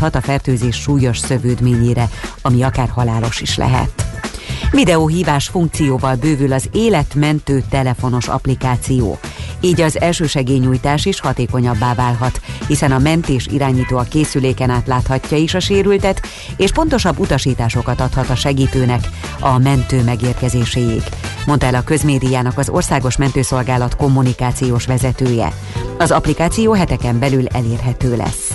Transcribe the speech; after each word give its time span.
gyógyíthat 0.00 0.14
a 0.14 0.26
fertőzés 0.26 0.76
súlyos 0.76 1.18
szövődményére, 1.18 2.08
ami 2.42 2.62
akár 2.62 2.88
halálos 2.88 3.40
is 3.40 3.56
lehet. 3.56 4.04
Videóhívás 4.70 5.48
funkcióval 5.48 6.14
bővül 6.14 6.52
az 6.52 6.68
életmentő 6.72 7.62
telefonos 7.70 8.28
applikáció. 8.28 9.18
Így 9.60 9.80
az 9.80 10.00
elsősegélynyújtás 10.00 11.04
is 11.04 11.20
hatékonyabbá 11.20 11.94
válhat, 11.94 12.40
hiszen 12.66 12.92
a 12.92 12.98
mentés 12.98 13.46
irányító 13.46 13.96
a 13.96 14.02
készüléken 14.02 14.70
át 14.70 14.86
láthatja 14.86 15.36
is 15.36 15.54
a 15.54 15.60
sérültet, 15.60 16.20
és 16.56 16.70
pontosabb 16.72 17.18
utasításokat 17.18 18.00
adhat 18.00 18.28
a 18.30 18.34
segítőnek 18.34 19.08
a 19.40 19.58
mentő 19.58 20.02
megérkezéséig, 20.02 21.02
mondta 21.46 21.66
el 21.66 21.74
a 21.74 21.84
közmédiának 21.84 22.58
az 22.58 22.68
Országos 22.68 23.16
Mentőszolgálat 23.16 23.96
kommunikációs 23.96 24.86
vezetője. 24.86 25.52
Az 25.98 26.10
applikáció 26.10 26.72
heteken 26.72 27.18
belül 27.18 27.46
elérhető 27.46 28.16
lesz. 28.16 28.49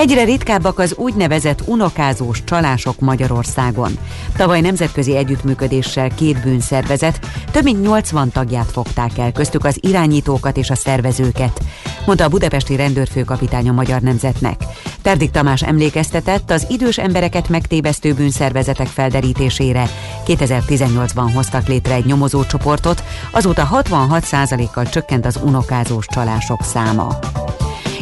Egyre 0.00 0.24
ritkábbak 0.24 0.78
az 0.78 0.94
úgynevezett 0.96 1.62
unokázós 1.64 2.44
csalások 2.44 2.98
Magyarországon. 2.98 3.98
Tavaly 4.36 4.60
nemzetközi 4.60 5.16
együttműködéssel 5.16 6.08
két 6.08 6.42
bűnszervezet 6.42 7.20
több 7.50 7.62
mint 7.62 7.82
80 7.82 8.30
tagját 8.30 8.70
fogták 8.70 9.18
el, 9.18 9.32
köztük 9.32 9.64
az 9.64 9.78
irányítókat 9.80 10.56
és 10.56 10.70
a 10.70 10.74
szervezőket, 10.74 11.60
mondta 12.06 12.24
a 12.24 12.28
budapesti 12.28 12.76
rendőrfőkapitány 12.76 13.68
a 13.68 13.72
Magyar 13.72 14.00
Nemzetnek. 14.00 14.64
Terdik 15.02 15.30
Tamás 15.30 15.62
emlékeztetett, 15.62 16.50
az 16.50 16.66
idős 16.68 16.98
embereket 16.98 17.48
megtévesztő 17.48 18.12
bűnszervezetek 18.12 18.86
felderítésére 18.86 19.90
2018-ban 20.26 21.30
hoztak 21.34 21.68
létre 21.68 21.94
egy 21.94 22.06
nyomozócsoportot, 22.06 23.02
azóta 23.30 23.68
66%-kal 23.72 24.88
csökkent 24.88 25.26
az 25.26 25.40
unokázós 25.42 26.06
csalások 26.06 26.62
száma. 26.62 27.18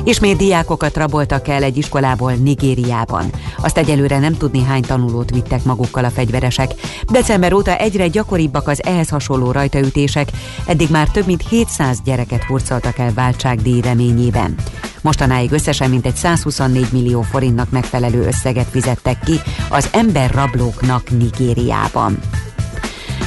Ismét 0.09 0.37
diákokat 0.37 0.97
raboltak 0.97 1.49
el 1.49 1.63
egy 1.63 1.77
iskolából 1.77 2.33
Nigériában. 2.33 3.31
Azt 3.57 3.79
egyelőre 3.79 4.19
nem 4.19 4.37
tudni 4.37 4.65
hány 4.65 4.83
tanulót 4.83 5.31
vittek 5.31 5.65
magukkal 5.65 6.05
a 6.05 6.11
fegyveresek. 6.11 6.71
December 7.13 7.53
óta 7.53 7.77
egyre 7.77 8.07
gyakoribbak 8.07 8.69
az 8.69 8.85
ehhez 8.85 9.09
hasonló 9.09 9.53
rajtaütések, 9.53 10.29
eddig 10.67 10.91
már 10.91 11.09
több 11.09 11.27
mint 11.27 11.49
700 11.49 12.01
gyereket 12.05 12.45
hurcoltak 12.45 12.99
el 12.99 13.13
váltságdíj 13.15 13.81
reményében. 13.81 14.55
Mostanáig 15.03 15.53
összesen 15.53 15.91
mintegy 15.91 16.17
124 16.17 16.87
millió 16.93 17.23
forintnak 17.23 17.71
megfelelő 17.71 18.27
összeget 18.27 18.69
fizettek 18.71 19.21
ki 19.21 19.41
az 19.69 19.89
emberrablóknak 19.93 21.11
Nigériában. 21.11 22.19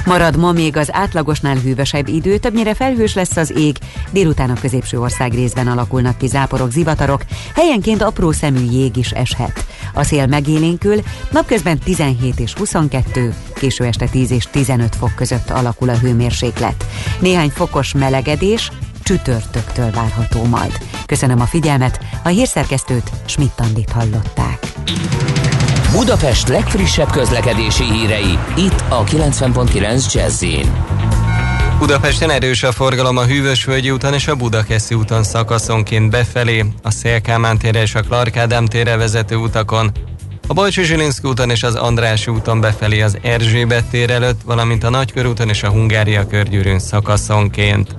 Marad 0.05 0.37
ma 0.37 0.51
még 0.51 0.77
az 0.77 0.89
átlagosnál 0.91 1.55
hűvösebb 1.55 2.07
idő, 2.07 2.37
többnyire 2.37 2.73
felhős 2.73 3.13
lesz 3.13 3.37
az 3.37 3.57
ég, 3.57 3.77
délután 4.11 4.49
a 4.49 4.59
középső 4.61 4.99
ország 4.99 5.33
részben 5.33 5.67
alakulnak 5.67 6.17
ki 6.17 6.27
záporok, 6.27 6.71
zivatarok, 6.71 7.21
helyenként 7.55 8.01
apró 8.01 8.31
szemű 8.31 8.71
jég 8.71 8.97
is 8.97 9.11
eshet. 9.11 9.65
A 9.93 10.03
szél 10.03 10.27
megélénkül, 10.27 11.01
napközben 11.31 11.77
17 11.77 12.39
és 12.39 12.53
22, 12.53 13.33
késő 13.55 13.85
este 13.85 14.07
10 14.07 14.31
és 14.31 14.47
15 14.51 14.95
fok 14.95 15.15
között 15.15 15.49
alakul 15.49 15.89
a 15.89 15.97
hőmérséklet. 15.97 16.85
Néhány 17.19 17.49
fokos 17.49 17.93
melegedés, 17.93 18.71
csütörtöktől 19.03 19.91
várható 19.91 20.43
majd. 20.43 20.77
Köszönöm 21.05 21.41
a 21.41 21.45
figyelmet, 21.45 21.99
a 22.23 22.27
hírszerkesztőt 22.27 23.11
Schmidt-Tandit 23.25 23.91
hallották. 23.91 24.59
Budapest 25.91 26.47
legfrissebb 26.47 27.11
közlekedési 27.11 27.83
hírei, 27.83 28.39
itt 28.55 28.83
a 28.89 29.03
90.9 29.03 30.13
jazz 30.13 30.45
Budapesten 31.79 32.29
erős 32.29 32.63
a 32.63 32.71
forgalom 32.71 33.17
a 33.17 33.23
Hűvösvölgyi 33.23 33.91
úton 33.91 34.13
és 34.13 34.27
a 34.27 34.35
Budakeszi 34.35 34.95
úton 34.95 35.23
szakaszonként 35.23 36.09
befelé, 36.09 36.65
a 36.83 36.91
Szélkámán 36.91 37.57
térre 37.57 37.81
és 37.81 37.95
a 37.95 38.01
Clark 38.01 38.37
Ádám 38.37 38.65
térre 38.65 38.95
vezető 38.97 39.35
utakon, 39.35 39.91
a 40.47 40.53
Bajcsi 40.53 40.83
Zsilinszki 40.83 41.27
úton 41.27 41.49
és 41.49 41.63
az 41.63 41.75
András 41.75 42.27
úton 42.27 42.61
befelé 42.61 43.01
az 43.01 43.17
Erzsébet 43.21 43.85
tér 43.85 44.09
előtt, 44.09 44.41
valamint 44.45 44.83
a 44.83 44.89
Nagykörúton 44.89 45.49
és 45.49 45.63
a 45.63 45.69
Hungária 45.69 46.27
körgyűrűn 46.27 46.79
szakaszonként. 46.79 47.95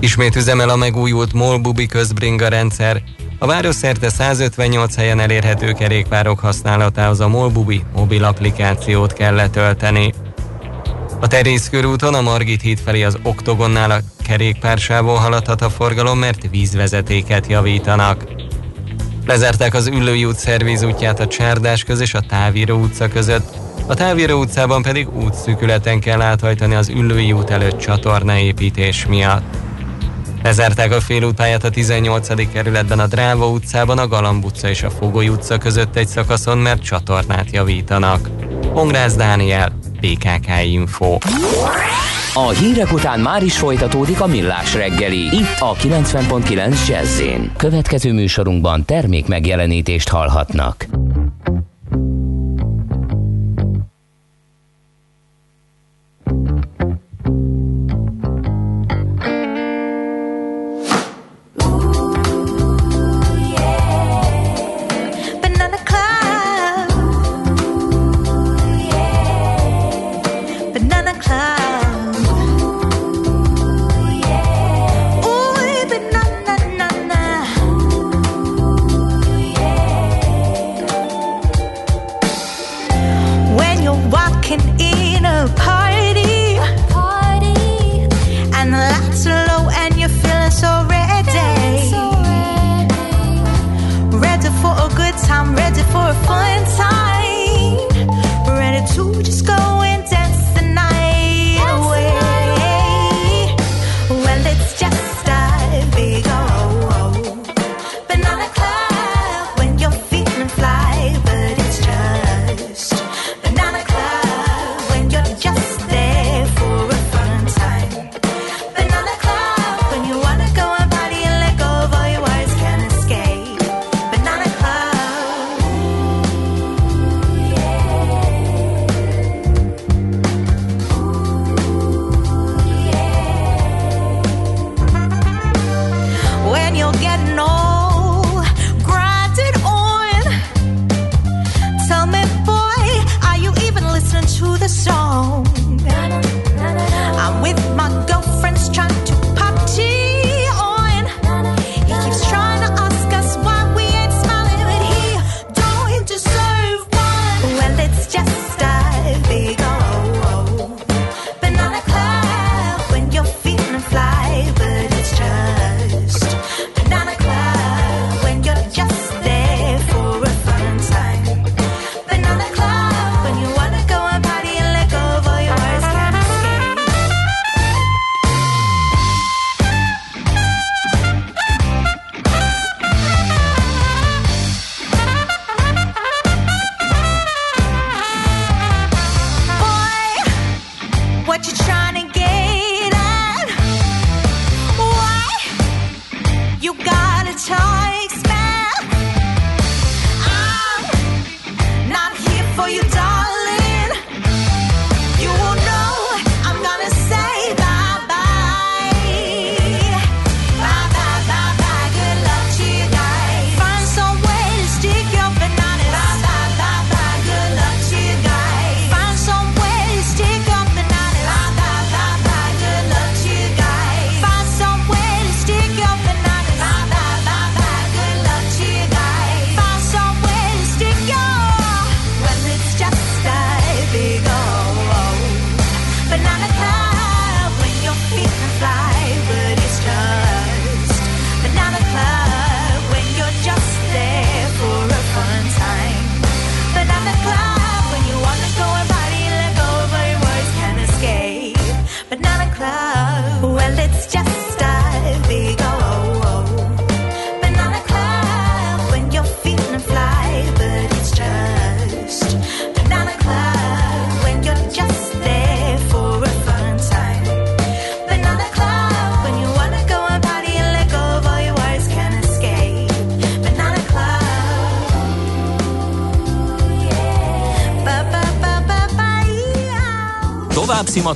Ismét 0.00 0.36
üzemel 0.36 0.68
a 0.68 0.76
megújult 0.76 1.32
Molbubi 1.32 1.86
közbringa 1.86 2.48
rendszer, 2.48 3.02
a 3.38 3.46
város 3.46 3.74
szerte 3.74 4.08
158 4.08 4.94
helyen 4.94 5.20
elérhető 5.20 5.72
kerékpárok 5.72 6.38
használatához 6.38 7.20
a 7.20 7.28
Molbubi 7.28 7.82
mobil 7.94 8.24
applikációt 8.24 9.12
kell 9.12 9.34
letölteni. 9.34 10.12
A 11.20 11.26
Terész 11.26 11.68
körúton 11.68 12.14
a 12.14 12.20
Margit 12.20 12.60
híd 12.60 12.78
felé 12.78 13.02
az 13.02 13.18
Oktogonnál 13.22 13.90
a 13.90 14.00
kerékpársávon 14.26 15.18
haladhat 15.18 15.62
a 15.62 15.70
forgalom, 15.70 16.18
mert 16.18 16.50
vízvezetéket 16.50 17.46
javítanak. 17.46 18.24
Lezárták 19.26 19.74
az 19.74 19.86
Üllői 19.86 20.24
út 20.24 20.36
szervíz 20.36 20.82
útját 20.82 21.20
a 21.20 21.26
Csárdás 21.26 21.84
köz 21.84 22.00
és 22.00 22.14
a 22.14 22.20
Távíró 22.20 22.78
utca 22.78 23.08
között, 23.08 23.56
a 23.86 23.94
Távíró 23.94 24.40
utcában 24.40 24.82
pedig 24.82 25.08
útszűkületen 25.16 26.00
kell 26.00 26.20
áthajtani 26.20 26.74
az 26.74 26.88
Üllői 26.88 27.32
út 27.32 27.50
előtt 27.50 27.78
csatornaépítés 27.78 29.06
miatt. 29.06 29.67
Lezárták 30.42 30.92
a 30.92 31.00
félútpályát 31.00 31.64
a 31.64 31.70
18. 31.70 32.52
kerületben 32.52 32.98
a 32.98 33.06
Dráva 33.06 33.48
utcában, 33.48 33.98
a 33.98 34.08
Galamb 34.08 34.44
utca 34.44 34.68
és 34.68 34.82
a 34.82 34.90
Fogoly 34.90 35.28
utca 35.28 35.58
között 35.58 35.96
egy 35.96 36.06
szakaszon, 36.06 36.58
mert 36.58 36.82
csatornát 36.82 37.50
javítanak. 37.50 38.28
Hongrász 38.72 39.14
Dániel, 39.14 39.72
PKK 40.00 40.64
Info. 40.64 41.18
A 42.34 42.48
hírek 42.48 42.92
után 42.92 43.20
már 43.20 43.42
is 43.42 43.58
folytatódik 43.58 44.20
a 44.20 44.26
millás 44.26 44.74
reggeli, 44.74 45.36
itt 45.36 45.56
a 45.58 45.74
90.9 45.74 46.88
jazz 46.88 47.22
Következő 47.56 48.12
műsorunkban 48.12 48.84
termék 48.84 49.26
megjelenítést 49.26 50.08
hallhatnak. 50.08 50.86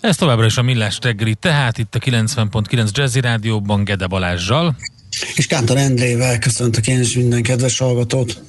Ez 0.00 0.16
továbbra 0.16 0.46
is 0.46 0.56
a 0.56 0.62
Millás 0.62 0.98
reggeli, 1.02 1.34
tehát 1.34 1.78
itt 1.78 1.94
a 1.94 1.98
90.9 1.98 2.90
Jazzy 2.92 3.20
Rádióban 3.20 3.84
Gede 3.84 4.06
Balázsjal. 4.06 4.76
És 5.34 5.46
Kántor 5.46 5.76
Endrével 5.76 6.38
köszöntök 6.38 6.86
én 6.86 7.00
is 7.00 7.14
minden 7.14 7.42
kedves 7.42 7.78
hallgatót. 7.78 8.42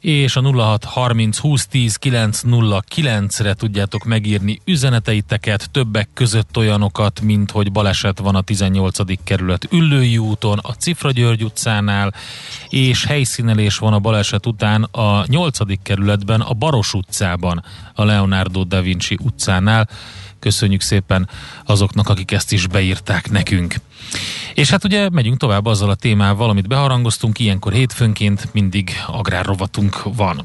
És 0.00 0.36
a 0.36 0.40
0630 0.40 1.40
2010 1.40 1.96
909 1.96 3.40
re 3.40 3.54
tudjátok 3.54 4.04
megírni 4.04 4.60
üzeneteiteket, 4.64 5.70
többek 5.70 6.08
között 6.14 6.56
olyanokat, 6.56 7.20
mint 7.20 7.50
hogy 7.50 7.72
baleset 7.72 8.18
van 8.18 8.34
a 8.34 8.40
18. 8.40 8.98
kerület 9.24 9.68
Üllői 9.72 10.18
úton, 10.18 10.58
a 10.62 10.72
Cifra 10.72 11.10
György 11.10 11.44
utcánál, 11.44 12.14
és 12.68 13.04
helyszínelés 13.04 13.78
van 13.78 13.92
a 13.92 13.98
baleset 13.98 14.46
után 14.46 14.82
a 14.82 15.24
8. 15.26 15.82
kerületben, 15.82 16.40
a 16.40 16.52
Baros 16.52 16.94
utcában, 16.94 17.64
a 17.94 18.04
Leonardo 18.04 18.64
da 18.64 18.82
Vinci 18.82 19.18
utcánál 19.22 19.88
Köszönjük 20.44 20.80
szépen 20.80 21.28
azoknak, 21.64 22.08
akik 22.08 22.32
ezt 22.32 22.52
is 22.52 22.66
beírták 22.66 23.30
nekünk. 23.30 23.74
És 24.54 24.70
hát 24.70 24.84
ugye 24.84 25.08
megyünk 25.08 25.36
tovább 25.36 25.66
azzal 25.66 25.90
a 25.90 25.94
témával, 25.94 26.50
amit 26.50 26.68
beharangoztunk, 26.68 27.38
ilyenkor 27.38 27.72
hétfőnként 27.72 28.48
mindig 28.52 28.90
agrárrovatunk 29.06 30.02
van. 30.02 30.44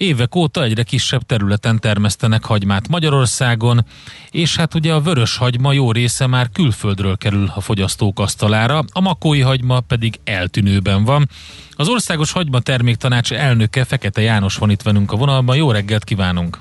Évek 0.00 0.34
óta 0.34 0.62
egyre 0.62 0.82
kisebb 0.82 1.22
területen 1.22 1.80
termesztenek 1.80 2.44
hagymát 2.44 2.88
Magyarországon, 2.88 3.84
és 4.30 4.56
hát 4.56 4.74
ugye 4.74 4.92
a 4.92 5.00
vörös 5.00 5.36
hagyma 5.36 5.72
jó 5.72 5.92
része 5.92 6.26
már 6.26 6.50
külföldről 6.52 7.16
kerül 7.16 7.52
a 7.54 7.60
fogyasztók 7.60 8.18
asztalára, 8.18 8.84
a 8.92 9.00
makói 9.00 9.40
hagyma 9.40 9.80
pedig 9.80 10.20
eltűnőben 10.24 11.04
van. 11.04 11.28
Az 11.76 11.88
Országos 11.88 12.32
Hagyma 12.32 12.60
Terméktanács 12.60 13.32
elnöke 13.32 13.84
Fekete 13.84 14.20
János 14.20 14.56
van 14.56 14.70
itt 14.70 14.82
velünk 14.82 15.12
a 15.12 15.16
vonalban. 15.16 15.56
Jó 15.56 15.70
reggelt 15.70 16.04
kívánunk! 16.04 16.58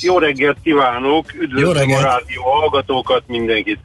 Jó 0.00 0.18
reggelt 0.18 0.58
kívánok! 0.62 1.34
Üdvözlöm 1.40 1.90
a 1.90 2.00
rádió 2.00 2.42
hallgatókat, 2.42 3.22
mindenkit! 3.26 3.78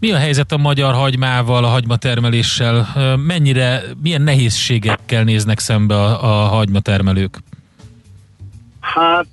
Mi 0.00 0.12
a 0.12 0.18
helyzet 0.18 0.52
a 0.52 0.56
magyar 0.56 0.94
hagymával, 0.94 1.64
a 1.64 1.68
hagymatermeléssel? 1.68 2.88
Mennyire, 3.26 3.82
milyen 4.02 4.22
nehézségekkel 4.22 5.24
néznek 5.24 5.58
szembe 5.58 5.94
a, 5.94 6.42
a 6.42 6.46
hagymatermelők? 6.46 7.38
Hát 8.94 9.26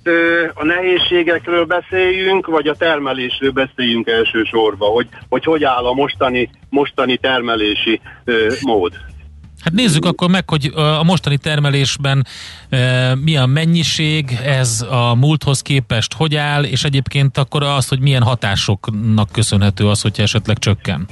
a 0.54 0.64
nehézségekről 0.64 1.64
beszéljünk, 1.64 2.46
vagy 2.46 2.66
a 2.66 2.74
termelésről 2.74 3.50
beszéljünk 3.50 4.08
elsősorban, 4.08 4.90
hogy 4.90 5.08
hogy, 5.28 5.44
hogy 5.44 5.64
áll 5.64 5.84
a 5.84 5.92
mostani, 5.92 6.50
mostani 6.68 7.16
termelési 7.16 8.00
mód. 8.60 8.92
Hát 9.60 9.72
nézzük 9.72 10.04
akkor 10.04 10.30
meg, 10.30 10.50
hogy 10.50 10.72
a 10.74 11.02
mostani 11.02 11.36
termelésben 11.38 12.26
e, 12.68 13.14
mi 13.14 13.36
a 13.36 13.46
mennyiség, 13.46 14.38
ez 14.44 14.86
a 14.90 15.14
múlthoz 15.14 15.62
képest 15.62 16.14
hogy 16.14 16.34
áll, 16.36 16.64
és 16.64 16.84
egyébként 16.84 17.38
akkor 17.38 17.62
az, 17.62 17.88
hogy 17.88 18.00
milyen 18.00 18.22
hatásoknak 18.22 19.28
köszönhető 19.32 19.88
az, 19.88 20.00
hogyha 20.00 20.22
esetleg 20.22 20.58
csökken. 20.58 21.08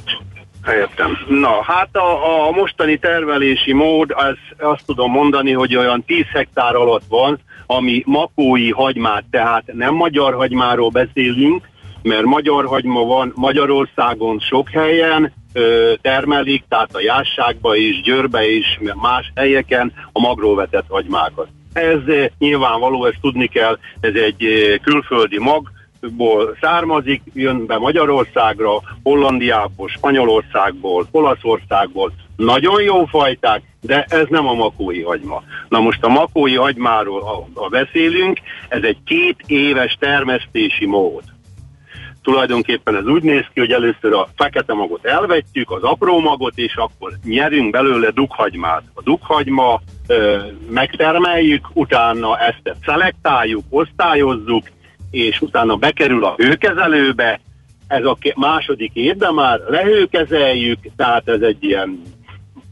Értem. 0.66 1.18
Na, 1.28 1.62
hát 1.62 1.96
a, 1.96 2.46
a 2.46 2.50
mostani 2.50 2.96
termelési 2.96 3.72
mód, 3.72 4.10
az, 4.10 4.36
azt 4.58 4.86
tudom 4.86 5.10
mondani, 5.10 5.52
hogy 5.52 5.76
olyan 5.76 6.04
10 6.04 6.24
hektár 6.32 6.74
alatt 6.74 7.04
van, 7.08 7.38
ami 7.66 8.02
makói 8.06 8.70
hagymát, 8.70 9.24
tehát 9.30 9.64
nem 9.72 9.94
magyar 9.94 10.34
hagymáról 10.34 10.88
beszélünk, 10.88 11.68
mert 12.02 12.24
magyar 12.24 12.66
hagyma 12.66 13.04
van 13.04 13.32
Magyarországon 13.34 14.38
sok 14.38 14.70
helyen, 14.70 15.32
ö, 15.52 15.92
termelik, 16.00 16.64
tehát 16.68 16.94
a 16.94 17.00
Jásságba 17.00 17.76
is, 17.76 18.00
Győrbe 18.00 18.50
is, 18.50 18.78
más 19.00 19.32
helyeken 19.34 19.92
a 20.12 20.20
magróvetett 20.20 20.86
hagymákat. 20.88 21.48
Ez 21.72 22.00
nyilvánvaló, 22.38 23.04
ezt 23.04 23.20
tudni 23.20 23.46
kell, 23.46 23.78
ez 24.00 24.14
egy 24.14 24.44
külföldi 24.82 25.38
mag, 25.38 25.70
ból 26.10 26.56
származik, 26.60 27.22
jön 27.34 27.66
be 27.66 27.78
Magyarországra, 27.78 28.80
Hollandiából, 29.02 29.88
Spanyolországból, 29.88 31.06
Olaszországból. 31.10 32.12
Nagyon 32.36 32.82
jó 32.82 33.04
fajták, 33.04 33.62
de 33.80 34.06
ez 34.08 34.26
nem 34.28 34.48
a 34.48 34.54
makói 34.54 35.02
hagyma. 35.02 35.42
Na 35.68 35.80
most 35.80 36.04
a 36.04 36.08
makói 36.08 36.54
hagymáról, 36.54 37.48
ha 37.54 37.68
beszélünk, 37.68 38.40
ez 38.68 38.82
egy 38.82 38.98
két 39.04 39.36
éves 39.46 39.96
termesztési 40.00 40.86
mód. 40.86 41.22
Tulajdonképpen 42.22 42.96
ez 42.96 43.06
úgy 43.06 43.22
néz 43.22 43.44
ki, 43.52 43.60
hogy 43.60 43.72
először 43.72 44.12
a 44.12 44.28
fekete 44.36 44.74
magot 44.74 45.04
elvetjük, 45.04 45.70
az 45.70 45.82
apró 45.82 46.20
magot, 46.20 46.58
és 46.58 46.74
akkor 46.76 47.12
nyerünk 47.24 47.70
belőle 47.70 48.10
dukhagymát. 48.10 48.82
A 48.94 49.02
dukhagyma 49.02 49.80
ö, 50.06 50.38
megtermeljük, 50.70 51.68
utána 51.72 52.38
ezt 52.38 52.76
szelektáljuk, 52.84 53.64
osztályozzuk, 53.68 54.64
és 55.12 55.40
utána 55.40 55.76
bekerül 55.76 56.24
a 56.24 56.34
hőkezelőbe, 56.36 57.40
ez 57.86 58.04
a 58.04 58.16
második 58.34 58.90
évben 58.94 59.34
már 59.34 59.60
lehőkezeljük, 59.68 60.78
tehát 60.96 61.28
ez 61.28 61.40
egy 61.40 61.64
ilyen 61.64 62.02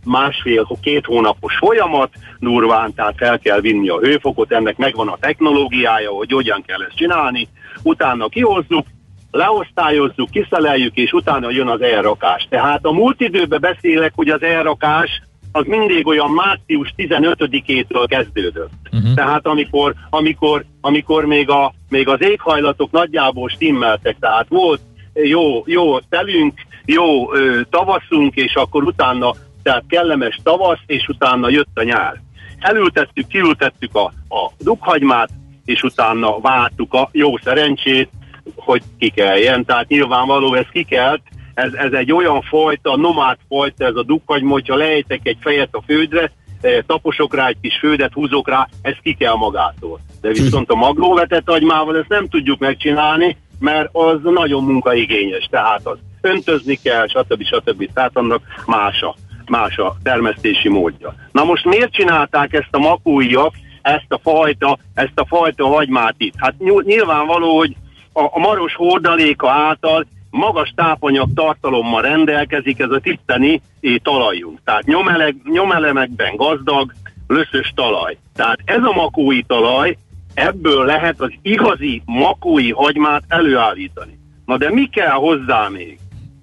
másfél-két 0.04 1.04
hónapos 1.04 1.56
folyamat, 1.56 2.10
durván, 2.38 2.94
tehát 2.94 3.14
fel 3.16 3.38
kell 3.38 3.60
vinni 3.60 3.88
a 3.88 3.98
hőfokot, 3.98 4.52
ennek 4.52 4.76
megvan 4.76 5.08
a 5.08 5.16
technológiája, 5.20 6.10
hogy 6.10 6.32
hogyan 6.32 6.62
kell 6.66 6.82
ezt 6.82 6.96
csinálni, 6.96 7.48
utána 7.82 8.28
kihozzuk, 8.28 8.86
leosztályozzuk, 9.30 10.30
kiszeleljük, 10.30 10.96
és 10.96 11.12
utána 11.12 11.50
jön 11.50 11.68
az 11.68 11.80
elrakás. 11.80 12.46
Tehát 12.50 12.84
a 12.84 12.92
múlt 12.92 13.20
időben 13.20 13.60
beszélek, 13.60 14.12
hogy 14.14 14.28
az 14.28 14.42
elrakás 14.42 15.22
az 15.52 15.64
mindig 15.66 16.06
olyan 16.06 16.30
március 16.30 16.94
15-től 16.96 18.04
kezdődött. 18.08 18.72
Uh-huh. 18.92 19.14
Tehát 19.14 19.46
amikor, 19.46 19.94
amikor, 20.10 20.64
amikor 20.80 21.24
még, 21.24 21.50
a, 21.50 21.74
még 21.88 22.08
az 22.08 22.22
éghajlatok 22.22 22.90
nagyjából 22.90 23.48
stimmeltek, 23.48 24.16
tehát 24.20 24.46
volt 24.48 24.80
jó, 25.12 25.62
jó 25.66 26.00
telünk, 26.00 26.54
jó 26.84 27.34
ö, 27.34 27.60
tavaszunk, 27.70 28.34
és 28.34 28.54
akkor 28.54 28.82
utána, 28.82 29.34
tehát 29.62 29.84
kellemes 29.88 30.40
tavasz, 30.42 30.80
és 30.86 31.08
utána 31.08 31.48
jött 31.48 31.70
a 31.74 31.82
nyár. 31.82 32.20
Elültettük, 32.58 33.26
kiültettük 33.26 33.94
a, 33.94 34.04
a 34.28 34.50
dukhagymát, 34.58 35.30
és 35.64 35.82
utána 35.82 36.40
vártuk 36.40 36.94
a 36.94 37.08
jó 37.12 37.36
szerencsét, 37.36 38.10
hogy 38.56 38.82
kikeljen. 38.98 39.64
Tehát 39.64 39.88
nyilvánvaló 39.88 40.54
ez 40.54 40.66
kikelt, 40.72 41.22
ez, 41.60 41.72
ez 41.72 41.92
egy 41.92 42.12
olyan 42.12 42.42
fajta, 42.42 42.96
nomád 42.96 43.36
fajta, 43.48 43.84
ez 43.84 43.94
a 43.94 44.02
dukkagyma, 44.02 44.52
hogyha 44.52 44.76
lejtek 44.76 45.20
egy 45.22 45.36
fejet 45.40 45.68
a 45.72 45.82
földre, 45.86 46.32
eh, 46.60 46.78
taposok 46.86 47.34
rá 47.34 47.46
egy 47.46 47.56
kis 47.62 47.78
földet, 47.78 48.12
húzok 48.12 48.48
rá, 48.48 48.68
ez 48.82 48.94
ki 49.02 49.14
kell 49.14 49.34
magától. 49.34 50.00
De 50.20 50.28
viszont 50.28 50.70
a 50.70 50.74
maglóvetett 50.74 51.50
agymával 51.50 51.96
ezt 51.96 52.08
nem 52.08 52.28
tudjuk 52.28 52.58
megcsinálni, 52.58 53.36
mert 53.58 53.88
az 53.92 54.18
nagyon 54.22 54.64
munkaigényes, 54.64 55.48
tehát 55.50 55.86
az 55.86 55.98
öntözni 56.20 56.78
kell, 56.82 57.06
stb. 57.06 57.44
stb. 57.44 57.92
Tehát 57.94 58.16
annak 58.16 58.42
más 58.66 59.02
a, 59.02 59.14
más 59.46 59.78
a 59.78 59.96
termesztési 60.02 60.68
módja. 60.68 61.14
Na 61.32 61.44
most 61.44 61.64
miért 61.64 61.92
csinálták 61.92 62.52
ezt 62.52 62.68
a 62.70 62.78
makóiak, 62.78 63.54
ezt 63.82 64.06
a 64.08 64.18
fajta, 64.22 64.78
ezt 64.94 65.18
a 65.18 65.26
fajta 65.26 65.66
hagymát 65.66 66.14
itt? 66.18 66.34
Hát 66.36 66.54
nyilvánvaló, 66.84 67.56
hogy 67.58 67.76
a, 68.12 68.22
a 68.22 68.38
maros 68.38 68.74
hordaléka 68.74 69.50
által 69.50 70.06
magas 70.30 70.72
tápanyag 70.76 71.28
tartalommal 71.34 72.02
rendelkezik 72.02 72.78
ez 72.78 72.90
a 72.90 73.00
tiszteni 73.00 73.62
talajunk. 74.02 74.60
Tehát 74.64 74.84
nyomeleg, 74.84 75.36
nyomelemekben 75.44 76.36
gazdag, 76.36 76.92
löszös 77.26 77.72
talaj. 77.74 78.16
Tehát 78.34 78.58
ez 78.64 78.82
a 78.82 78.92
makói 78.92 79.42
talaj, 79.42 79.96
ebből 80.34 80.84
lehet 80.84 81.20
az 81.20 81.32
igazi 81.42 82.02
makói 82.04 82.72
hagymát 82.72 83.22
előállítani. 83.28 84.18
Na 84.46 84.56
de 84.56 84.70
mi 84.70 84.86
kell 84.86 85.10
hozzá 85.10 85.68
még? 85.68 85.98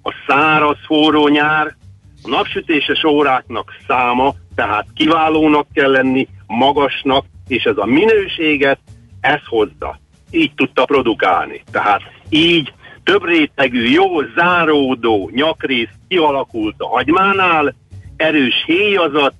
a 0.08 0.14
száraz 0.26 0.76
forró 0.86 1.28
nyár, 1.28 1.76
a 2.22 2.28
napsütéses 2.28 3.04
óráknak 3.04 3.72
száma, 3.86 4.34
tehát 4.54 4.86
kiválónak 4.94 5.66
kell 5.72 5.90
lenni, 5.90 6.28
magasnak, 6.46 7.24
és 7.46 7.64
ez 7.64 7.76
a 7.76 7.84
minőséget, 7.84 8.78
ez 9.20 9.40
hozza. 9.46 9.98
Így 10.30 10.54
tudta 10.54 10.84
produkálni. 10.84 11.62
Tehát 11.70 12.02
így 12.28 12.72
több 13.08 13.24
rétegű, 13.24 13.88
jó 13.88 14.22
záródó 14.36 15.30
nyakrész 15.34 15.88
kialakult 16.08 16.74
a 16.78 16.88
hagymánál, 16.88 17.74
erős 18.16 18.64
héjazat, 18.66 19.34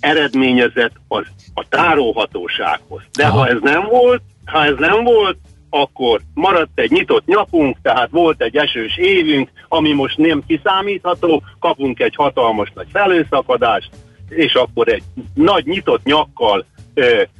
eredményezett 0.00 0.92
az, 1.08 1.24
a 1.54 1.68
tárolhatósághoz. 1.68 3.02
De 3.12 3.26
Aha. 3.26 3.38
ha 3.38 3.46
ez 3.46 3.58
nem 3.60 3.86
volt, 3.90 4.22
ha 4.44 4.64
ez 4.64 4.74
nem 4.78 5.04
volt, 5.04 5.36
akkor 5.70 6.20
maradt 6.34 6.70
egy 6.80 6.90
nyitott 6.90 7.26
nyakunk, 7.26 7.76
tehát 7.82 8.08
volt 8.10 8.42
egy 8.42 8.56
esős 8.56 8.96
évünk, 8.96 9.50
ami 9.68 9.92
most 9.92 10.16
nem 10.16 10.42
kiszámítható, 10.46 11.42
kapunk 11.58 12.00
egy 12.00 12.14
hatalmas 12.14 12.72
nagy 12.74 12.88
felőszakadást, 12.92 13.90
és 14.28 14.54
akkor 14.54 14.88
egy 14.88 15.02
nagy 15.34 15.66
nyitott 15.66 16.04
nyakkal 16.04 16.66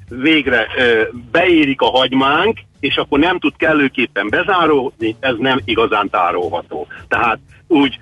végre 0.09 0.67
beérik 1.31 1.81
a 1.81 1.91
hagymánk, 1.91 2.59
és 2.81 2.97
akkor 2.97 3.19
nem 3.19 3.39
tud 3.39 3.57
kellőképpen 3.57 4.29
bezáródni, 4.29 5.17
ez 5.21 5.35
nem 5.39 5.61
igazán 5.65 6.11
tárolható. 6.11 6.87
Tehát 7.09 7.39
úgy 7.67 8.01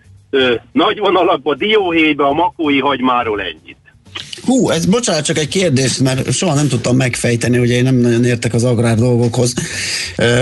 nagy 0.72 0.98
vonalakban 0.98 1.56
dióhéjbe 1.58 2.24
a 2.24 2.32
makói 2.32 2.80
hagymáról 2.80 3.40
ennyit. 3.40 3.76
Hú, 4.44 4.70
ez 4.70 4.86
bocsánat, 4.86 5.24
csak 5.24 5.38
egy 5.38 5.48
kérdés, 5.48 5.98
mert 5.98 6.32
soha 6.32 6.54
nem 6.54 6.68
tudtam 6.68 6.96
megfejteni, 6.96 7.56
hogy 7.56 7.68
én 7.68 7.82
nem 7.82 7.94
nagyon 7.94 8.24
értek 8.24 8.54
az 8.54 8.64
agrár 8.64 8.96
dolgokhoz. 8.96 9.54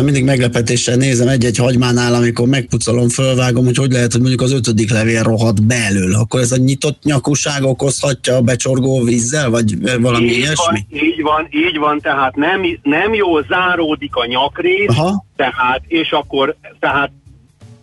Mindig 0.03 0.25
meglepetéssel 0.25 0.97
nézem 0.97 1.29
egy-egy 1.29 1.57
hagymánál, 1.57 2.15
amikor 2.15 2.49
megpucolom, 2.49 3.09
fölvágom, 3.09 3.65
hogy 3.65 3.77
hogy 3.77 3.93
lehet, 3.93 4.13
hogy 4.13 4.21
mondjuk 4.21 4.41
az 4.41 4.53
ötödik 4.53 4.91
levél 4.91 5.23
rohadt 5.23 5.63
belül. 5.63 6.15
Akkor 6.15 6.41
ez 6.41 6.53
a 6.53 6.57
nyitott 6.57 7.03
nyakuság 7.03 7.63
okozhatja 7.65 8.37
a 8.37 8.41
becsorgó 8.41 9.03
vízzel, 9.03 9.51
vagy 9.51 10.01
valami 10.01 10.25
így 10.25 10.37
ilyesmi? 10.37 10.87
Van, 10.91 11.03
így 11.03 11.23
van, 11.23 11.49
így 11.51 11.79
van, 11.79 12.01
tehát 12.01 12.37
nem, 12.37 12.61
nem 12.83 13.15
jól 13.15 13.47
záródik 13.49 14.15
a 14.17 14.27
nyakrész, 14.27 14.89
Aha. 14.89 15.25
tehát, 15.37 15.83
és 15.87 16.11
akkor, 16.11 16.57
tehát 16.81 17.11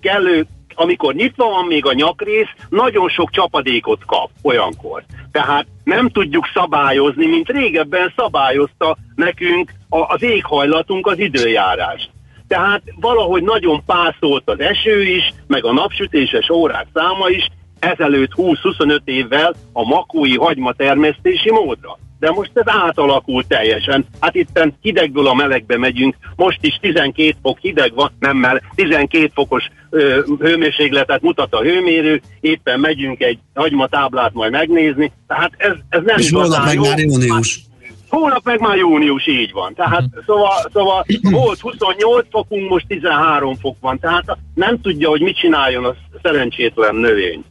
kellő 0.01 0.47
amikor 0.79 1.13
nyitva 1.13 1.49
van 1.49 1.65
még 1.65 1.85
a 1.85 1.93
nyakrész, 1.93 2.47
nagyon 2.69 3.09
sok 3.09 3.29
csapadékot 3.29 4.05
kap 4.05 4.29
olyankor. 4.41 5.03
Tehát 5.31 5.65
nem 5.83 6.09
tudjuk 6.09 6.49
szabályozni, 6.53 7.25
mint 7.25 7.49
régebben 7.49 8.13
szabályozta 8.15 8.97
nekünk 9.15 9.73
az 9.89 10.23
éghajlatunk 10.23 11.07
az 11.07 11.19
időjárás. 11.19 12.09
Tehát 12.47 12.81
valahogy 12.99 13.43
nagyon 13.43 13.83
pászolt 13.85 14.49
az 14.49 14.59
eső 14.59 15.03
is, 15.03 15.33
meg 15.47 15.65
a 15.65 15.73
napsütéses 15.73 16.49
órák 16.49 16.87
száma 16.93 17.29
is, 17.29 17.47
ezelőtt 17.79 18.31
20-25 18.35 18.99
évvel 19.03 19.55
a 19.73 19.83
makói 19.83 20.37
hagyma 20.37 20.73
termesztési 20.73 21.51
módra 21.51 21.97
de 22.19 22.31
most 22.31 22.51
ez 22.53 22.63
átalakult 22.65 23.47
teljesen. 23.47 24.05
Hát 24.19 24.35
itt 24.35 24.59
hidegből 24.81 25.27
a 25.27 25.33
melegbe 25.33 25.77
megyünk, 25.77 26.15
most 26.35 26.59
is 26.61 26.77
12 26.81 27.35
fok 27.41 27.57
hideg 27.59 27.93
van, 27.93 28.11
nem 28.19 28.37
mert 28.37 28.63
12 28.75 29.31
fokos 29.33 29.69
ö, 29.89 30.21
hőmérsékletet 30.39 31.21
mutat 31.21 31.53
a 31.53 31.61
hőmérő, 31.61 32.21
éppen 32.39 32.79
megyünk 32.79 33.21
egy 33.21 33.39
hagymatáblát 33.53 34.33
majd 34.33 34.51
megnézni, 34.51 35.11
tehát 35.27 35.51
ez, 35.57 35.73
ez 35.89 36.01
nem 36.03 36.17
És 36.17 36.31
holnap 36.31 36.65
meg 36.65 36.79
már 36.79 36.99
június. 36.99 37.67
Hónap 38.09 38.45
meg 38.45 38.59
már 38.59 38.77
június, 38.77 39.27
így 39.27 39.51
van. 39.51 39.73
Tehát 39.73 40.01
uh-huh. 40.01 40.23
szóval, 40.25 40.69
szóval 40.73 41.05
volt 41.21 41.59
28 41.59 42.25
fokunk, 42.29 42.69
most 42.69 42.87
13 42.87 43.55
fok 43.55 43.75
van. 43.79 43.99
Tehát 43.99 44.37
nem 44.53 44.81
tudja, 44.81 45.09
hogy 45.09 45.21
mit 45.21 45.37
csináljon 45.37 45.85
a 45.85 45.95
szerencsétlen 46.21 46.95
növény. 46.95 47.43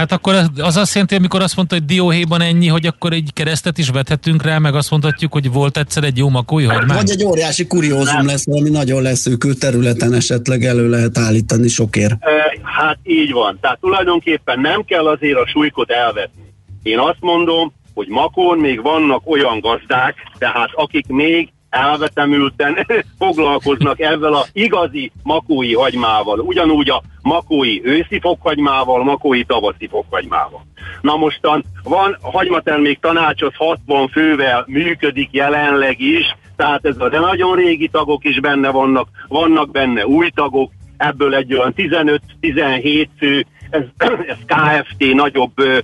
Hát 0.00 0.12
akkor 0.12 0.34
az 0.56 0.76
azt 0.76 0.92
jelenti, 0.92 1.14
amikor 1.14 1.42
azt 1.42 1.56
mondta, 1.56 1.74
hogy 1.74 1.84
dióhéjban 1.84 2.40
ennyi, 2.40 2.66
hogy 2.66 2.86
akkor 2.86 3.12
egy 3.12 3.30
keresztet 3.32 3.78
is 3.78 3.88
vethetünk 3.88 4.42
rá, 4.42 4.58
meg 4.58 4.74
azt 4.74 4.90
mondhatjuk, 4.90 5.32
hogy 5.32 5.52
volt 5.52 5.76
egyszer 5.76 6.04
egy 6.04 6.16
jó 6.16 6.28
makói 6.28 6.64
hagymány? 6.64 6.96
Vagy 6.96 7.10
egy 7.10 7.24
óriási 7.24 7.66
kuriózum 7.66 8.26
lesz, 8.26 8.46
valami 8.46 8.70
nagyon 8.70 9.02
leszűkült 9.02 9.58
területen 9.58 10.12
esetleg 10.12 10.64
elő 10.64 10.88
lehet 10.88 11.18
állítani 11.18 11.68
sokért. 11.68 12.14
Hát 12.62 12.98
így 13.02 13.32
van. 13.32 13.58
Tehát 13.60 13.80
tulajdonképpen 13.80 14.60
nem 14.60 14.84
kell 14.84 15.06
azért 15.06 15.38
a 15.38 15.46
súlykot 15.46 15.90
elvetni. 15.90 16.42
Én 16.82 16.98
azt 16.98 17.20
mondom, 17.20 17.72
hogy 17.94 18.08
makón 18.08 18.58
még 18.58 18.82
vannak 18.82 19.30
olyan 19.30 19.60
gazdák, 19.60 20.14
tehát 20.38 20.68
akik 20.72 21.06
még 21.06 21.52
elvetemülten 21.70 22.86
foglalkoznak 23.18 24.00
ezzel 24.00 24.32
a 24.34 24.46
igazi 24.52 25.12
makói 25.22 25.74
hagymával, 25.74 26.38
ugyanúgy 26.38 26.90
a 26.90 27.02
makói 27.22 27.84
őszi 27.84 28.20
fokhagymával, 28.20 29.04
makói 29.04 29.44
tavaszi 29.44 29.88
fokhagymával. 29.90 30.66
Na 31.00 31.16
mostan 31.16 31.64
van 31.82 32.16
hagymatermék 32.22 32.98
tanács, 33.00 33.42
az 33.42 33.54
60 33.56 34.08
fővel 34.08 34.64
működik 34.66 35.28
jelenleg 35.32 36.00
is, 36.00 36.36
tehát 36.56 36.84
ez 36.84 36.96
a 36.98 37.08
de 37.08 37.18
nagyon 37.18 37.56
régi 37.56 37.88
tagok 37.88 38.24
is 38.24 38.40
benne 38.40 38.70
vannak, 38.70 39.08
vannak 39.28 39.70
benne 39.70 40.06
új 40.06 40.30
tagok, 40.30 40.70
ebből 40.96 41.34
egy 41.34 41.54
olyan 41.54 41.74
15-17 41.76 43.06
fő, 43.18 43.46
ez, 43.70 43.82
ez 44.26 44.36
KFT 44.46 45.14
nagyobb 45.14 45.52
ö, 45.54 45.78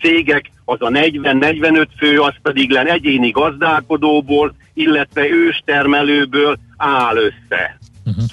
cégek, 0.00 0.50
az 0.72 0.80
a 0.80 0.88
40-45 0.88 1.86
fő, 1.98 2.20
az 2.20 2.34
pedig 2.42 2.70
len 2.70 2.86
egyéni 2.86 3.30
gazdálkodóból, 3.30 4.54
illetve 4.74 5.28
őstermelőből 5.28 6.56
áll 6.76 7.16
össze. 7.16 7.78
Uh-huh. 8.04 8.24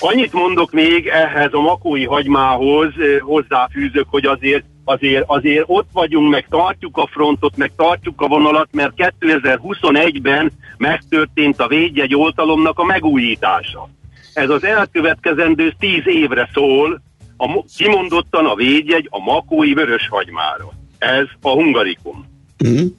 Annyit 0.00 0.32
mondok 0.32 0.72
még 0.72 1.06
ehhez 1.06 1.52
a 1.52 1.60
makói 1.60 2.04
hagymához, 2.04 2.92
hozzáfűzök, 3.20 4.06
hogy 4.10 4.26
azért, 4.26 4.64
azért, 4.84 5.24
azért 5.26 5.64
ott 5.66 5.88
vagyunk, 5.92 6.30
meg 6.30 6.46
tartjuk 6.48 6.96
a 6.96 7.08
frontot, 7.12 7.56
meg 7.56 7.72
tartjuk 7.76 8.20
a 8.20 8.26
vonalat, 8.26 8.68
mert 8.72 8.92
2021-ben 8.96 10.52
megtörtént 10.76 11.60
a 11.60 11.68
védjegy 11.68 12.14
oltalomnak 12.14 12.78
a 12.78 12.84
megújítása. 12.84 13.88
Ez 14.34 14.48
az 14.48 14.64
elkövetkezendő 14.64 15.74
tíz 15.78 16.02
évre 16.06 16.48
szól, 16.52 17.02
a, 17.36 17.64
kimondottan 17.76 18.46
a 18.46 18.54
védjegy 18.54 19.06
a 19.10 19.18
makói 19.18 19.74
vöröshagymára. 19.74 20.68
Ez 21.04 21.26
a 21.40 21.48
hungarikum. 21.48 22.26
Uh-huh. 22.64 22.92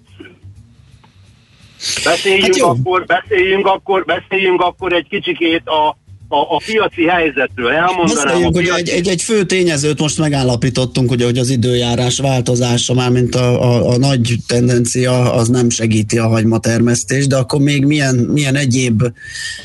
Beszéljünk, 2.03 2.43
hát 2.43 2.61
akkor, 2.61 3.05
beszéljünk, 3.05 3.65
akkor, 3.65 4.05
beszéljünk 4.05 4.61
akkor 4.61 4.93
egy 4.93 5.07
kicsikét 5.09 5.61
a, 5.65 5.97
a, 6.27 6.37
a 6.37 6.61
piaci 6.65 7.03
helyzetről. 7.03 7.71
Elmondanám 7.71 8.43
hogy 8.43 8.53
piaci... 8.53 8.79
egy, 8.79 8.89
egy, 8.89 9.07
egy 9.07 9.21
fő 9.21 9.43
tényezőt 9.43 9.99
most 9.99 10.17
megállapítottunk, 10.17 11.11
ugye, 11.11 11.25
hogy 11.25 11.37
az 11.37 11.49
időjárás 11.49 12.19
változása, 12.19 12.93
már 12.93 13.09
mint 13.09 13.35
a, 13.35 13.61
a, 13.61 13.89
a 13.89 13.97
nagy 13.97 14.35
tendencia, 14.47 15.33
az 15.33 15.47
nem 15.47 15.69
segíti 15.69 16.17
a 16.17 16.27
hagymatermesztést, 16.27 17.27
de 17.27 17.35
akkor 17.35 17.59
még 17.59 17.85
milyen, 17.85 18.15
milyen 18.15 18.55
egyéb 18.55 19.03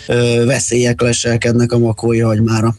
ö, 0.07 0.45
veszélyek 0.45 1.01
leselkednek 1.01 1.73
a 1.73 1.79
makói 1.79 2.19
hagymára? 2.19 2.75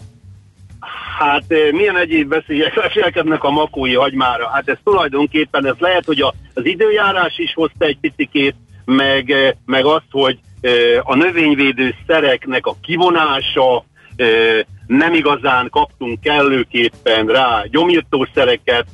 Hát 1.21 1.71
milyen 1.71 1.97
egyéb 1.97 2.29
veszélyek 2.29 2.75
leselkednek 2.75 3.43
a 3.43 3.49
makói 3.49 3.93
hagymára? 3.93 4.49
Hát 4.49 4.69
ez 4.69 4.77
tulajdonképpen, 4.83 5.65
ez 5.65 5.75
lehet, 5.79 6.05
hogy 6.05 6.21
az 6.53 6.65
időjárás 6.65 7.37
is 7.37 7.53
hozta 7.53 7.85
egy 7.85 7.97
picikét, 8.01 8.55
meg, 8.85 9.31
eh, 9.31 9.51
meg 9.65 9.85
azt, 9.85 10.07
hogy 10.11 10.39
eh, 10.61 10.71
a 11.03 11.15
növényvédő 11.15 11.95
szereknek 12.07 12.65
a 12.65 12.75
kivonása, 12.81 13.83
eh, 14.15 14.59
nem 14.87 15.13
igazán 15.13 15.69
kaptunk 15.69 16.21
kellőképpen 16.21 17.25
rá 17.25 17.63
gyomírtószereket, 17.69 18.85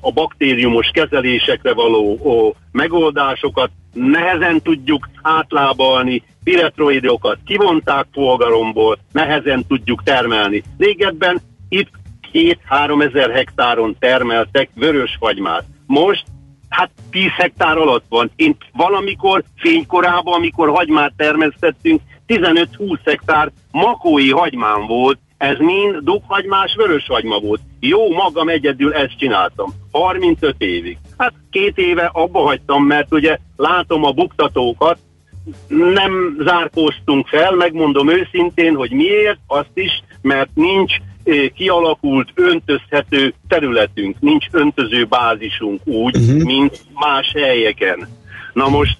a 0.00 0.10
baktériumos 0.12 0.90
kezelésekre 0.92 1.72
való 1.74 2.56
megoldásokat, 2.72 3.70
nehezen 3.92 4.62
tudjuk 4.62 5.08
átlábalni, 5.22 6.22
piretroidokat 6.44 7.38
kivonták 7.46 8.06
polgaromból, 8.12 8.98
nehezen 9.12 9.64
tudjuk 9.68 10.02
termelni. 10.02 10.62
Régebben 10.78 11.40
itt 11.68 11.90
2-3 12.32 13.04
ezer 13.08 13.30
hektáron 13.30 13.96
termeltek 13.98 14.68
vörösfagymát. 14.74 15.64
Most 15.86 16.24
hát 16.68 16.90
10 17.10 17.30
hektár 17.36 17.76
alatt 17.76 18.04
van. 18.08 18.30
Én 18.36 18.56
valamikor 18.72 19.42
fénykorában, 19.56 20.34
amikor 20.34 20.68
hagymát 20.68 21.12
termesztettünk, 21.16 22.00
15-20 22.26 22.98
hektár 23.04 23.50
makói 23.70 24.30
hagymám 24.30 24.86
volt, 24.86 25.18
ez 25.42 25.58
mind 25.58 25.96
dughagymás 25.96 26.74
vöröshagyma 26.76 27.38
volt. 27.38 27.60
Jó 27.80 28.12
magam 28.12 28.48
egyedül 28.48 28.92
ezt 28.94 29.18
csináltam. 29.18 29.74
35 29.90 30.54
évig. 30.58 30.98
Hát 31.18 31.32
két 31.50 31.78
éve 31.78 32.10
abba 32.12 32.40
hagytam, 32.40 32.84
mert 32.84 33.12
ugye 33.12 33.38
látom 33.56 34.04
a 34.04 34.10
buktatókat, 34.10 34.98
nem 35.68 36.36
zárkóztunk 36.40 37.26
fel, 37.26 37.54
megmondom 37.54 38.10
őszintén, 38.10 38.74
hogy 38.74 38.90
miért, 38.90 39.38
azt 39.46 39.70
is, 39.74 40.02
mert 40.20 40.50
nincs 40.54 40.94
kialakult 41.54 42.28
öntözhető 42.34 43.34
területünk, 43.48 44.16
nincs 44.20 44.46
öntöző 44.50 45.04
bázisunk 45.04 45.80
úgy, 45.84 46.16
uh-huh. 46.16 46.42
mint 46.42 46.82
más 46.94 47.32
helyeken. 47.34 48.08
Na 48.52 48.68
most 48.68 48.98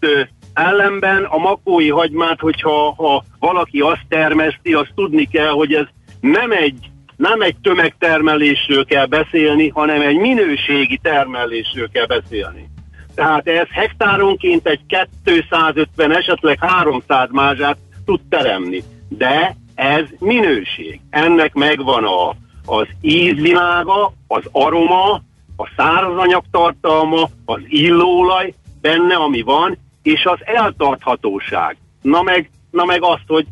ellenben 0.52 1.25
a 1.25 1.38
makói 1.38 1.90
hagymát, 1.90 2.40
hogyha 2.40 2.94
ha 2.94 3.25
valaki 3.38 3.80
azt 3.80 4.06
termeszti, 4.08 4.72
azt 4.72 4.92
tudni 4.94 5.25
kell, 5.25 5.50
hogy 5.50 5.75
ez 5.75 5.87
nem 6.23 6.50
egy 6.50 6.91
nem 7.17 7.41
egy 7.41 7.57
tömegtermelésről 7.62 8.85
kell 8.85 9.07
beszélni, 9.07 9.69
hanem 9.69 10.00
egy 10.00 10.17
minőségi 10.17 10.99
termelésről 11.02 11.88
kell 11.91 12.07
beszélni. 12.07 12.69
Tehát 13.14 13.49
ez 13.49 13.67
hektáronként 13.71 14.67
egy 14.67 14.81
250, 15.23 16.17
esetleg 16.17 16.59
300 16.61 17.29
mázsát 17.31 17.76
tud 18.05 18.21
teremni. 18.29 18.83
De 19.09 19.57
ez 19.75 20.05
minőség. 20.19 21.00
Ennek 21.11 21.55
megvan 21.55 22.04
a, 22.04 22.35
az 22.65 22.87
ízvilága, 23.00 24.13
az 24.26 24.43
aroma, 24.52 25.23
a 25.56 25.69
szárazanyag 25.76 26.45
tartalma, 26.50 27.28
az 27.45 27.61
illóolaj 27.67 28.54
benne, 28.80 29.15
ami 29.15 29.43
van, 29.43 29.78
és 30.02 30.25
az 30.25 30.39
eltarthatóság. 30.45 31.76
Na 32.02 32.23
meg, 32.23 32.50
na 32.71 32.85
meg 32.85 33.02
azt, 33.02 33.25
hogy 33.26 33.47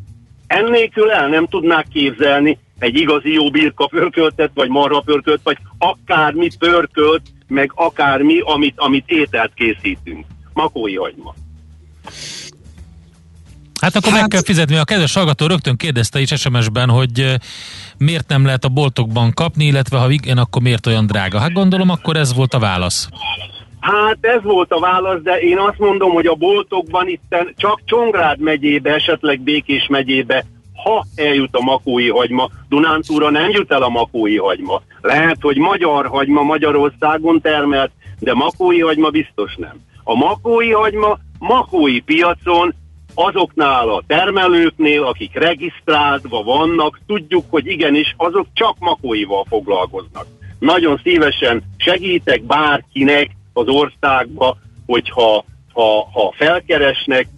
ennélkül 0.50 1.10
el 1.10 1.28
nem 1.28 1.46
tudnák 1.46 1.86
képzelni 1.92 2.58
egy 2.78 2.96
igazi 2.96 3.32
jó 3.32 3.50
birka 3.50 3.86
pörköltet, 3.86 4.50
vagy 4.54 4.68
marha 4.68 5.00
pörkölt, 5.00 5.40
vagy 5.42 5.58
akármi 5.78 6.48
pörkölt, 6.58 7.22
meg 7.48 7.72
akármi, 7.74 8.40
amit, 8.40 8.74
amit 8.76 9.04
ételt 9.06 9.52
készítünk. 9.54 10.26
Makói 10.52 10.96
hagyma. 10.96 11.34
Hát 13.80 13.96
akkor 13.96 14.12
hát... 14.12 14.20
meg 14.20 14.30
kell 14.30 14.42
fizetni. 14.42 14.76
A 14.76 14.84
kedves 14.84 15.14
hallgató 15.14 15.46
rögtön 15.46 15.76
kérdezte 15.76 16.20
is 16.20 16.28
SMS-ben, 16.28 16.88
hogy 16.88 17.34
miért 17.96 18.28
nem 18.28 18.44
lehet 18.44 18.64
a 18.64 18.68
boltokban 18.68 19.32
kapni, 19.32 19.64
illetve 19.64 19.98
ha 19.98 20.10
igen, 20.10 20.38
akkor 20.38 20.62
miért 20.62 20.86
olyan 20.86 21.06
drága? 21.06 21.38
Hát 21.38 21.52
gondolom, 21.52 21.90
akkor 21.90 22.16
ez 22.16 22.34
volt 22.34 22.54
a 22.54 22.58
válasz. 22.58 23.08
Hát 23.80 24.18
ez 24.20 24.42
volt 24.42 24.72
a 24.72 24.80
válasz, 24.80 25.20
de 25.22 25.40
én 25.40 25.58
azt 25.58 25.78
mondom, 25.78 26.12
hogy 26.12 26.26
a 26.26 26.34
boltokban 26.34 27.08
itt 27.08 27.36
csak 27.56 27.80
Csongrád 27.84 28.40
megyébe, 28.40 28.94
esetleg 28.94 29.40
Békés 29.40 29.86
megyébe, 29.86 30.44
ha 30.84 31.04
eljut 31.14 31.56
a 31.56 31.62
makói 31.62 32.08
hagyma, 32.08 32.48
Dunántúra 32.68 33.30
nem 33.30 33.50
jut 33.50 33.72
el 33.72 33.82
a 33.82 33.88
makói 33.88 34.36
hagyma. 34.36 34.82
Lehet, 35.00 35.36
hogy 35.40 35.56
magyar 35.56 36.06
hagyma 36.06 36.42
Magyarországon 36.42 37.40
termelt, 37.40 37.90
de 38.18 38.34
makói 38.34 38.80
hagyma 38.80 39.10
biztos 39.10 39.54
nem. 39.56 39.80
A 40.04 40.14
makói 40.14 40.70
hagyma 40.70 41.18
makói 41.38 42.00
piacon 42.00 42.74
azoknál 43.14 43.88
a 43.88 44.02
termelőknél, 44.06 45.02
akik 45.02 45.34
regisztráltva 45.34 46.42
vannak, 46.42 47.00
tudjuk, 47.06 47.44
hogy 47.48 47.66
igenis, 47.66 48.14
azok 48.16 48.46
csak 48.52 48.76
makóival 48.78 49.44
foglalkoznak. 49.48 50.26
Nagyon 50.58 51.00
szívesen 51.02 51.62
segítek 51.76 52.42
bárkinek 52.42 53.30
az 53.60 53.68
országba, 53.68 54.56
hogyha 54.86 55.44
ha, 55.72 56.08
ha 56.12 56.34
felkeresnek, 56.36 57.28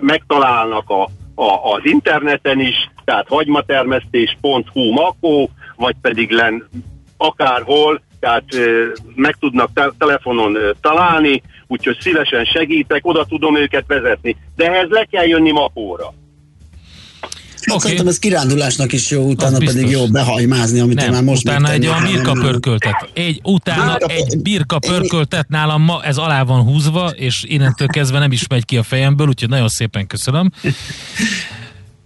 megtalálnak 0.00 0.90
a, 0.90 1.02
a, 1.34 1.72
az 1.74 1.80
interneten 1.82 2.60
is, 2.60 2.90
tehát 3.04 3.28
hagymatermesztés.hu 3.28 4.92
makó, 4.92 5.50
vagy 5.76 5.94
pedig 6.00 6.30
len 6.30 6.68
akárhol, 7.16 8.00
tehát 8.20 8.44
meg 9.14 9.36
tudnak 9.40 9.70
te- 9.74 9.92
telefonon 9.98 10.58
találni, 10.80 11.42
úgyhogy 11.66 11.96
szívesen 12.00 12.44
segítek, 12.44 13.06
oda 13.06 13.24
tudom 13.24 13.56
őket 13.56 13.86
vezetni. 13.86 14.36
De 14.56 14.72
ehhez 14.72 14.88
le 14.88 15.04
kell 15.04 15.26
jönni 15.26 15.52
Makóra. 15.52 16.12
Hát 17.66 17.76
okay. 17.76 17.90
Szerintem 17.90 18.06
ez 18.06 18.18
kirándulásnak 18.18 18.92
is 18.92 19.10
jó, 19.10 19.28
utána 19.28 19.58
pedig 19.58 19.90
jó 19.90 20.06
behajmázni, 20.06 20.80
amit 20.80 20.96
nem, 20.96 21.10
már 21.10 21.22
most 21.22 21.42
utána 21.42 21.70
egy 21.70 21.86
olyan 21.86 22.04
birka 22.04 22.32
pörköltet. 22.32 23.08
Egy, 23.14 23.40
utána 23.42 23.96
birka, 23.96 24.12
egy 24.12 24.38
birka 24.42 24.78
pörköltet 24.78 25.48
nálam 25.48 25.82
ma, 25.82 26.02
ez 26.02 26.16
alá 26.16 26.42
van 26.42 26.62
húzva, 26.62 27.08
és 27.08 27.44
innentől 27.46 27.88
kezdve 27.88 28.18
nem 28.18 28.32
is 28.32 28.46
megy 28.46 28.64
ki 28.64 28.76
a 28.76 28.82
fejemből, 28.82 29.28
úgyhogy 29.28 29.48
nagyon 29.48 29.68
szépen 29.68 30.06
köszönöm. 30.06 30.52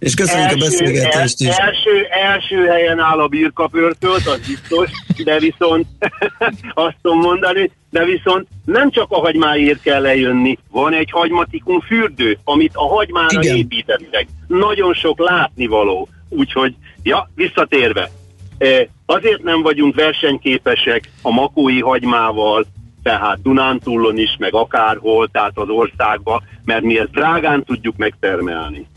És 0.01 0.13
köszönjük 0.13 0.49
első, 0.49 0.59
a 0.59 0.69
beszélgetést 0.69 1.41
is. 1.41 1.47
Első, 1.47 2.05
első 2.09 2.65
helyen 2.65 2.99
áll 2.99 3.19
a 3.19 3.27
birkapörkölt, 3.27 4.27
az 4.27 4.39
biztos, 4.47 4.89
de 5.23 5.39
viszont 5.39 5.85
azt 6.85 6.95
tudom 7.01 7.19
mondani, 7.19 7.71
de 7.89 8.05
viszont 8.05 8.47
nem 8.65 8.91
csak 8.91 9.05
a 9.09 9.19
hagymáért 9.19 9.81
kell 9.81 10.01
lejönni, 10.01 10.57
van 10.71 10.93
egy 10.93 11.11
hagymatikum 11.11 11.79
fürdő, 11.79 12.37
amit 12.43 12.71
a 12.73 12.87
hagymára 12.87 13.41
Igen. 13.41 13.55
építettek. 13.55 14.27
Nagyon 14.47 14.93
sok 14.93 15.19
látnivaló. 15.19 16.07
Úgyhogy, 16.29 16.75
ja, 17.03 17.29
visszatérve, 17.35 18.09
e, 18.57 18.87
azért 19.05 19.43
nem 19.43 19.61
vagyunk 19.61 19.95
versenyképesek 19.95 21.09
a 21.21 21.31
makói 21.31 21.81
hagymával, 21.81 22.65
tehát 23.03 23.41
Dunántúlon 23.41 24.17
is, 24.17 24.35
meg 24.39 24.53
akárhol, 24.53 25.29
tehát 25.31 25.57
az 25.57 25.69
országban, 25.69 26.43
mert 26.65 26.83
mi 26.83 26.99
ezt 26.99 27.11
drágán 27.11 27.63
tudjuk 27.63 27.97
megtermelni. 27.97 28.87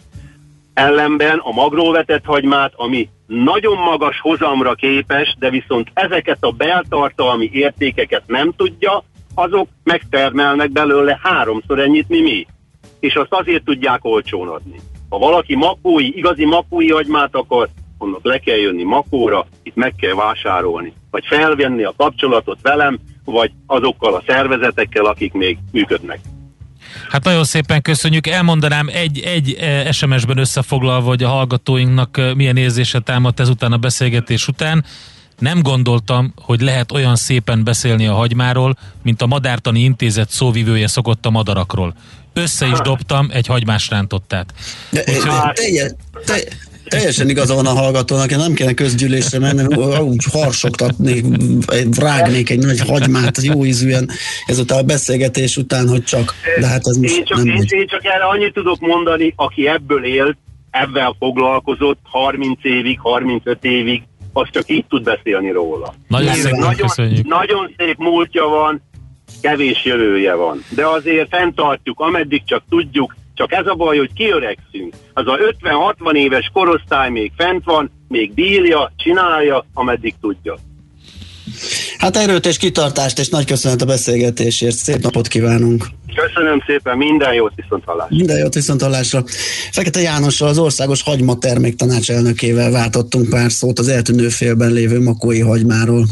Ellenben 0.74 1.38
a 1.38 1.52
magról 1.52 1.92
vetett 1.92 2.24
hagymát, 2.24 2.72
ami 2.76 3.08
nagyon 3.26 3.76
magas 3.76 4.20
hozamra 4.20 4.74
képes, 4.74 5.36
de 5.38 5.50
viszont 5.50 5.90
ezeket 5.92 6.38
a 6.40 6.50
beltartalmi 6.50 7.50
értékeket 7.52 8.22
nem 8.26 8.52
tudja, 8.56 9.04
azok 9.34 9.68
megtermelnek 9.84 10.70
belőle 10.70 11.18
háromszor 11.22 11.78
ennyit, 11.78 12.08
mi 12.08 12.20
mi. 12.20 12.46
És 13.00 13.14
azt 13.14 13.32
azért 13.32 13.64
tudják 13.64 14.04
olcsón 14.04 14.48
adni. 14.48 14.80
Ha 15.08 15.18
valaki 15.18 15.54
makói, 15.54 16.16
igazi 16.16 16.44
makói 16.44 16.90
hagymát 16.90 17.34
akar, 17.34 17.68
annak 17.98 18.24
le 18.24 18.38
kell 18.38 18.56
jönni 18.56 18.82
makóra, 18.82 19.46
itt 19.62 19.74
meg 19.74 19.94
kell 19.94 20.14
vásárolni. 20.14 20.92
Vagy 21.10 21.24
felvenni 21.26 21.82
a 21.82 21.94
kapcsolatot 21.96 22.58
velem, 22.62 22.98
vagy 23.24 23.50
azokkal 23.66 24.14
a 24.14 24.22
szervezetekkel, 24.26 25.04
akik 25.04 25.32
még 25.32 25.58
működnek. 25.72 26.20
Hát 27.08 27.24
nagyon 27.24 27.44
szépen 27.44 27.82
köszönjük. 27.82 28.26
Elmondanám 28.26 28.88
egy, 28.92 29.18
egy 29.20 29.52
eh, 29.52 29.92
SMS-ben 29.92 30.38
összefoglalva, 30.38 31.08
hogy 31.08 31.22
a 31.22 31.28
hallgatóinknak 31.28 32.18
eh, 32.18 32.34
milyen 32.34 32.56
érzése 32.56 33.00
támadt 33.00 33.40
ezután 33.40 33.72
a 33.72 33.76
beszélgetés 33.76 34.48
után. 34.48 34.84
Nem 35.38 35.62
gondoltam, 35.62 36.34
hogy 36.36 36.60
lehet 36.60 36.92
olyan 36.92 37.16
szépen 37.16 37.64
beszélni 37.64 38.06
a 38.06 38.14
hagymáról, 38.14 38.76
mint 39.02 39.22
a 39.22 39.26
Madártani 39.26 39.80
Intézet 39.80 40.30
szóvivője 40.30 40.86
szokott 40.86 41.26
a 41.26 41.30
madarakról. 41.30 41.94
Össze 42.32 42.66
is 42.66 42.78
dobtam 42.78 43.28
egy 43.32 43.46
hagymás 43.46 43.88
rántottát. 43.88 44.54
Úgyhogy... 44.90 45.94
Teljesen 46.88 47.28
igaza 47.28 47.54
van 47.54 47.66
a 47.66 47.70
hallgatónak, 47.70 48.30
én 48.30 48.38
nem 48.38 48.52
kéne 48.52 48.72
közgyűlésre 48.72 49.38
menni, 49.38 49.74
úgy 50.00 50.24
harsogtatnék, 50.32 51.24
rágnék 51.98 52.50
egy 52.50 52.58
nagy 52.58 52.80
hagymát, 52.80 53.42
jó 53.42 53.64
ízűen 53.64 54.10
ezután 54.46 54.78
a 54.78 54.82
beszélgetés 54.82 55.56
után, 55.56 55.88
hogy 55.88 56.04
csak, 56.04 56.34
de 56.60 56.66
hát 56.66 56.86
ez 56.86 56.96
most 56.96 57.16
én 57.16 57.24
csak, 57.24 57.36
nem 57.36 57.46
én, 57.46 57.64
én 57.68 57.86
csak 57.86 58.04
erre 58.04 58.24
annyit 58.24 58.52
tudok 58.52 58.80
mondani, 58.80 59.32
aki 59.36 59.68
ebből 59.68 60.04
élt, 60.04 60.36
ebben 60.70 61.14
foglalkozott 61.18 61.98
30 62.02 62.58
évig, 62.62 62.98
35 63.00 63.64
évig, 63.64 64.02
az 64.32 64.48
csak 64.50 64.70
így 64.70 64.84
tud 64.88 65.02
beszélni 65.02 65.50
róla. 65.50 65.94
Nagyon, 66.08 66.34
szépen 66.34 66.58
nagyon, 66.58 66.88
nagyon 67.22 67.74
szép 67.76 67.96
múltja 67.98 68.44
van, 68.44 68.82
kevés 69.40 69.84
jövője 69.84 70.34
van. 70.34 70.64
De 70.68 70.86
azért 70.86 71.28
fenntartjuk, 71.28 72.00
ameddig 72.00 72.42
csak 72.44 72.62
tudjuk, 72.68 73.14
csak 73.34 73.52
ez 73.52 73.66
a 73.66 73.74
baj, 73.74 73.96
hogy 73.98 74.12
kiöregszünk. 74.14 74.94
Az 75.12 75.26
a 75.26 75.38
50-60 75.96 76.14
éves 76.14 76.50
korosztály 76.52 77.10
még 77.10 77.32
fent 77.36 77.64
van, 77.64 77.90
még 78.08 78.34
bírja, 78.34 78.92
csinálja, 78.96 79.66
ameddig 79.74 80.14
tudja. 80.20 80.56
Hát 81.98 82.16
erőt 82.16 82.46
és 82.46 82.56
kitartást, 82.56 83.18
és 83.18 83.28
nagy 83.28 83.44
köszönet 83.44 83.82
a 83.82 83.86
beszélgetésért. 83.86 84.76
Szép 84.76 85.02
napot 85.02 85.28
kívánunk! 85.28 85.86
Köszönöm 86.14 86.62
szépen, 86.66 86.96
minden 86.96 87.34
jót 87.34 87.52
viszont 87.54 87.84
hallásra. 87.84 88.16
Minden 88.16 88.38
jót 88.38 88.54
viszont 88.54 88.82
hallásra. 88.82 89.24
Fekete 89.70 90.00
Jánossal, 90.00 90.48
az 90.48 90.58
Országos 90.58 91.02
Hagyma 91.02 91.38
Termék 91.38 91.76
Tanács 91.76 92.10
elnökével 92.10 92.70
váltottunk 92.70 93.28
pár 93.28 93.50
szót 93.50 93.78
az 93.78 93.88
eltűnő 93.88 94.28
félben 94.28 94.72
lévő 94.72 95.00
makói 95.00 95.40
hagymáról. 95.40 96.04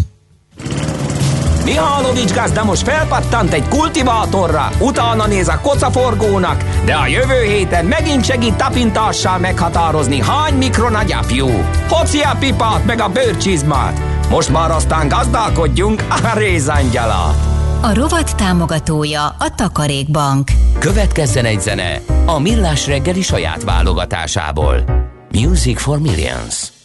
Mihálovics 1.64 2.34
gazda 2.34 2.64
most 2.64 2.82
felpattant 2.82 3.52
egy 3.52 3.68
kultivátorra, 3.68 4.70
utána 4.78 5.26
néz 5.26 5.48
a 5.48 5.60
kocaforgónak, 5.60 6.64
de 6.84 6.94
a 6.94 7.06
jövő 7.06 7.42
héten 7.42 7.84
megint 7.84 8.24
segít 8.24 8.54
tapintással 8.54 9.38
meghatározni, 9.38 10.20
hány 10.20 10.54
mikron 10.54 10.94
a 10.94 11.02
gyapjú. 11.02 11.48
Hoci 11.88 12.20
a 12.20 12.36
pipát 12.38 12.84
meg 12.84 13.00
a 13.00 13.08
bőrcsizmát. 13.08 14.00
Most 14.30 14.48
már 14.48 14.70
aztán 14.70 15.08
gazdálkodjunk 15.08 16.04
a 16.08 16.38
rézangyala. 16.38 17.34
A 17.80 17.94
rovat 17.94 18.36
támogatója 18.36 19.26
a 19.26 19.54
Takarékbank. 19.54 20.50
Következzen 20.78 21.44
egy 21.44 21.60
zene 21.60 22.00
a 22.26 22.38
Millás 22.38 22.86
reggeli 22.86 23.22
saját 23.22 23.62
válogatásából. 23.64 24.84
Music 25.32 25.80
for 25.80 25.98
Millions. 25.98 26.81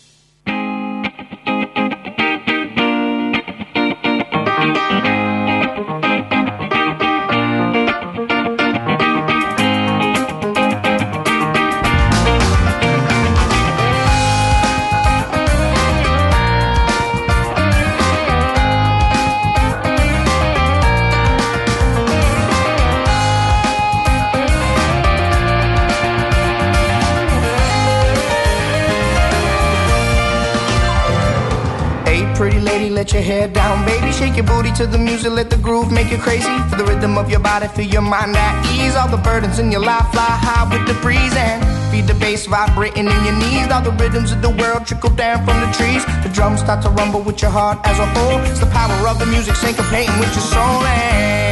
Pretty 32.37 32.59
lady, 32.59 32.89
let 32.91 33.11
your 33.13 33.23
hair 33.23 33.47
down, 33.47 33.83
baby. 33.83 34.11
Shake 34.11 34.35
your 34.35 34.45
booty 34.45 34.71
to 34.73 34.85
the 34.85 34.97
music, 34.97 35.31
let 35.31 35.49
the 35.49 35.57
groove 35.57 35.91
make 35.91 36.11
you 36.11 36.19
crazy. 36.19 36.53
For 36.69 36.75
the 36.77 36.85
rhythm 36.85 37.17
of 37.17 37.31
your 37.31 37.39
body, 37.39 37.67
feel 37.67 37.87
your 37.87 38.03
mind 38.03 38.37
at 38.37 38.53
ease. 38.77 38.95
All 38.95 39.09
the 39.09 39.17
burdens 39.17 39.57
in 39.57 39.71
your 39.71 39.81
life 39.81 40.07
fly 40.13 40.29
high 40.47 40.69
with 40.71 40.85
the 40.87 40.93
breeze 41.01 41.35
and 41.35 41.57
feel 41.91 42.05
the 42.05 42.13
bass 42.13 42.45
vibrating 42.45 43.07
in 43.07 43.19
your 43.25 43.37
knees. 43.41 43.67
All 43.71 43.81
the 43.81 43.91
rhythms 43.91 44.31
of 44.31 44.43
the 44.43 44.51
world 44.51 44.85
trickle 44.85 45.09
down 45.15 45.43
from 45.45 45.59
the 45.61 45.69
trees. 45.73 46.05
The 46.23 46.29
drums 46.31 46.59
start 46.59 46.83
to 46.83 46.89
rumble 46.91 47.23
with 47.23 47.41
your 47.41 47.51
heart 47.51 47.79
as 47.85 47.97
a 47.97 48.05
whole. 48.05 48.39
It's 48.45 48.59
the 48.59 48.67
power 48.67 49.07
of 49.09 49.17
the 49.17 49.25
music 49.25 49.55
syncopating 49.55 50.17
with 50.19 50.31
your 50.37 50.45
soul. 50.53 50.85
And 50.85 51.46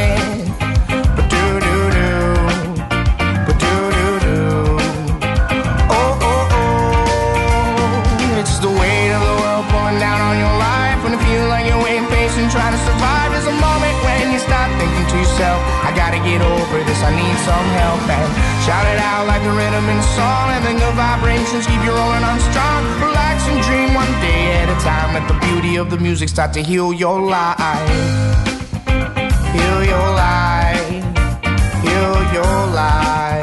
I 17.02 17.10
need 17.12 17.36
some 17.44 17.68
help. 17.80 18.00
And 18.08 18.30
shout 18.64 18.86
it 18.86 18.98
out 18.98 19.26
like 19.26 19.42
the 19.42 19.52
rhythm 19.52 19.84
in 19.88 19.96
a 19.96 20.08
song. 20.16 20.50
And 20.54 20.62
then 20.64 20.76
the 20.76 20.92
vibrations 20.92 21.66
keep 21.66 21.82
you 21.84 21.92
rolling 21.92 22.24
on 22.24 22.38
strong. 22.50 22.80
Relax 23.00 23.46
and 23.48 23.60
dream 23.62 23.94
one 23.94 24.12
day 24.20 24.60
at 24.60 24.68
a 24.68 24.78
time. 24.82 25.14
Let 25.14 25.26
the 25.28 25.38
beauty 25.46 25.76
of 25.76 25.90
the 25.90 25.98
music 25.98 26.28
start 26.28 26.52
to 26.54 26.62
heal 26.62 26.92
your 26.92 27.20
life. 27.20 27.88
Heal 29.56 29.80
your 29.84 30.08
life. 30.16 31.02
Heal 31.84 32.16
your 32.32 32.56
life. 32.74 33.35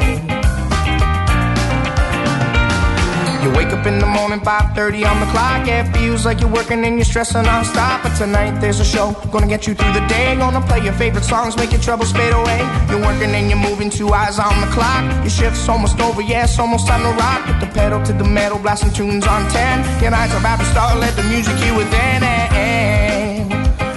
Wake 3.64 3.72
up 3.72 3.86
in 3.86 3.98
the 3.98 4.06
morning, 4.06 4.40
5.30 4.40 5.06
on 5.10 5.20
the 5.20 5.26
clock. 5.26 5.66
It 5.68 5.84
feels 5.96 6.26
like 6.26 6.40
you're 6.40 6.50
working 6.50 6.84
and 6.84 6.96
you're 6.96 7.04
stressing 7.04 7.42
non-stop. 7.42 8.02
But 8.02 8.16
tonight 8.16 8.60
there's 8.60 8.80
a 8.80 8.84
show, 8.84 9.12
gonna 9.30 9.46
get 9.46 9.66
you 9.66 9.74
through 9.74 9.92
the 9.92 10.06
day. 10.06 10.36
Gonna 10.36 10.60
play 10.60 10.80
your 10.80 10.92
favorite 10.94 11.24
songs, 11.24 11.56
make 11.56 11.72
your 11.72 11.80
troubles 11.80 12.12
fade 12.12 12.32
away. 12.32 12.60
You're 12.90 13.00
working 13.00 13.30
and 13.34 13.48
you're 13.48 13.58
moving, 13.58 13.90
two 13.90 14.12
eyes 14.12 14.38
on 14.38 14.60
the 14.60 14.66
clock. 14.68 15.04
Your 15.22 15.30
shift's 15.30 15.68
almost 15.68 16.00
over, 16.00 16.20
yeah, 16.20 16.44
it's 16.44 16.58
almost 16.58 16.86
time 16.86 17.02
to 17.02 17.12
rock. 17.22 17.46
Put 17.46 17.60
the 17.60 17.66
pedal 17.72 18.02
to 18.04 18.12
the 18.12 18.24
metal, 18.24 18.58
blasting 18.58 18.92
tunes 18.92 19.26
on 19.26 19.48
10. 19.50 20.02
Your 20.02 20.10
nights 20.10 20.34
about 20.34 20.58
to 20.58 20.66
start, 20.66 20.98
let 20.98 21.16
the 21.16 21.22
music 21.24 21.56
hear 21.56 21.74
within. 21.76 22.20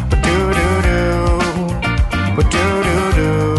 Ba-do-do-do, 0.09 1.39
ba-do-do-do. 2.35 3.31
Oh, 3.49 3.56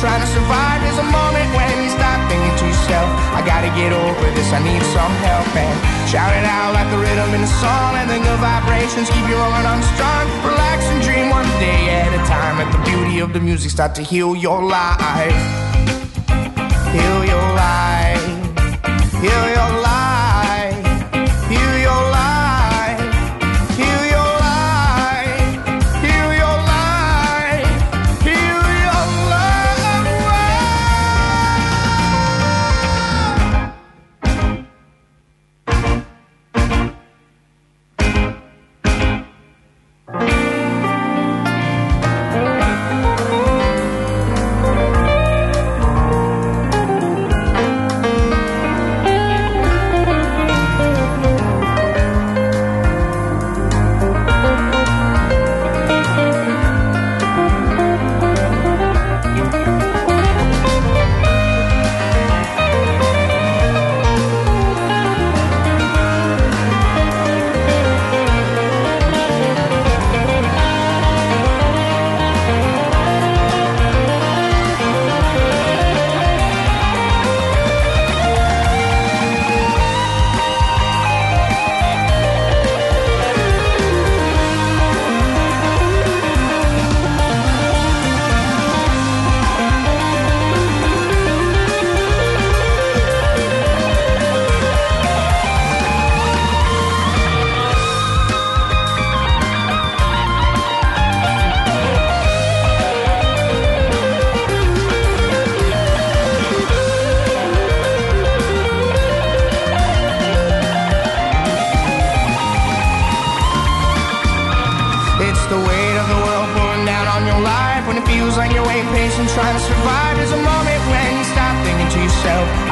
trying 0.00 0.24
to 0.24 0.32
survive. 0.32 0.80
There's 0.80 0.96
a 0.96 1.10
moment 1.12 1.44
when 1.52 1.68
you 1.84 1.92
stop 1.92 2.16
thinking 2.32 2.56
to 2.56 2.64
yourself, 2.72 3.08
I 3.36 3.44
gotta 3.44 3.68
get 3.76 3.92
over 3.92 4.26
this, 4.32 4.48
I 4.48 4.60
need 4.64 4.80
some 4.96 5.12
help. 5.28 5.44
And 5.54 5.76
shout 6.08 6.32
it 6.32 6.44
out 6.48 6.72
like 6.72 6.88
the 6.88 6.96
rhythm 6.96 7.28
in 7.36 7.44
a 7.44 7.52
song. 7.60 8.00
And 8.00 8.08
then 8.08 8.24
the 8.24 8.36
vibrations 8.40 9.12
keep 9.12 9.28
you 9.28 9.36
rolling 9.36 9.68
on 9.68 9.84
strong. 9.92 10.24
Relax 10.40 10.88
and 10.88 11.04
dream 11.04 11.28
one 11.28 11.44
day 11.60 12.00
at 12.00 12.16
a 12.16 12.22
time. 12.24 12.56
Let 12.56 12.72
the 12.72 12.82
beauty 12.90 13.20
of 13.20 13.34
the 13.34 13.40
music 13.40 13.70
start 13.70 13.94
to 13.96 14.02
heal 14.02 14.34
your 14.34 14.64
life. 14.64 15.36
Heal 16.96 17.20
your 17.28 17.46
life. 17.60 18.24
Heal 19.20 19.44
your 19.52 19.70
life. 19.84 19.99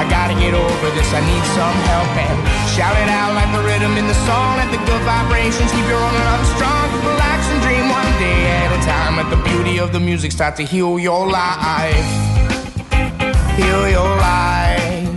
Gotta 0.09 0.35
get 0.35 0.55
over 0.55 0.89
this, 0.97 1.09
I 1.13 1.21
need 1.21 1.45
some 1.55 1.79
help. 1.89 2.11
And 2.17 2.37
shout 2.75 2.97
it 2.97 3.09
out 3.09 3.33
like 3.35 3.51
the 3.53 3.63
rhythm 3.63 3.97
in 3.97 4.07
the 4.07 4.19
song. 4.27 4.57
Let 4.57 4.71
the 4.73 4.81
good 4.89 5.03
vibrations 5.05 5.71
keep 5.73 5.85
you 5.85 5.97
rolling 5.97 6.29
on 6.33 6.43
strong. 6.57 6.87
Relax 7.05 7.47
and 7.53 7.61
dream 7.63 7.87
one 7.89 8.11
day 8.19 8.41
at 8.65 8.71
a 8.73 8.81
time. 8.85 9.17
Let 9.17 9.29
the 9.31 9.41
beauty 9.49 9.79
of 9.79 9.93
the 9.93 10.01
music 10.01 10.33
start 10.33 10.57
to 10.57 10.65
heal 10.65 10.99
your 10.99 11.29
life. 11.29 12.09
Heal 13.57 13.89
your 13.89 14.13
life. 14.17 15.09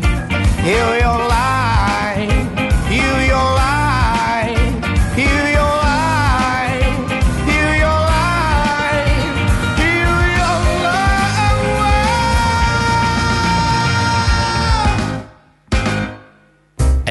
Heal 0.64 0.92
your 1.00 1.18
life. 1.18 1.31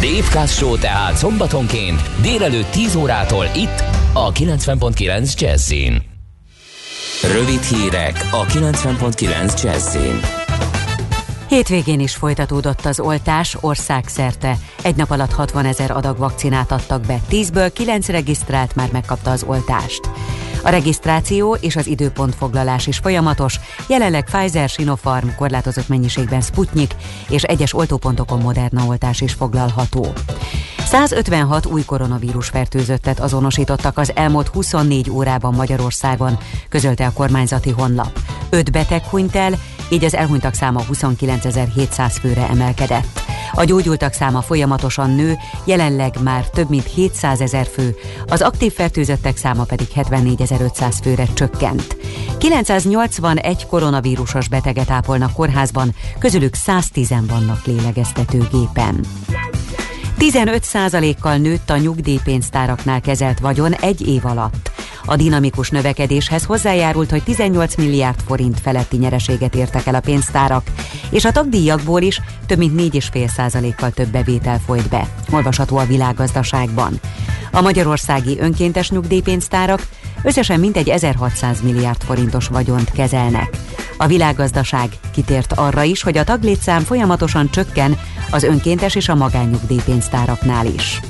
Dave 0.00 0.28
Kaz 0.30 0.56
Show 0.56 0.76
tehát 0.76 1.16
szombatonként 1.16 2.02
délelőtt 2.20 2.70
10 2.70 2.94
órától 2.94 3.44
itt 3.54 3.84
a 4.12 4.32
90.9 4.32 5.40
Jazzin. 5.40 6.02
Rövid 7.32 7.62
hírek 7.62 8.28
a 8.30 8.44
90.9 8.44 9.62
Jazzin. 9.62 10.20
Hétvégén 11.48 12.00
is 12.00 12.14
folytatódott 12.14 12.84
az 12.84 13.00
oltás 13.00 13.56
országszerte. 13.60 14.56
Egy 14.82 14.96
nap 14.96 15.10
alatt 15.10 15.32
60 15.32 15.64
ezer 15.64 15.90
adag 15.90 16.18
vakcinát 16.18 16.72
adtak 16.72 17.00
be, 17.06 17.18
10-ből 17.30 17.70
9 17.72 18.08
regisztrált 18.08 18.74
már 18.74 18.88
megkapta 18.92 19.30
az 19.30 19.42
oltást. 19.46 20.00
A 20.62 20.68
regisztráció 20.68 21.56
és 21.60 21.76
az 21.76 21.86
időpontfoglalás 21.86 22.86
is 22.86 22.98
folyamatos, 22.98 23.60
jelenleg 23.88 24.24
Pfizer, 24.24 24.68
Sinopharm, 24.68 25.28
korlátozott 25.36 25.88
mennyiségben 25.88 26.40
Sputnik 26.40 26.94
és 27.28 27.42
egyes 27.42 27.74
oltópontokon 27.74 28.40
Moderna 28.40 28.84
oltás 28.84 29.20
is 29.20 29.32
foglalható. 29.32 30.12
156 30.90 31.66
új 31.66 31.84
koronavírus 31.84 32.48
fertőzöttet 32.48 33.20
azonosítottak 33.20 33.98
az 33.98 34.12
elmúlt 34.14 34.48
24 34.48 35.10
órában 35.10 35.54
Magyarországon, 35.54 36.38
közölte 36.68 37.06
a 37.06 37.12
kormányzati 37.12 37.70
honlap. 37.70 38.18
5 38.50 38.72
beteg 38.72 39.04
hunyt 39.04 39.36
el, 39.36 39.52
így 39.90 40.04
az 40.04 40.14
elhunytak 40.14 40.54
száma 40.54 40.80
29.700 40.92 42.16
főre 42.20 42.48
emelkedett. 42.48 43.20
A 43.52 43.64
gyógyultak 43.64 44.12
száma 44.12 44.40
folyamatosan 44.40 45.10
nő, 45.10 45.36
jelenleg 45.64 46.14
már 46.22 46.48
több 46.50 46.68
mint 46.68 46.86
700 46.86 47.40
ezer 47.40 47.66
fő, 47.66 47.94
az 48.26 48.42
aktív 48.42 48.72
fertőzöttek 48.72 49.36
száma 49.36 49.64
pedig 49.64 49.86
74.500 49.94 50.94
főre 51.02 51.26
csökkent. 51.34 51.96
981 52.38 53.66
koronavírusos 53.66 54.48
beteget 54.48 54.90
ápolnak 54.90 55.32
kórházban, 55.32 55.94
közülük 56.18 56.54
110 56.54 57.08
vannak 57.08 57.64
lélegeztetőgépen. 57.64 59.00
15%-kal 60.18 61.36
nőtt 61.36 61.70
a 61.70 61.76
nyugdíjpénztáraknál 61.76 63.00
kezelt 63.00 63.38
vagyon 63.38 63.72
egy 63.72 64.08
év 64.08 64.26
alatt. 64.26 64.70
A 65.04 65.16
dinamikus 65.16 65.70
növekedéshez 65.70 66.44
hozzájárult, 66.44 67.10
hogy 67.10 67.22
18 67.22 67.76
milliárd 67.76 68.20
forint 68.26 68.60
feletti 68.60 68.96
nyereséget 68.96 69.54
értek 69.54 69.86
el 69.86 69.94
a 69.94 70.00
pénztárak, 70.00 70.70
és 71.10 71.24
a 71.24 71.32
tagdíjakból 71.32 72.02
is 72.02 72.20
több 72.46 72.58
mint 72.58 72.94
4,5%-kal 72.94 73.90
több 73.90 74.08
bevétel 74.08 74.58
folyt 74.58 74.88
be, 74.88 75.08
olvasható 75.30 75.76
a 75.76 75.86
világgazdaságban. 75.86 77.00
A 77.52 77.60
magyarországi 77.60 78.38
önkéntes 78.40 78.90
nyugdíjpénztárak 78.90 79.86
összesen 80.22 80.60
mintegy 80.60 80.88
1600 80.88 81.62
milliárd 81.62 82.02
forintos 82.02 82.46
vagyont 82.46 82.90
kezelnek. 82.90 83.56
A 83.98 84.06
világgazdaság 84.06 84.88
kitért 85.12 85.52
arra 85.52 85.82
is, 85.82 86.02
hogy 86.02 86.18
a 86.18 86.24
taglétszám 86.24 86.82
folyamatosan 86.82 87.50
csökken 87.50 87.98
az 88.30 88.42
önkéntes 88.42 88.94
és 88.94 89.08
a 89.08 89.14
magánnyugdíjpénztáraknál 89.14 90.66
is. 90.66 91.00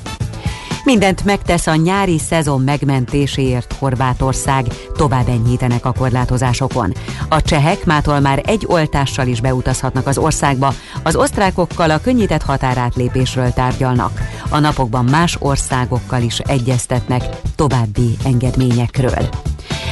Mindent 0.84 1.24
megtesz 1.24 1.66
a 1.66 1.74
nyári 1.74 2.18
szezon 2.18 2.60
megmentéséért 2.60 3.72
Horvátország, 3.72 4.66
tovább 4.96 5.28
enyhítenek 5.28 5.84
a 5.84 5.92
korlátozásokon. 5.92 6.92
A 7.28 7.42
csehek 7.42 7.84
mától 7.84 8.20
már 8.20 8.42
egy 8.46 8.64
oltással 8.66 9.26
is 9.26 9.40
beutazhatnak 9.40 10.06
az 10.06 10.18
országba, 10.18 10.74
az 11.02 11.16
osztrákokkal 11.16 11.90
a 11.90 12.00
könnyített 12.00 12.42
határátlépésről 12.42 13.52
tárgyalnak. 13.52 14.20
A 14.48 14.58
napokban 14.58 15.04
más 15.04 15.36
országokkal 15.38 16.22
is 16.22 16.38
egyeztetnek 16.38 17.22
további 17.56 18.16
engedményekről. 18.24 19.28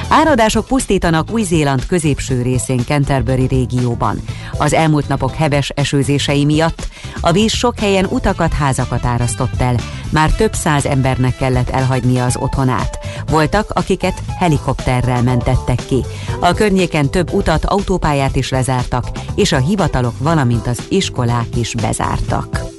Áradások 0.08 0.66
pusztítanak 0.66 1.30
Új-Zéland 1.30 1.86
középső 1.86 2.42
részén 2.42 2.84
Canterbury 2.84 3.46
régióban. 3.46 4.20
Az 4.58 4.72
elmúlt 4.72 5.08
napok 5.08 5.34
heves 5.34 5.68
esőzései 5.68 6.44
miatt 6.44 6.88
a 7.20 7.32
víz 7.32 7.52
sok 7.52 7.78
helyen 7.78 8.04
utakat, 8.04 8.52
házakat 8.52 9.04
árasztott 9.04 9.60
el. 9.60 9.76
Már 10.10 10.30
több 10.30 10.52
száz 10.54 10.86
embernek 10.86 11.36
kellett 11.36 11.70
elhagynia 11.70 12.24
az 12.24 12.36
otthonát. 12.36 12.98
Voltak, 13.30 13.70
akiket 13.70 14.22
helikopterrel 14.38 15.22
mentettek 15.22 15.86
ki. 15.86 16.04
A 16.40 16.52
környéken 16.52 17.10
több 17.10 17.32
utat, 17.32 17.64
autópályát 17.64 18.36
is 18.36 18.50
lezártak, 18.50 19.06
és 19.34 19.52
a 19.52 19.58
hivatalok, 19.58 20.14
valamint 20.18 20.66
az 20.66 20.82
iskolák 20.88 21.56
is 21.56 21.74
bezártak. 21.74 22.75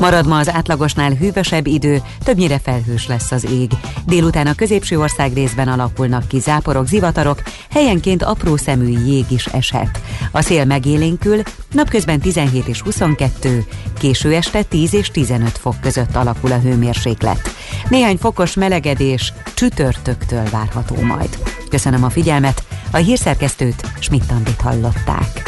Marad 0.00 0.26
ma 0.26 0.38
az 0.38 0.50
átlagosnál 0.50 1.10
hűvösebb 1.10 1.66
idő, 1.66 2.02
többnyire 2.24 2.58
felhős 2.58 3.06
lesz 3.06 3.30
az 3.30 3.44
ég. 3.50 3.70
Délután 4.06 4.46
a 4.46 4.54
középső 4.54 4.98
ország 4.98 5.32
részben 5.32 5.68
alakulnak 5.68 6.28
ki 6.28 6.38
záporok, 6.38 6.86
zivatarok, 6.86 7.42
helyenként 7.70 8.22
apró 8.22 8.56
szemű 8.56 8.98
jég 9.06 9.24
is 9.28 9.46
eshet. 9.46 10.00
A 10.30 10.40
szél 10.40 10.64
megélénkül, 10.64 11.42
napközben 11.72 12.20
17 12.20 12.66
és 12.66 12.80
22, 12.80 13.64
késő 13.98 14.34
este 14.34 14.62
10 14.62 14.94
és 14.94 15.10
15 15.10 15.58
fok 15.58 15.80
között 15.80 16.16
alakul 16.16 16.52
a 16.52 16.58
hőmérséklet. 16.58 17.50
Néhány 17.88 18.16
fokos 18.16 18.54
melegedés 18.54 19.32
csütörtöktől 19.54 20.44
várható 20.50 21.00
majd. 21.00 21.38
Köszönöm 21.68 22.04
a 22.04 22.10
figyelmet, 22.10 22.64
a 22.90 22.96
hírszerkesztőt 22.96 23.86
Schmidt-Tandit 23.98 24.60
hallották. 24.60 25.42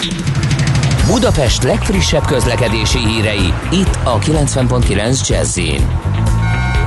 Budapest 1.06 1.62
legfrissebb 1.62 2.24
közlekedési 2.24 2.98
hírei, 2.98 3.52
itt 3.70 3.98
a 4.04 4.18
90.9 4.18 5.28
jazz 5.28 5.60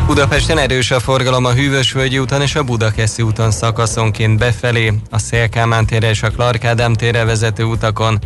Budapesten 0.05 0.57
erős 0.57 0.91
a 0.91 0.99
forgalom 0.99 1.45
a 1.45 1.51
Hűvösvölgyi 1.51 2.19
úton 2.19 2.41
és 2.41 2.55
a 2.55 2.63
Budakeszi 2.63 3.21
úton 3.21 3.51
szakaszonként 3.51 4.37
befelé, 4.37 4.93
a 5.09 5.19
Szélkámán 5.19 5.85
térre 5.85 6.09
és 6.09 6.23
a 6.23 6.29
Clark 6.29 6.65
Ádám 6.65 6.93
térre 6.93 7.23
vezető 7.23 7.63
utakon, 7.63 8.19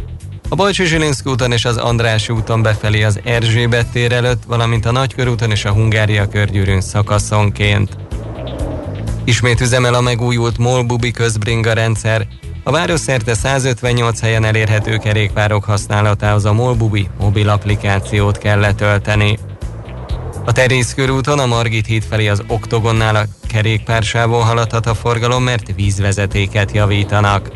a 0.49 0.56
Bajcsi 0.56 0.86
Zsilinszki 0.86 1.29
úton 1.29 1.51
és 1.51 1.65
az 1.65 1.77
Andrási 1.77 2.34
úton 2.34 2.62
befelé 2.62 3.03
az 3.03 3.19
Erzsébet 3.23 3.88
tér 3.88 4.12
előtt, 4.12 4.43
valamint 4.47 4.86
a 4.86 4.91
Nagykörúton 4.91 5.51
és 5.51 5.65
a 5.65 5.71
Hungária 5.71 6.27
körgyűrűn 6.27 6.82
szakaszonként. 6.82 7.97
Ismét 9.23 9.62
üzemel 9.62 9.93
a 9.93 10.01
megújult 10.01 10.58
Molbubi 10.58 11.12
közbringa 11.12 11.73
rendszer, 11.73 12.27
a 12.63 12.71
város 12.71 12.99
szerte 12.99 13.34
158 13.34 14.19
helyen 14.19 14.43
elérhető 14.43 14.97
kerékpárok 14.97 15.63
használatához 15.63 16.45
a 16.45 16.54
Molbubi 16.54 17.08
mobil 17.19 17.49
applikációt 17.49 18.38
kell 18.38 18.60
letölteni. 18.60 19.39
A 20.45 20.52
Terész 20.52 20.95
a 21.26 21.45
Margit 21.45 21.86
híd 21.86 22.04
felé 22.04 22.28
az 22.28 22.43
Oktogonnál 22.47 23.15
a 23.15 23.26
kerékpársávon 23.47 24.43
haladhat 24.43 24.86
a 24.86 24.93
forgalom, 24.93 25.43
mert 25.43 25.76
vízvezetéket 25.76 26.71
javítanak. 26.71 27.52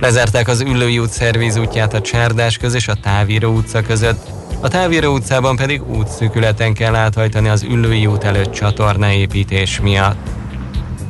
Lezárták 0.00 0.48
az 0.48 0.60
Üllői 0.60 0.98
út 0.98 1.10
szervíz 1.10 1.56
útját 1.56 1.94
a 1.94 2.00
Csárdás 2.00 2.56
köz 2.56 2.74
és 2.74 2.88
a 2.88 2.94
Távíró 2.94 3.52
utca 3.52 3.82
között, 3.82 4.26
a 4.60 4.68
Távíró 4.68 5.14
utcában 5.14 5.56
pedig 5.56 5.88
útszűkületen 5.88 6.74
kell 6.74 6.94
áthajtani 6.94 7.48
az 7.48 7.62
Üllői 7.62 8.06
út 8.06 8.24
előtt 8.24 8.52
csatornaépítés 8.52 9.80
miatt. 9.80 10.41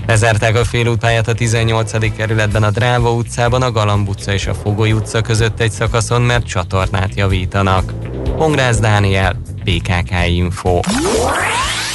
Lezárták 0.06 0.56
a 0.56 0.64
félútpályát 0.64 1.28
a 1.28 1.34
18. 1.34 2.16
kerületben 2.16 2.62
a 2.62 2.70
Dráva 2.70 3.12
utcában, 3.12 3.62
a 3.62 3.72
Galamb 3.72 4.08
utca 4.08 4.32
és 4.32 4.46
a 4.46 4.54
Fogoly 4.54 4.92
utca 4.92 5.20
között 5.20 5.60
egy 5.60 5.70
szakaszon, 5.70 6.22
mert 6.22 6.46
csatornát 6.46 7.14
javítanak. 7.14 7.92
Pongrász 8.36 8.78
Dániel, 8.78 9.40
PKK 9.64 10.10
Info. 10.28 10.80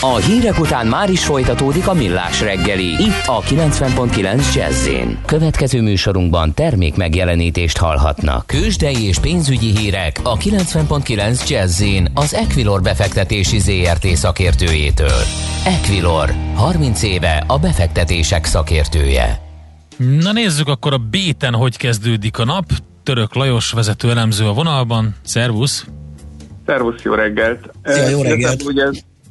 A 0.01 0.15
hírek 0.15 0.59
után 0.59 0.87
már 0.87 1.09
is 1.09 1.25
folytatódik 1.25 1.87
a 1.87 1.93
millás 1.93 2.41
reggeli, 2.41 2.85
itt 2.85 3.23
a 3.25 3.41
90.9 3.41 4.55
jazz 4.55 4.89
Következő 5.25 5.81
műsorunkban 5.81 6.53
termék 6.53 6.95
megjelenítést 6.95 7.77
hallhatnak. 7.77 8.45
Kősdei 8.47 9.07
és 9.07 9.19
pénzügyi 9.19 9.77
hírek 9.77 10.19
a 10.23 10.37
90.9 10.37 11.49
jazz 11.49 11.83
az 12.13 12.33
Equilor 12.33 12.81
befektetési 12.81 13.59
ZRT 13.59 14.05
szakértőjétől. 14.05 15.21
Equilor, 15.65 16.33
30 16.55 17.03
éve 17.03 17.43
a 17.47 17.59
befektetések 17.59 18.45
szakértője. 18.45 19.41
Na 19.97 20.31
nézzük 20.31 20.67
akkor 20.67 20.93
a 20.93 20.97
béten, 20.97 21.53
hogy 21.53 21.77
kezdődik 21.77 22.39
a 22.39 22.45
nap. 22.45 22.65
Török 23.03 23.35
Lajos 23.35 23.71
vezető 23.71 24.09
elemző 24.09 24.45
a 24.45 24.53
vonalban. 24.53 25.15
Szervusz! 25.23 25.85
Szervusz, 26.65 27.01
jó 27.01 27.13
reggelt! 27.13 27.69
Szia, 27.83 28.07
jó 28.07 28.21
reggelt! 28.21 28.63
Ugye 28.63 28.85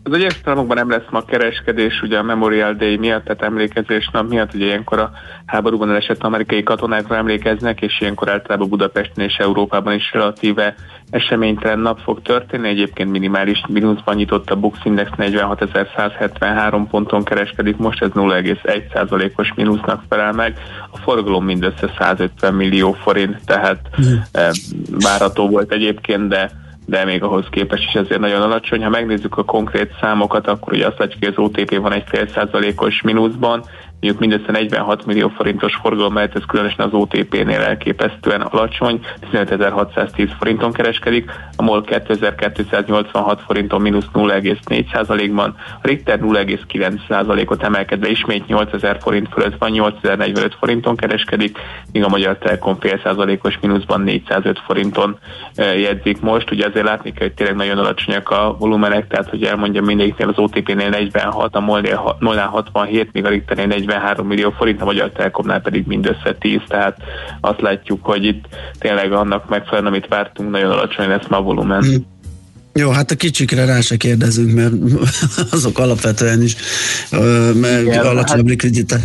az 0.06 0.12
egyes 0.12 0.40
államokban 0.44 0.76
nem 0.76 0.90
lesz 0.90 1.10
ma 1.10 1.24
kereskedés, 1.24 2.02
ugye 2.02 2.18
a 2.18 2.22
Memorial 2.22 2.72
Day 2.72 2.96
miatt, 2.96 3.24
tehát 3.24 3.42
emlékezés 3.42 4.10
nap 4.12 4.28
miatt, 4.28 4.54
ugye 4.54 4.64
ilyenkor 4.64 4.98
a 4.98 5.10
háborúban 5.46 5.90
elesett 5.90 6.22
amerikai 6.22 6.62
katonákra 6.62 7.16
emlékeznek, 7.16 7.80
és 7.80 8.00
ilyenkor 8.00 8.30
általában 8.30 8.68
Budapesten 8.68 9.24
és 9.24 9.36
Európában 9.36 9.94
is 9.94 10.12
relatíve 10.12 10.74
eseménytelen 11.10 11.78
nap 11.78 11.98
fog 11.98 12.22
történni. 12.22 12.68
Egyébként 12.68 13.10
minimális 13.10 13.62
mínuszban 13.68 14.14
nyitott 14.14 14.50
a 14.50 14.56
Bux 14.56 14.78
Index 14.84 15.10
46.173 15.16 16.86
ponton 16.90 17.24
kereskedik, 17.24 17.76
most 17.76 18.02
ez 18.02 18.10
0,1%-os 18.14 19.52
mínusznak 19.54 20.02
felel 20.08 20.32
meg. 20.32 20.58
A 20.90 20.96
forgalom 20.96 21.44
mindössze 21.44 21.94
150 21.98 22.54
millió 22.54 22.92
forint, 22.92 23.44
tehát 23.44 23.80
mm. 24.00 24.14
várható 24.98 25.48
volt 25.48 25.72
egyébként, 25.72 26.28
de 26.28 26.64
de 26.86 27.04
még 27.04 27.22
ahhoz 27.22 27.46
képest 27.50 27.82
is 27.82 27.94
ezért 27.94 28.20
nagyon 28.20 28.42
alacsony. 28.42 28.82
Ha 28.82 28.88
megnézzük 28.88 29.38
a 29.38 29.44
konkrét 29.44 29.94
számokat, 30.00 30.46
akkor 30.46 30.72
ugye 30.72 30.86
azt 30.86 30.98
látjuk, 30.98 31.24
hogy 31.24 31.32
az 31.36 31.44
OTP 31.44 31.76
van 31.76 31.92
egy 31.92 32.04
fél 32.06 32.28
százalékos 32.28 33.02
mínuszban, 33.02 33.64
mondjuk 34.06 34.30
mindössze 34.30 34.52
46 34.52 35.06
millió 35.06 35.28
forintos 35.28 35.74
forgalom 35.74 36.12
mellett 36.12 36.34
ez 36.34 36.42
különösen 36.46 36.86
az 36.86 36.92
OTP-nél 36.92 37.60
elképesztően 37.60 38.40
alacsony, 38.40 39.00
15.610 39.32 40.30
forinton 40.38 40.72
kereskedik, 40.72 41.30
a 41.56 41.62
MOL 41.62 41.84
2286 41.84 43.40
forinton 43.46 43.80
mínusz 43.80 44.06
0,4%-ban, 44.12 45.54
a 45.58 45.86
Richter 45.86 46.18
0,9%-ot 46.20 47.62
emelkedve 47.62 48.08
ismét 48.08 48.46
8000 48.46 48.98
forint 49.00 49.28
fölött 49.32 49.58
van, 49.58 49.70
8045 49.70 50.54
forinton 50.58 50.96
kereskedik, 50.96 51.58
míg 51.92 52.04
a 52.04 52.08
Magyar 52.08 52.38
Telekom 52.38 52.76
fél 52.80 53.00
százalékos 53.02 53.58
mínuszban 53.60 54.00
405 54.00 54.58
forinton 54.66 55.18
jegyzik 55.56 56.20
most. 56.20 56.50
Ugye 56.50 56.66
azért 56.66 56.86
látni 56.86 57.12
kell, 57.12 57.26
hogy 57.26 57.36
tényleg 57.36 57.56
nagyon 57.56 57.78
alacsonyak 57.78 58.30
a 58.30 58.56
volumenek, 58.58 59.06
tehát 59.06 59.30
hogy 59.30 59.44
elmondjam 59.44 59.84
mindegyiknél 59.84 60.28
az 60.28 60.38
OTP-nél 60.38 60.88
46, 60.88 61.54
a 61.54 61.60
MOL-nél 61.60 62.46
67, 62.50 63.12
míg 63.12 63.24
a 63.24 63.28
Richternél 63.28 63.66
43 63.96 64.26
millió 64.26 64.50
forint, 64.50 64.80
a 64.80 64.84
Magyar 64.84 65.10
Telekomnál 65.10 65.60
pedig 65.60 65.86
mindössze 65.86 66.34
10, 66.38 66.60
tehát 66.68 66.96
azt 67.40 67.60
látjuk, 67.60 68.04
hogy 68.04 68.24
itt 68.24 68.44
tényleg 68.78 69.12
annak 69.12 69.48
megfelelően, 69.48 69.92
amit 69.92 70.08
vártunk, 70.08 70.50
nagyon 70.50 70.70
alacsony 70.70 71.08
lesz 71.08 71.26
ma 71.28 71.36
a 71.36 71.42
volumen. 71.42 71.84
Mm. 71.86 71.94
Jó, 72.72 72.90
hát 72.90 73.10
a 73.10 73.14
kicsikre 73.14 73.64
rá 73.64 73.80
se 73.80 73.96
kérdezünk, 73.96 74.54
mert 74.54 74.72
azok 75.52 75.78
alapvetően 75.78 76.42
is 76.42 76.56
meg 77.54 77.86
alacsonyabb 77.86 78.26
hát, 78.26 78.48
likviditás. 78.48 79.00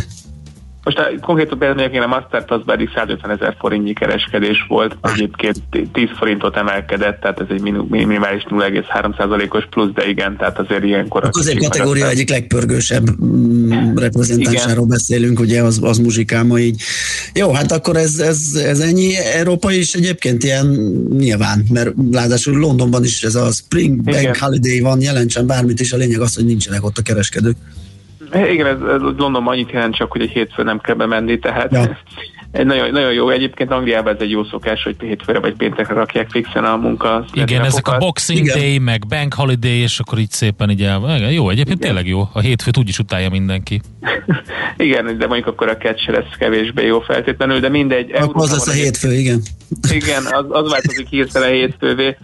Most 0.84 0.98
a 0.98 1.10
konkrét 1.20 1.54
például 1.58 2.02
a 2.02 2.06
Masterpass 2.06 2.62
pedig 2.66 2.90
150 2.94 3.30
ezer 3.30 3.56
forintnyi 3.58 3.92
kereskedés 3.92 4.64
volt, 4.68 4.96
egyébként 5.02 5.56
10 5.92 6.08
forintot 6.18 6.56
emelkedett, 6.56 7.20
tehát 7.20 7.40
ez 7.40 7.46
egy 7.50 7.60
minimális 7.88 8.46
0,3%-os 8.48 9.66
plusz, 9.70 9.92
de 9.94 10.08
igen, 10.08 10.36
tehát 10.36 10.58
azért 10.58 10.84
ilyenkor... 10.84 11.24
Az 11.24 11.38
azért 11.38 11.58
kategória 11.58 12.08
egyik 12.08 12.28
legpörgősebb 12.28 13.24
mm, 13.24 13.96
reprezentásáról 13.96 14.86
beszélünk, 14.86 15.40
ugye 15.40 15.62
az, 15.62 15.78
az 15.82 15.98
muzsikáma 15.98 16.58
így. 16.58 16.82
Jó, 17.34 17.52
hát 17.52 17.72
akkor 17.72 17.96
ez, 17.96 18.18
ez, 18.18 18.40
ez 18.64 18.80
ennyi. 18.80 19.16
Európa 19.16 19.72
is 19.72 19.94
egyébként 19.94 20.44
ilyen 20.44 20.66
nyilván, 21.10 21.64
mert 21.70 21.90
ráadásul 22.12 22.58
Londonban 22.58 23.04
is 23.04 23.22
ez 23.22 23.34
a 23.34 23.50
Spring 23.50 24.02
Bank 24.02 24.20
igen. 24.20 24.34
Holiday 24.38 24.80
van, 24.80 25.00
jelentsen 25.00 25.46
bármit 25.46 25.80
is, 25.80 25.92
a 25.92 25.96
lényeg 25.96 26.20
az, 26.20 26.34
hogy 26.34 26.44
nincsenek 26.44 26.84
ott 26.84 26.98
a 26.98 27.02
kereskedők. 27.02 27.56
Igen, 28.34 28.66
ez, 28.66 28.80
ez 28.80 29.00
Londonban 29.00 29.46
annyit 29.46 29.70
jelent 29.70 29.94
csak, 29.94 30.12
hogy 30.12 30.20
egy 30.20 30.30
hétfőn 30.30 30.64
nem 30.64 30.80
kell 30.80 30.94
bemenni, 30.94 31.38
tehát 31.38 31.72
ja. 31.72 31.80
egy 32.52 32.66
nagyon, 32.66 32.90
nagyon 32.90 33.12
jó. 33.12 33.28
Egyébként 33.30 33.70
Angliában 33.70 34.14
ez 34.14 34.20
egy 34.20 34.30
jó 34.30 34.44
szokás, 34.44 34.82
hogy 34.82 34.96
hétfőre 35.00 35.38
vagy 35.38 35.54
péntekre 35.54 35.94
rakják 35.94 36.30
fixen 36.30 36.64
a 36.64 36.76
munka. 36.76 37.24
Igen, 37.32 37.64
ezek 37.64 37.88
a 37.88 37.98
Boxing 37.98 38.38
Igen. 38.38 38.58
Day, 38.58 38.78
meg 38.78 39.06
Bank 39.06 39.34
Holiday, 39.34 39.78
és 39.78 39.98
akkor 39.98 40.18
így 40.18 40.30
szépen 40.30 40.70
így 40.70 40.82
el. 40.82 41.00
Jó, 41.30 41.50
egyébként 41.50 41.78
Igen. 41.78 41.88
tényleg 41.88 42.06
jó. 42.06 42.28
A 42.32 42.40
hétfőt 42.40 42.78
úgyis 42.78 42.98
utálja 42.98 43.28
mindenki. 43.28 43.80
igen, 44.76 45.18
de 45.18 45.26
mondjuk 45.26 45.46
akkor 45.46 45.68
a 45.68 45.76
catch 45.76 46.10
lesz 46.10 46.36
kevésbé 46.38 46.86
jó 46.86 47.00
feltétlenül, 47.00 47.60
de 47.60 47.68
mindegy. 47.68 48.12
Akkor 48.12 48.42
az 48.42 48.50
lesz 48.50 48.68
a 48.68 48.72
hétfő, 48.72 49.12
igen. 49.12 49.42
Igen, 49.90 50.22
az, 50.24 50.44
az 50.48 50.70
változik 50.70 51.08
hirtelen 51.08 51.50
hétfővé. 51.50 52.16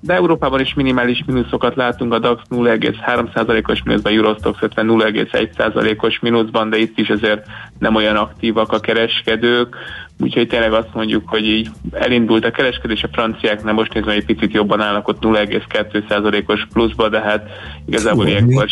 De 0.00 0.14
Európában 0.14 0.60
is 0.60 0.74
minimális 0.74 1.22
mínuszokat 1.26 1.76
látunk, 1.76 2.12
a 2.12 2.18
DAX 2.18 2.42
0,3%-os 2.50 3.82
mínuszban, 3.82 4.12
Eurostox 4.12 4.58
50 4.62 4.86
0,1%-os 4.88 6.18
mínuszban, 6.20 6.70
de 6.70 6.76
itt 6.76 6.98
is 6.98 7.08
azért 7.08 7.46
nem 7.78 7.94
olyan 7.94 8.16
aktívak 8.16 8.72
a 8.72 8.80
kereskedők, 8.80 9.76
úgyhogy 10.20 10.48
tényleg 10.48 10.72
azt 10.72 10.94
mondjuk, 10.94 11.28
hogy 11.28 11.46
így 11.46 11.70
elindult 11.92 12.44
a 12.44 12.50
kereskedés, 12.50 13.02
a 13.02 13.08
franciák 13.12 13.62
nem 13.62 13.74
most 13.74 13.92
nézve 13.94 14.12
egy 14.12 14.24
picit 14.24 14.52
jobban 14.52 14.80
állnak 14.80 15.08
ott 15.08 15.22
0,2%-os 15.22 16.66
pluszba, 16.72 17.08
de 17.08 17.20
hát 17.20 17.48
igazából 17.86 18.26
ilyenkor 18.26 18.66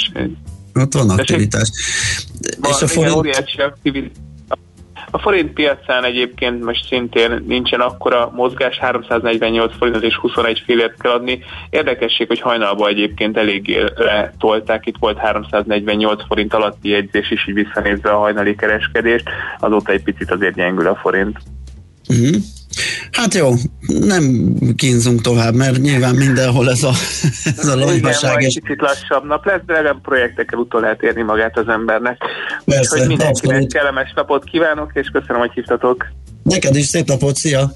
ott 0.75 0.93
van 0.93 1.11
aktivitás. 1.11 1.71
Van, 2.61 2.71
és 2.71 2.83
a 2.83 2.87
forint... 2.87 3.17
óriási 3.17 3.61
aktivitás. 3.61 4.17
A 5.15 5.19
forint 5.19 5.53
piacán 5.53 6.05
egyébként 6.05 6.65
most 6.65 6.87
szintén 6.87 7.45
nincsen 7.47 7.81
akkora 7.81 8.33
mozgás, 8.35 8.79
348 8.79 9.77
forintot 9.77 10.03
és 10.03 10.15
21 10.15 10.63
félért 10.67 11.01
kell 11.01 11.13
adni. 11.13 11.45
Érdekesség, 11.71 12.27
hogy 12.27 12.41
hajnalban 12.41 12.89
egyébként 12.89 13.37
eléggé 13.37 13.85
letolták, 13.97 14.87
itt 14.87 14.97
volt 14.99 15.19
348 15.19 16.27
forint 16.27 16.55
alatti 16.55 16.89
jegyzés 16.89 17.31
is, 17.31 17.49
így 17.49 17.55
visszanézve 17.55 18.11
a 18.11 18.19
hajnali 18.19 18.55
kereskedést, 18.55 19.25
azóta 19.59 19.93
egy 19.93 20.03
picit 20.03 20.31
azért 20.31 20.55
gyengül 20.55 20.87
a 20.87 20.99
forint. 21.03 21.39
Uh-huh. 22.09 22.37
Hát 23.11 23.35
jó, 23.35 23.55
nem 23.87 24.55
kínzunk 24.77 25.21
tovább, 25.21 25.55
mert 25.55 25.79
nyilván 25.79 26.15
mindenhol 26.15 26.71
ez 26.71 26.83
a, 26.83 26.93
ez 27.59 27.67
a 27.67 27.77
lonyhaság. 27.77 28.33
Igen, 28.33 28.49
és... 28.49 28.55
kicsit 28.55 28.81
lassabb 28.81 29.27
nap 29.27 29.47
lesz, 29.47 29.61
de 29.67 29.73
legalább 29.73 30.01
projektekkel 30.01 30.59
utol 30.59 30.81
lehet 30.81 31.03
érni 31.03 31.23
magát 31.23 31.59
az 31.59 31.69
embernek. 31.69 32.19
Persze, 32.65 32.95
Úgyhogy 32.95 33.09
mindenkinek 33.09 33.55
abszolút. 33.55 33.73
kellemes 33.73 34.13
napot 34.15 34.45
kívánok, 34.45 34.91
és 34.95 35.09
köszönöm, 35.13 35.41
hogy 35.41 35.53
hívtatok. 35.55 36.07
Neked 36.43 36.77
is 36.77 36.87
szép 36.87 37.07
napot, 37.07 37.37
szia! 37.37 37.73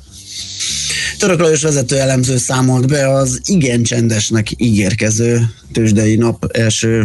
Török 1.19 1.41
Lajos 1.41 1.62
vezető 1.62 1.97
elemző 1.97 2.37
számolt 2.37 2.89
be 2.89 3.09
az 3.09 3.41
igen 3.45 3.83
csendesnek 3.83 4.47
ígérkező 4.57 5.41
tőzsdei 5.73 6.17
nap 6.17 6.45
első 6.53 7.05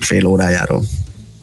fél 0.00 0.26
órájáról. 0.26 0.82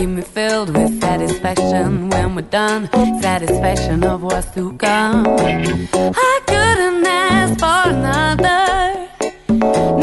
Keep 0.00 0.08
me 0.08 0.22
filled 0.22 0.74
with 0.74 0.98
satisfaction 0.98 2.08
when 2.08 2.34
we're 2.34 2.50
done. 2.60 2.88
Satisfaction 3.20 4.02
of 4.02 4.22
what's 4.22 4.50
to 4.54 4.72
come. 4.78 5.26
I 5.28 6.34
couldn't 6.46 7.06
ask 7.06 7.52
for 7.62 7.82
another. 7.94 8.62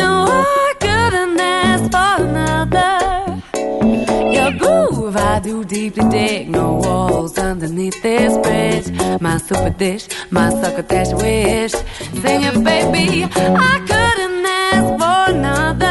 No, 0.02 0.12
I 0.30 0.74
couldn't 0.86 1.39
ask 1.39 1.86
for 1.95 2.14
another. 2.28 2.93
Your 4.36 4.52
groove, 4.62 5.16
I 5.18 5.39
do 5.39 5.66
deeply 5.66 6.08
dig. 6.10 6.50
No 6.50 6.76
walls 6.76 7.36
underneath 7.39 8.00
this 8.04 8.38
bridge. 8.45 8.88
My 9.20 9.38
super 9.39 9.72
dish, 9.72 10.08
my 10.30 10.52
succotash 10.62 11.12
wish. 11.14 11.72
Sing 12.22 12.43
it, 12.50 12.64
baby. 12.64 13.24
I 13.72 13.76
couldn't 13.91 14.45
ask 14.45 14.89
for 15.02 15.36
another. 15.36 15.87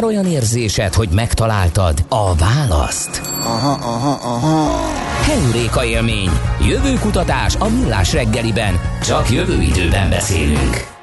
Már 0.00 0.06
olyan 0.06 0.26
érzésed, 0.26 0.94
hogy 0.94 1.08
megtaláltad 1.08 2.04
a 2.08 2.34
választ? 2.34 3.22
Aha, 3.42 3.70
aha, 3.70 4.18
aha. 4.22 4.80
Heuréka 5.22 5.84
élmény. 5.84 6.30
Jövőkutatás 6.68 7.56
a 7.56 7.68
millás 7.68 8.12
reggeliben. 8.12 8.80
Csak 9.02 9.30
jövő 9.30 9.60
időben 9.62 10.10
beszélünk. 10.10 10.97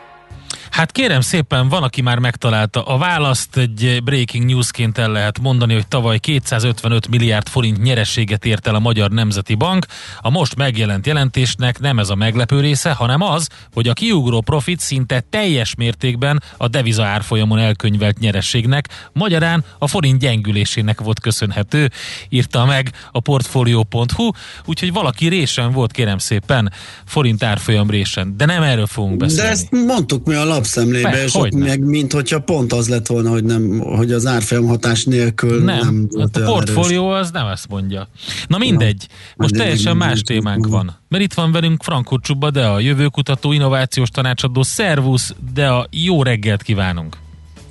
Hát 0.75 0.91
kérem 0.91 1.21
szépen, 1.21 1.69
van, 1.69 1.83
aki 1.83 2.01
már 2.01 2.19
megtalálta 2.19 2.83
a 2.83 2.97
választ, 2.97 3.57
egy 3.57 3.99
breaking 4.03 4.45
newsként 4.45 4.97
el 4.97 5.11
lehet 5.11 5.39
mondani, 5.39 5.73
hogy 5.73 5.87
tavaly 5.87 6.19
255 6.19 7.07
milliárd 7.07 7.47
forint 7.47 7.81
nyerességet 7.81 8.45
ért 8.45 8.67
el 8.67 8.75
a 8.75 8.79
Magyar 8.79 9.09
Nemzeti 9.09 9.55
Bank. 9.55 9.85
A 10.19 10.29
most 10.29 10.55
megjelent 10.55 11.07
jelentésnek 11.07 11.79
nem 11.79 11.99
ez 11.99 12.09
a 12.09 12.15
meglepő 12.15 12.59
része, 12.59 12.91
hanem 12.91 13.21
az, 13.21 13.47
hogy 13.73 13.87
a 13.87 13.93
kiugró 13.93 14.41
profit 14.41 14.79
szinte 14.79 15.19
teljes 15.29 15.75
mértékben 15.75 16.43
a 16.57 16.67
deviza 16.67 17.05
árfolyamon 17.05 17.59
elkönyvelt 17.59 18.19
nyerességnek, 18.19 18.87
magyarán 19.13 19.63
a 19.79 19.87
forint 19.87 20.19
gyengülésének 20.19 21.01
volt 21.01 21.19
köszönhető, 21.19 21.91
írta 22.29 22.65
meg 22.65 22.91
a 23.11 23.19
portfolio.hu, 23.19 24.29
úgyhogy 24.65 24.93
valaki 24.93 25.27
résen 25.27 25.71
volt, 25.71 25.91
kérem 25.91 26.17
szépen, 26.17 26.71
forint 27.05 27.43
árfolyam 27.43 27.89
résen, 27.89 28.37
de 28.37 28.45
nem 28.45 28.63
erről 28.63 28.87
fogunk 28.87 29.17
beszélni. 29.17 29.41
De 29.41 29.49
ezt 29.49 29.71
mondtuk 29.71 30.25
mi 30.25 30.33
a 30.33 30.45
lap 30.45 30.63
lapszemlébe, 30.65 31.09
Be, 31.11 31.23
és 31.23 31.35
ott 31.35 31.41
hogyne. 31.41 31.65
meg 31.65 31.79
mint 31.83 32.13
hogyha 32.13 32.39
pont 32.39 32.73
az 32.73 32.89
lett 32.89 33.07
volna, 33.07 33.29
hogy, 33.29 33.43
nem, 33.43 33.79
hogy 33.79 34.11
az 34.11 34.25
árfolyam 34.25 34.65
hatás 34.65 35.03
nélkül 35.03 35.63
nem, 35.63 35.79
Nem, 35.79 36.07
volt 36.11 36.37
hát 36.37 36.47
a 36.47 36.51
portfólió 36.51 37.09
az 37.09 37.31
nem 37.31 37.47
ezt 37.47 37.67
mondja. 37.69 38.07
Na 38.47 38.57
mindegy, 38.57 39.07
most 39.35 39.51
Mindegy, 39.51 39.59
teljesen 39.59 39.91
mindegy, 39.91 40.09
más 40.09 40.15
mindegy. 40.15 40.35
témánk 40.43 40.67
van. 40.67 40.99
Mert 41.09 41.23
itt 41.23 41.33
van 41.33 41.51
velünk 41.51 41.83
Frankó 41.83 42.17
Csuba, 42.19 42.51
de 42.51 42.65
a 42.65 42.79
jövőkutató, 42.79 43.51
innovációs 43.51 44.09
tanácsadó, 44.09 44.63
szervusz, 44.63 45.33
de 45.53 45.67
a 45.67 45.87
jó 45.91 46.23
reggelt 46.23 46.61
kívánunk. 46.61 47.17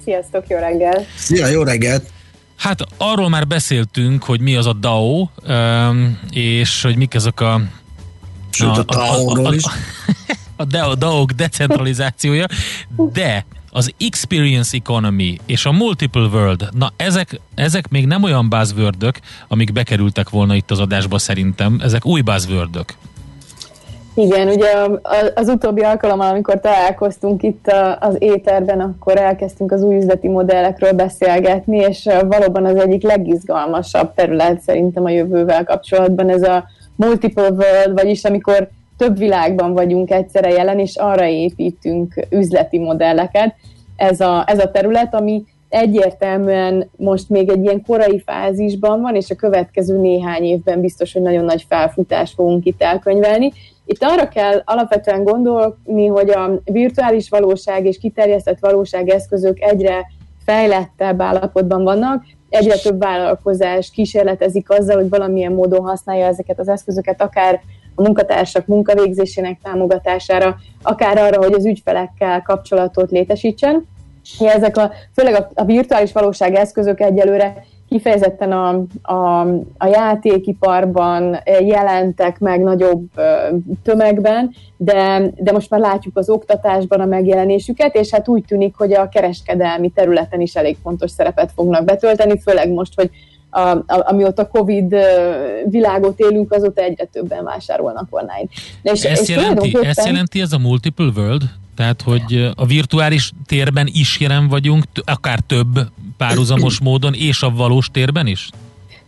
Sziasztok, 0.05 0.45
jó 0.49 0.59
reggel! 0.59 1.05
Szia, 1.17 1.47
jó 1.47 1.63
reggelt! 1.63 2.11
Hát 2.57 2.81
arról 2.97 3.29
már 3.29 3.47
beszéltünk, 3.47 4.23
hogy 4.23 4.41
mi 4.41 4.57
az 4.57 4.67
a 4.67 4.73
DAO, 4.73 5.29
és 6.31 6.83
hogy 6.83 6.97
mik 6.97 7.15
ezek 7.15 7.41
a... 7.41 7.61
Sőt, 8.51 8.77
a 8.77 8.85
DAO-ról 8.85 9.55
is. 9.55 9.65
a 9.65 9.71
DAO, 10.63 10.95
DAO-k 10.95 11.31
decentralizációja, 11.31 12.45
de 13.13 13.45
az 13.71 13.93
experience 14.01 14.77
economy 14.77 15.39
és 15.47 15.67
a 15.67 15.73
multiple 15.73 16.29
world, 16.33 16.69
na 16.79 16.93
ezek, 16.97 17.41
ezek 17.55 17.89
még 17.89 18.07
nem 18.07 18.23
olyan 18.23 18.49
buzzword 18.49 19.11
amik 19.49 19.73
bekerültek 19.73 20.31
volna 20.31 20.55
itt 20.55 20.71
az 20.71 20.81
adásba 20.81 21.19
szerintem, 21.19 21.81
ezek 21.83 22.07
új 22.07 22.21
buzzword 22.21 22.85
Igen, 24.17 24.49
ugye 24.49 24.71
a- 24.71 25.01
a- 25.03 25.33
az 25.35 25.49
utóbbi 25.49 25.83
alkalommal, 25.83 26.29
amikor 26.29 26.61
találkoztunk 26.61 27.43
itt 27.43 27.67
a- 27.67 27.99
az 28.01 28.17
éterben, 28.19 28.81
akkor 28.81 29.17
elkezdtünk 29.17 29.73
az 29.73 29.83
új 29.83 29.97
üzleti 29.97 30.29
modellekről 30.29 30.93
beszélgetni, 30.93 31.77
és 31.77 32.09
valóban 32.25 32.65
az 32.67 32.77
egyik 32.77 33.03
legizgalmasabb 33.03 34.15
terület 34.15 34.61
szerintem 34.61 35.05
a 35.05 35.11
jövővel 35.11 35.65
kapcsolatban 35.65 36.29
ez 36.29 36.43
a 36.43 36.65
multiple 36.97 37.49
world, 37.49 37.93
vagyis 37.93 38.25
amikor 38.25 38.69
több 38.97 39.19
világban 39.19 39.73
vagyunk 39.73 40.11
egyszerre 40.11 40.49
jelen, 40.49 40.79
és 40.79 40.97
arra 40.97 41.27
építünk 41.27 42.27
üzleti 42.31 42.79
modelleket. 42.79 43.55
Ez 43.97 44.21
a, 44.21 44.45
ez 44.47 44.59
a 44.59 44.71
terület, 44.71 45.15
ami 45.15 45.45
egyértelműen 45.69 46.91
most 46.97 47.29
még 47.29 47.51
egy 47.51 47.63
ilyen 47.65 47.83
korai 47.87 48.23
fázisban 48.27 49.01
van, 49.01 49.15
és 49.15 49.31
a 49.31 49.35
következő 49.35 49.99
néhány 49.99 50.43
évben 50.43 50.81
biztos, 50.81 51.13
hogy 51.13 51.23
nagyon 51.23 51.45
nagy 51.45 51.65
felfutást 51.69 52.35
fogunk 52.35 52.65
itt 52.65 52.83
elkönyvelni. 52.83 53.53
Itt 53.85 54.03
arra 54.03 54.29
kell 54.29 54.63
alapvetően 54.65 55.25
gondolni, 55.25 56.07
hogy 56.07 56.31
a 56.31 56.61
virtuális 56.65 57.29
valóság 57.29 57.87
és 57.87 57.99
kiterjesztett 57.99 58.59
valóság 58.61 59.09
eszközök 59.09 59.61
egyre 59.61 60.07
fejlettebb 60.45 61.23
állapotban 61.23 61.83
vannak, 61.85 62.25
egyre 62.49 62.77
több 62.77 62.99
vállalkozás 62.99 63.91
kísérletezik 63.91 64.71
azzal, 64.71 64.97
hogy 64.97 65.09
valamilyen 65.09 65.53
módon 65.53 65.85
használja 65.85 66.27
ezeket 66.27 66.59
az 66.59 66.69
eszközöket, 66.69 67.23
akár 67.23 67.61
a 67.95 68.03
munkatársak 68.03 68.67
munkavégzésének 68.67 69.59
támogatására, 69.63 70.57
akár 70.83 71.19
arra, 71.19 71.39
hogy 71.45 71.53
az 71.53 71.67
ügyfelekkel 71.67 72.43
kapcsolatot 72.43 73.11
létesítsen. 73.11 73.87
Ja, 74.41 74.51
ezek 74.51 74.77
a, 74.77 74.91
főleg 75.15 75.35
a, 75.35 75.51
a 75.55 75.65
virtuális 75.65 76.13
valóság 76.13 76.55
eszközök 76.55 77.01
egyelőre 77.01 77.65
kifejezetten 77.89 78.53
a, 78.53 78.85
a, 79.13 79.41
a 79.79 79.87
játékiparban 79.87 81.39
jelentek 81.61 82.39
meg 82.39 82.63
nagyobb 82.63 83.07
ö, 83.15 83.23
tömegben, 83.83 84.55
de, 84.77 85.31
de 85.37 85.53
most 85.53 85.71
már 85.71 85.81
látjuk 85.81 86.19
az 86.19 86.29
oktatásban 86.29 87.01
a 87.01 87.05
megjelenésüket, 87.05 87.95
és 87.95 88.11
hát 88.11 88.29
úgy 88.29 88.45
tűnik, 88.45 88.75
hogy 88.77 88.93
a 88.93 89.09
kereskedelmi 89.09 89.91
területen 89.91 90.41
is 90.41 90.55
elég 90.55 90.77
fontos 90.83 91.11
szerepet 91.11 91.53
fognak 91.55 91.85
betölteni, 91.85 92.41
főleg 92.41 92.73
most, 92.73 92.93
hogy 92.95 93.11
a, 93.55 93.71
a, 93.71 93.85
amióta 93.87 94.49
Covid 94.49 94.93
ö, 94.93 95.01
világot 95.65 96.19
élünk, 96.19 96.53
azóta 96.53 96.83
egyre 96.83 97.05
többen 97.05 97.45
vásárolnak 97.45 98.07
online. 98.11 98.49
És, 98.83 99.05
Ezt 99.05 99.23
és 99.23 99.29
jelenti, 99.29 99.79
ezt 99.83 100.07
jelenti 100.07 100.41
ez 100.41 100.53
a 100.53 100.59
multiple 100.59 101.13
world? 101.17 101.43
Tehát, 101.77 102.03
hogy 102.03 102.53
a 102.57 102.67
virtuális 102.67 103.33
térben 103.47 103.89
is 103.93 104.21
jelen 104.21 104.49
vagyunk, 104.49 104.85
akár 105.05 105.39
több 105.47 105.79
párhuzamos 106.17 106.81
módon, 106.89 107.15
és 107.15 107.43
a 107.43 107.51
valós 107.51 107.91
térben 107.91 108.27
is? 108.27 108.51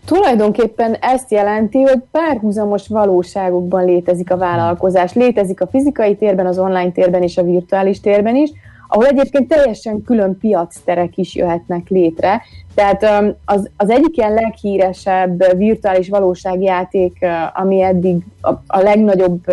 Tulajdonképpen 0.05 0.95
ezt 0.95 1.31
jelenti, 1.31 1.83
hogy 1.83 2.03
párhuzamos 2.11 2.89
valóságokban 2.89 3.85
létezik 3.85 4.31
a 4.31 4.37
vállalkozás. 4.37 5.13
Létezik 5.13 5.61
a 5.61 5.67
fizikai 5.67 6.17
térben, 6.17 6.47
az 6.47 6.59
online 6.59 6.91
térben 6.91 7.23
és 7.23 7.37
a 7.37 7.43
virtuális 7.43 8.01
térben 8.01 8.37
is, 8.37 8.51
ahol 8.89 9.07
egyébként 9.07 9.49
teljesen 9.49 10.03
külön 10.03 10.39
piacterek 10.39 11.17
is 11.17 11.35
jöhetnek 11.35 11.89
létre. 11.89 12.43
Tehát 12.77 13.35
az, 13.45 13.70
az 13.77 13.91
egyik 13.91 14.16
ilyen 14.16 14.35
leghíresebb 14.35 15.57
virtuális 15.57 16.09
valóságjáték, 16.09 17.27
ami 17.55 17.83
eddig 17.83 18.16
a, 18.41 18.51
a 18.66 18.81
legnagyobb 18.81 19.45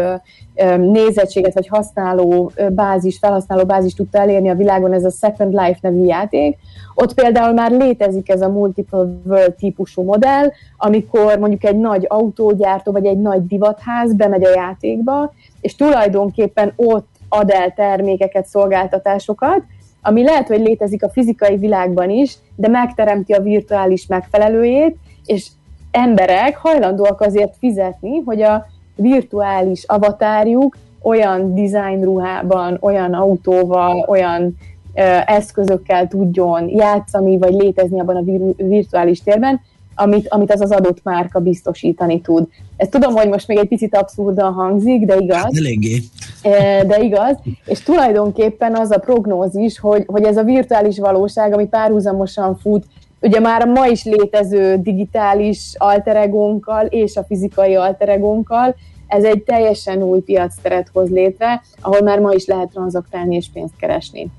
nézettséget 0.77 1.53
vagy 1.53 1.67
használó 1.67 2.51
bázis, 2.69 3.17
felhasználó 3.17 3.65
bázis 3.65 3.93
tudta 3.93 4.17
elérni 4.17 4.49
a 4.49 4.55
világon, 4.55 4.93
ez 4.93 5.03
a 5.03 5.09
Second 5.09 5.51
Life 5.51 5.77
nevű 5.81 6.03
játék. 6.05 6.57
Ott 6.95 7.13
például 7.13 7.53
már 7.53 7.71
létezik 7.71 8.29
ez 8.29 8.41
a 8.41 8.49
multiple 8.49 9.05
world 9.25 9.53
típusú 9.53 10.01
modell, 10.01 10.51
amikor 10.77 11.39
mondjuk 11.39 11.63
egy 11.63 11.77
nagy 11.77 12.05
autógyártó 12.09 12.91
vagy 12.91 13.05
egy 13.05 13.21
nagy 13.21 13.47
divatház 13.47 14.13
bemegy 14.15 14.45
a 14.45 14.53
játékba, 14.55 15.33
és 15.61 15.75
tulajdonképpen 15.75 16.73
ott 16.75 17.07
ad 17.29 17.49
el 17.49 17.73
termékeket, 17.73 18.45
szolgáltatásokat, 18.45 19.61
ami 20.05 20.23
lehet, 20.23 20.47
hogy 20.47 20.59
létezik 20.59 21.03
a 21.03 21.09
fizikai 21.09 21.57
világban 21.57 22.09
is, 22.09 22.37
de 22.55 22.67
megteremti 22.67 23.33
a 23.33 23.41
virtuális 23.41 24.07
megfelelőjét, 24.07 24.95
és 25.25 25.47
emberek 25.91 26.57
hajlandóak 26.57 27.21
azért 27.21 27.55
fizetni, 27.59 28.21
hogy 28.25 28.41
a 28.41 28.65
virtuális 28.95 29.83
avatárjuk 29.83 30.77
olyan 31.01 31.55
design 31.55 32.03
ruhában, 32.03 32.77
olyan 32.81 33.13
autóval, 33.13 34.05
olyan 34.07 34.57
ö, 34.95 35.01
eszközökkel 35.25 36.07
tudjon 36.07 36.69
játszani, 36.69 37.37
vagy 37.37 37.53
létezni 37.53 37.99
abban 37.99 38.15
a 38.15 38.21
vir- 38.21 38.57
virtuális 38.57 39.23
térben, 39.23 39.61
amit, 39.95 40.27
amit 40.27 40.51
az 40.51 40.61
az 40.61 40.71
adott 40.71 41.03
márka 41.03 41.39
biztosítani 41.39 42.21
tud. 42.21 42.47
Ezt 42.77 42.91
tudom, 42.91 43.13
hogy 43.13 43.27
most 43.27 43.47
még 43.47 43.57
egy 43.57 43.67
picit 43.67 43.95
abszurdan 43.95 44.53
hangzik, 44.53 45.05
de 45.05 45.17
igaz. 45.17 45.57
Eléggé. 45.57 46.01
E, 46.41 46.83
de 46.83 46.99
igaz, 46.99 47.37
és 47.65 47.83
tulajdonképpen 47.83 48.75
az 48.75 48.91
a 48.91 48.97
prognózis, 48.97 49.79
hogy, 49.79 50.03
hogy 50.07 50.23
ez 50.23 50.37
a 50.37 50.43
virtuális 50.43 50.99
valóság, 50.99 51.53
ami 51.53 51.67
párhuzamosan 51.67 52.57
fut, 52.57 52.85
ugye 53.21 53.39
már 53.39 53.61
a 53.61 53.71
ma 53.71 53.87
is 53.87 54.03
létező 54.03 54.77
digitális 54.81 55.73
alteregónkkal 55.77 56.85
és 56.85 57.15
a 57.15 57.23
fizikai 57.23 57.75
alteregónkkal, 57.75 58.75
ez 59.07 59.23
egy 59.23 59.43
teljesen 59.43 60.03
új 60.03 60.19
piacteret 60.19 60.89
hoz 60.93 61.09
létre, 61.09 61.61
ahol 61.81 62.01
már 62.01 62.19
ma 62.19 62.33
is 62.33 62.45
lehet 62.45 62.69
tranzaktálni 62.69 63.35
és 63.35 63.47
pénzt 63.53 63.75
keresni. 63.77 64.31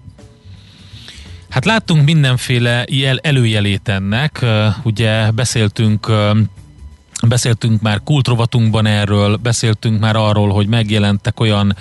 Hát 1.54 1.64
láttunk 1.64 2.04
mindenféle 2.04 2.84
jel, 2.88 3.18
előjelét 3.18 3.88
ennek, 3.88 4.44
ugye 4.82 5.30
beszéltünk 5.30 6.12
Beszéltünk 7.28 7.80
már 7.80 8.00
kultrovatunkban 8.04 8.86
erről, 8.86 9.36
beszéltünk 9.36 10.00
már 10.00 10.16
arról, 10.16 10.48
hogy 10.48 10.66
megjelentek 10.66 11.40
olyan 11.40 11.76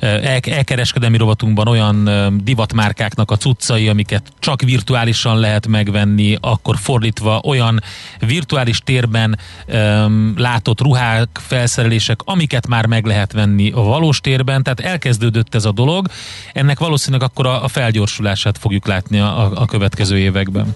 elkereskedelmi 0.00 1.16
rovatunkban 1.16 1.68
olyan 1.68 2.10
divatmárkáknak 2.44 3.30
a 3.30 3.36
cuccai, 3.36 3.88
amiket 3.88 4.32
csak 4.38 4.62
virtuálisan 4.62 5.38
lehet 5.38 5.66
megvenni, 5.66 6.36
akkor 6.40 6.76
fordítva 6.78 7.40
olyan 7.44 7.82
virtuális 8.18 8.78
térben 8.78 9.38
öm, 9.66 10.34
látott 10.36 10.80
ruhák, 10.80 11.28
felszerelések, 11.32 12.20
amiket 12.24 12.66
már 12.66 12.86
meg 12.86 13.04
lehet 13.04 13.32
venni 13.32 13.70
a 13.70 13.82
valós 13.82 14.20
térben, 14.20 14.62
tehát 14.62 14.80
elkezdődött 14.80 15.54
ez 15.54 15.64
a 15.64 15.72
dolog, 15.72 16.08
ennek 16.52 16.78
valószínűleg 16.78 17.22
akkor 17.28 17.46
a, 17.46 17.64
a 17.64 17.68
felgyorsulását 17.68 18.58
fogjuk 18.58 18.86
látni 18.86 19.18
a- 19.18 19.60
a 19.60 19.66
következő 19.66 20.18
években. 20.18 20.74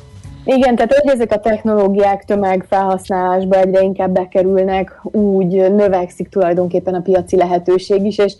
Igen, 0.56 0.74
tehát 0.74 0.92
hogy 0.94 1.10
ezek 1.12 1.32
a 1.32 1.40
technológiák 1.40 2.24
tömegfelhasználásba 2.24 3.56
egyre 3.56 3.80
inkább 3.80 4.10
bekerülnek, 4.10 5.00
úgy 5.12 5.72
növekszik 5.72 6.28
tulajdonképpen 6.28 6.94
a 6.94 7.00
piaci 7.00 7.36
lehetőség 7.36 8.04
is, 8.04 8.18
és 8.18 8.34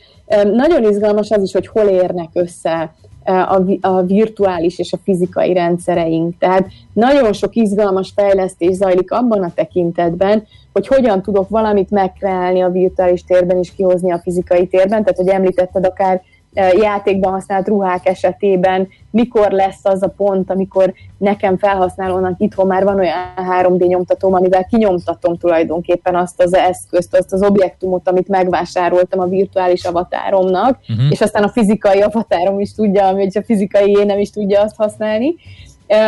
nagyon 0.53 0.85
izgalmas 0.91 1.31
az 1.31 1.43
is, 1.43 1.53
hogy 1.53 1.67
hol 1.67 1.87
érnek 1.87 2.29
össze 2.33 2.95
e, 3.23 3.43
a, 3.43 3.61
vi- 3.61 3.79
a 3.83 4.03
virtuális 4.03 4.79
és 4.79 4.93
a 4.93 4.99
fizikai 5.05 5.53
rendszereink. 5.53 6.39
Tehát 6.39 6.67
nagyon 6.93 7.33
sok 7.33 7.55
izgalmas 7.55 8.13
fejlesztés 8.15 8.75
zajlik 8.75 9.11
abban 9.11 9.43
a 9.43 9.53
tekintetben, 9.55 10.47
hogy 10.73 10.87
hogyan 10.87 11.23
tudok 11.23 11.49
valamit 11.49 11.91
megkreálni 11.91 12.61
a 12.61 12.71
virtuális 12.71 13.25
térben 13.25 13.59
és 13.59 13.75
kihozni 13.75 14.13
a 14.13 14.21
fizikai 14.23 14.67
térben, 14.67 15.03
tehát 15.03 15.17
hogy 15.17 15.29
említetted 15.29 15.85
akár 15.87 16.23
játékban 16.55 17.33
használt 17.33 17.69
ruhák 17.69 18.07
esetében, 18.07 18.89
mikor 19.11 19.51
lesz 19.51 19.85
az 19.85 20.03
a 20.03 20.15
pont, 20.17 20.51
amikor 20.51 20.93
nekem 21.19 21.59
felhasználónak 21.59 22.41
itthon 22.41 22.67
már 22.67 22.85
van 22.85 22.99
olyan 22.99 23.15
3D 23.37 23.87
nyomtatóm, 23.87 24.35
amivel 24.35 24.65
kinyomtatom 24.65 25.37
tulajdonképpen 25.37 26.15
azt 26.17 26.43
az 26.43 26.55
eszközt, 26.55 27.17
azt 27.17 27.33
az 27.33 27.43
objektumot, 27.43 28.09
amit 28.09 28.29
megvásároltam 28.29 29.21
a 29.21 29.27
virtuális 29.27 29.85
avatáromnak, 29.85 30.79
uh-huh. 30.89 31.11
és 31.11 31.21
aztán 31.21 31.43
a 31.43 31.49
fizikai 31.49 32.01
avatárom 32.01 32.61
is 32.61 32.75
tudja, 32.75 33.13
vagy 33.13 33.39
a 33.39 33.43
fizikai 33.43 33.91
énem 33.91 34.19
is 34.19 34.31
tudja 34.31 34.61
azt 34.61 34.77
használni. 34.77 35.35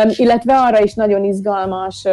Illetve 0.07 0.53
arra 0.57 0.79
is 0.79 0.93
nagyon 0.93 1.23
izgalmas 1.23 2.03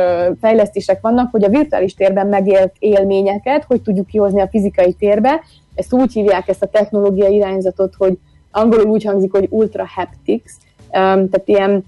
fejlesztések 0.40 1.00
vannak, 1.00 1.30
hogy 1.30 1.44
a 1.44 1.48
virtuális 1.48 1.94
térben 1.94 2.26
megélt 2.26 2.72
élményeket, 2.78 3.64
hogy 3.64 3.82
tudjuk 3.82 4.06
kihozni 4.06 4.40
a 4.40 4.48
fizikai 4.48 4.92
térbe. 4.92 5.40
Ezt 5.74 5.92
úgy 5.92 6.12
hívják 6.12 6.48
ezt 6.48 6.62
a 6.62 6.66
technológiai 6.66 7.34
irányzatot, 7.34 7.94
hogy 7.98 8.18
angolul 8.50 8.86
úgy 8.86 9.04
hangzik, 9.04 9.32
hogy 9.32 9.46
ultra 9.50 9.84
haptics, 9.94 10.50
tehát 10.90 11.42
ilyen 11.44 11.84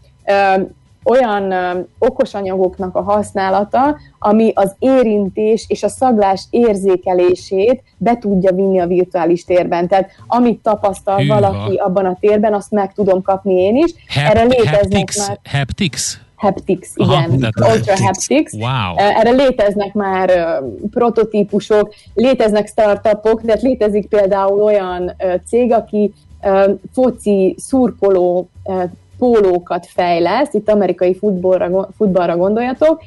olyan 1.05 1.55
okos 1.99 2.35
anyagoknak 2.35 2.97
a 2.97 3.03
használata, 3.03 3.97
ami 4.19 4.53
az 4.55 4.75
érintés 4.79 5.65
és 5.69 5.83
a 5.83 5.89
szaglás 5.89 6.47
érzékelését 6.51 7.83
be 7.99 8.19
tudja 8.19 8.53
vinni 8.53 8.81
a 8.81 8.87
virtuális 8.87 9.45
térben. 9.45 9.89
Tehát 9.89 10.11
amit 10.27 10.63
tapasztal 10.63 11.19
Hűha. 11.19 11.41
valaki 11.41 11.77
abban 11.77 12.07
a 12.07 12.17
térben, 12.21 12.55
azt 12.55 12.71
meg 12.71 12.93
tudom 12.93 13.23
kapni 13.23 13.55
én 13.55 13.77
is. 13.77 13.95
Erre 14.17 14.43
léteznek 14.43 14.81
haptics, 14.81 15.17
már 15.19 15.39
haptics? 15.51 16.03
Haptics, 16.35 16.89
Aha, 16.97 17.13
igen, 17.27 17.53
tehát- 17.55 17.77
Ultra 17.77 18.05
Haptics. 18.05 18.53
Wow. 18.53 18.97
Erre 18.97 19.31
léteznek 19.31 19.95
már 19.95 20.31
prototípusok, 20.91 21.95
léteznek 22.15 22.67
startupok, 22.67 23.43
tehát 23.43 23.63
létezik 23.63 24.09
például 24.09 24.63
olyan 24.63 25.17
cég, 25.47 25.73
aki 25.73 26.13
foci 26.93 27.55
szurkoló 27.59 28.49
pólókat 29.23 29.87
fejleszt, 29.87 30.55
itt 30.55 30.71
amerikai 30.71 31.15
futballra, 31.15 31.89
futballra 31.97 32.37
gondoljatok, 32.37 33.03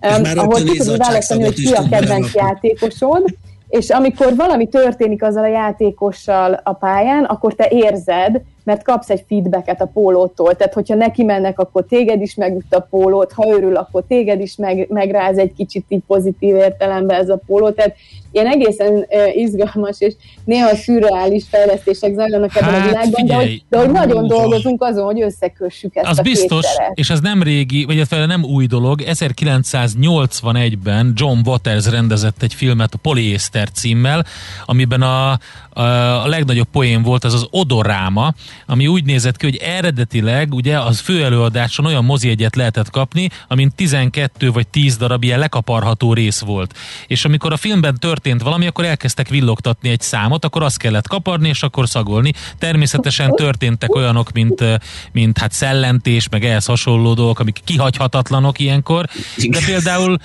már 0.00 0.38
ahol 0.38 0.62
ki 0.62 0.78
tudod 0.78 0.98
választani, 0.98 1.42
hogy 1.42 1.54
ki 1.54 1.72
a 1.72 1.88
kedvenc 1.90 2.34
játékosod, 2.34 3.24
és 3.68 3.90
amikor 3.90 4.36
valami 4.36 4.68
történik 4.68 5.22
azzal 5.22 5.44
a 5.44 5.48
játékossal 5.48 6.60
a 6.64 6.72
pályán, 6.72 7.24
akkor 7.24 7.54
te 7.54 7.68
érzed, 7.70 8.42
mert 8.64 8.82
kapsz 8.82 9.10
egy 9.10 9.24
feedbacket 9.28 9.80
a 9.80 9.86
pólótól. 9.86 10.54
Tehát, 10.54 10.74
hogyha 10.74 10.94
neki 10.94 11.22
mennek, 11.22 11.58
akkor 11.58 11.84
téged 11.88 12.20
is 12.20 12.34
megüt 12.34 12.74
a 12.74 12.86
pólót, 12.90 13.32
ha 13.32 13.48
örül, 13.48 13.76
akkor 13.76 14.04
téged 14.08 14.40
is 14.40 14.56
meg, 14.56 14.86
megráz 14.90 15.38
egy 15.38 15.52
kicsit 15.56 15.84
így 15.88 16.02
pozitív 16.06 16.54
értelemben 16.54 17.20
ez 17.20 17.28
a 17.28 17.40
póló. 17.46 17.70
Tehát 17.70 17.94
ilyen 18.34 18.46
egészen 18.46 19.06
izgalmas 19.34 20.00
és 20.00 20.14
néha 20.44 20.74
szürreális 20.74 21.44
fejlesztések 21.50 22.14
zajlanak 22.14 22.56
ebben 22.56 22.70
Hát, 22.70 22.80
a 22.80 22.84
világban, 22.88 23.10
de 23.10 23.16
figyelj, 23.16 23.48
hogy, 23.48 23.62
de 23.68 23.78
hogy 23.78 23.90
nagyon 23.90 24.20
hú, 24.20 24.26
dolgozunk 24.26 24.82
azon, 24.82 25.04
hogy 25.04 25.22
összekössük 25.22 25.96
ezt 25.96 26.08
Az 26.08 26.18
a 26.18 26.22
biztos, 26.22 26.66
két 26.66 26.76
teret. 26.76 26.98
és 26.98 27.10
ez 27.10 27.20
nem 27.20 27.42
régi, 27.42 27.84
vagy 27.84 28.06
nem 28.26 28.44
új 28.44 28.66
dolog. 28.66 29.00
1981-ben 29.04 31.12
John 31.16 31.38
Waters 31.44 31.90
rendezett 31.90 32.42
egy 32.42 32.54
filmet 32.54 32.94
a 32.94 32.98
Polyester 33.02 33.70
címmel, 33.70 34.24
amiben 34.64 35.02
a, 35.02 35.30
a, 35.70 35.82
a 36.24 36.26
legnagyobb 36.26 36.68
poén 36.72 37.02
volt 37.02 37.24
az 37.24 37.34
az 37.34 37.46
odoráma, 37.50 38.34
ami 38.66 38.86
úgy 38.86 39.04
nézett 39.04 39.36
ki, 39.36 39.46
hogy 39.46 39.56
eredetileg 39.56 40.54
ugye 40.54 40.80
az 40.80 41.00
főelőadáson 41.00 41.86
olyan 41.86 42.04
mozijegyet 42.04 42.56
lehetett 42.56 42.90
kapni, 42.90 43.28
amin 43.48 43.72
12 43.76 44.50
vagy 44.50 44.68
10 44.68 44.96
darab 44.96 45.24
ilyen 45.24 45.38
lekaparható 45.38 46.12
rész 46.12 46.40
volt. 46.40 46.76
És 47.06 47.24
amikor 47.24 47.52
a 47.52 47.56
filmben 47.56 47.94
történt 47.98 48.42
valami, 48.42 48.66
akkor 48.66 48.84
elkezdtek 48.84 49.28
villogtatni 49.28 49.88
egy 49.88 50.00
számot, 50.00 50.44
akkor 50.44 50.62
azt 50.62 50.78
kellett 50.78 51.08
kaparni, 51.08 51.48
és 51.48 51.62
akkor 51.62 51.88
szagolni. 51.88 52.32
Természetesen 52.58 53.30
történtek 53.30 53.94
olyanok, 53.94 54.32
mint, 54.32 54.64
mint 55.12 55.38
hát 55.38 55.52
szellentés, 55.52 56.28
meg 56.28 56.44
ehhez 56.44 56.64
hasonló 56.64 57.14
dolgok, 57.14 57.38
amik 57.38 57.60
kihagyhatatlanok 57.64 58.58
ilyenkor. 58.58 59.08
De 59.48 59.58
például, 59.66 60.16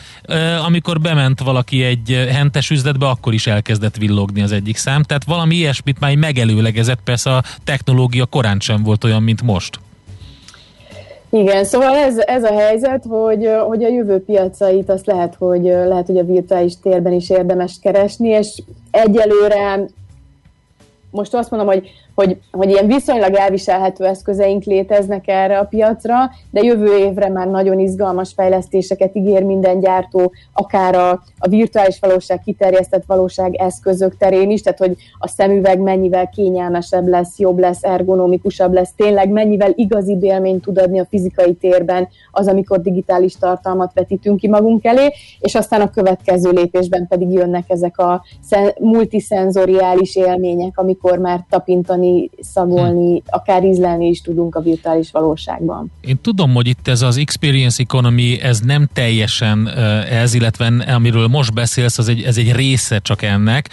amikor 0.65 0.99
bement 1.01 1.39
valaki 1.39 1.83
egy 1.83 2.27
hentes 2.31 2.69
üzletbe, 2.69 3.07
akkor 3.07 3.33
is 3.33 3.47
elkezdett 3.47 3.95
villogni 3.95 4.41
az 4.41 4.51
egyik 4.51 4.77
szám. 4.77 5.03
Tehát 5.03 5.23
valami 5.23 5.55
ilyesmit 5.55 5.99
már 5.99 6.15
megelőlegezett, 6.15 6.99
persze 7.03 7.35
a 7.35 7.43
technológia 7.63 8.18
korán 8.25 8.59
sem 8.59 8.83
volt 8.83 9.03
olyan, 9.03 9.23
mint 9.23 9.41
most. 9.41 9.79
Igen, 11.29 11.63
szóval 11.65 11.95
ez, 11.95 12.17
ez 12.17 12.43
a 12.43 12.53
helyzet, 12.53 13.03
hogy, 13.07 13.49
hogy 13.67 13.83
a 13.83 13.87
jövő 13.87 14.23
piacait 14.23 14.89
azt 14.89 15.05
lehet, 15.05 15.35
hogy 15.35 15.63
lehet, 15.63 16.05
hogy 16.05 16.17
a 16.17 16.25
virtuális 16.25 16.73
térben 16.81 17.13
is 17.13 17.29
érdemes 17.29 17.77
keresni, 17.81 18.27
és 18.27 18.61
egyelőre 18.91 19.85
most 21.11 21.33
azt 21.33 21.51
mondom, 21.51 21.67
hogy, 21.67 21.89
hogy, 22.19 22.37
hogy 22.51 22.69
ilyen 22.69 22.87
viszonylag 22.87 23.33
elviselhető 23.33 24.05
eszközeink 24.05 24.63
léteznek 24.63 25.27
erre 25.27 25.57
a 25.57 25.65
piacra, 25.65 26.15
de 26.51 26.61
jövő 26.61 26.97
évre 26.97 27.29
már 27.29 27.47
nagyon 27.47 27.79
izgalmas 27.79 28.31
fejlesztéseket 28.35 29.15
ígér 29.15 29.43
minden 29.43 29.79
gyártó, 29.79 30.31
akár 30.53 30.95
a, 30.95 31.09
a 31.37 31.47
virtuális 31.47 31.99
valóság, 31.99 32.41
kiterjesztett 32.43 33.03
valóság 33.07 33.55
eszközök 33.55 34.17
terén 34.17 34.49
is, 34.49 34.61
tehát 34.61 34.79
hogy 34.79 34.95
a 35.19 35.27
szemüveg 35.27 35.79
mennyivel 35.79 36.29
kényelmesebb 36.29 37.07
lesz, 37.07 37.39
jobb 37.39 37.59
lesz, 37.59 37.83
ergonomikusabb 37.83 38.73
lesz, 38.73 38.93
tényleg 38.95 39.29
mennyivel 39.29 39.71
igazi 39.75 40.17
élményt 40.21 40.61
tud 40.61 40.77
adni 40.77 40.99
a 40.99 41.07
fizikai 41.09 41.53
térben 41.53 42.07
az, 42.31 42.47
amikor 42.47 42.81
digitális 42.81 43.35
tartalmat 43.35 43.93
vetítünk 43.93 44.39
ki 44.39 44.47
magunk 44.47 44.85
elé, 44.85 45.13
és 45.39 45.55
aztán 45.55 45.81
a 45.81 45.89
következő 45.89 46.49
lépésben 46.49 47.07
pedig 47.07 47.31
jönnek 47.31 47.63
ezek 47.67 47.97
a 47.97 48.23
szen- 48.41 48.79
multiszenzoriális 48.79 50.15
élmények, 50.15 50.77
amikor 50.77 51.17
már 51.17 51.45
tapintani, 51.49 52.07
szagolni, 52.41 53.21
akár 53.25 53.63
ízlelni 53.63 54.07
is 54.07 54.21
tudunk 54.21 54.55
a 54.55 54.61
virtuális 54.61 55.11
valóságban. 55.11 55.91
Én 56.01 56.19
tudom, 56.21 56.53
hogy 56.53 56.67
itt 56.67 56.87
ez 56.87 57.01
az 57.01 57.17
experience 57.17 57.83
economy, 57.83 58.41
ez 58.41 58.59
nem 58.59 58.89
teljesen 58.93 59.65
ö, 59.65 59.99
ez, 59.99 60.33
illetve 60.33 60.65
amiről 60.93 61.27
most 61.27 61.53
beszélsz, 61.53 61.97
az 61.97 62.07
egy, 62.07 62.21
ez 62.21 62.37
egy 62.37 62.51
része 62.51 62.99
csak 62.99 63.21
ennek, 63.21 63.69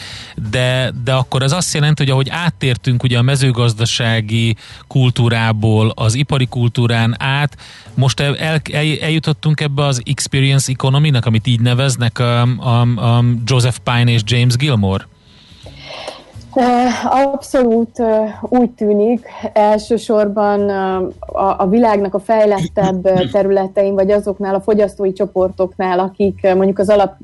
de, 0.51 0.93
de 1.05 1.13
akkor 1.13 1.43
ez 1.43 1.53
azt 1.53 1.75
jelenti, 1.75 2.03
hogy 2.03 2.13
ahogy 2.13 2.29
áttértünk 2.31 3.03
ugye 3.03 3.19
a 3.19 3.23
mezőgazdasági 3.23 4.57
kultúrából 4.87 5.93
az 5.95 6.15
ipari 6.15 6.47
kultúrán 6.47 7.15
át, 7.19 7.57
most 7.95 8.21
el, 8.21 8.37
el- 8.37 8.61
eljutottunk 9.01 9.61
ebbe 9.61 9.85
az 9.85 10.03
experience 10.05 10.73
economy-nak, 10.73 11.27
amit 11.27 11.47
így 11.47 11.61
neveznek 11.61 12.19
a, 12.19 12.41
a, 12.43 12.81
a 12.81 13.25
Joseph 13.45 13.77
Pine 13.85 14.11
és 14.11 14.21
James 14.25 14.57
Gilmore? 14.57 15.07
Abszolút 17.05 18.03
úgy 18.41 18.71
tűnik, 18.71 19.27
elsősorban 19.53 20.69
a, 21.59 21.67
világnak 21.69 22.15
a 22.15 22.19
fejlettebb 22.19 23.31
területein, 23.33 23.95
vagy 23.95 24.11
azoknál 24.11 24.55
a 24.55 24.61
fogyasztói 24.61 25.13
csoportoknál, 25.13 25.99
akik 25.99 26.55
mondjuk 26.55 26.79
az 26.79 26.89
alap 26.89 27.15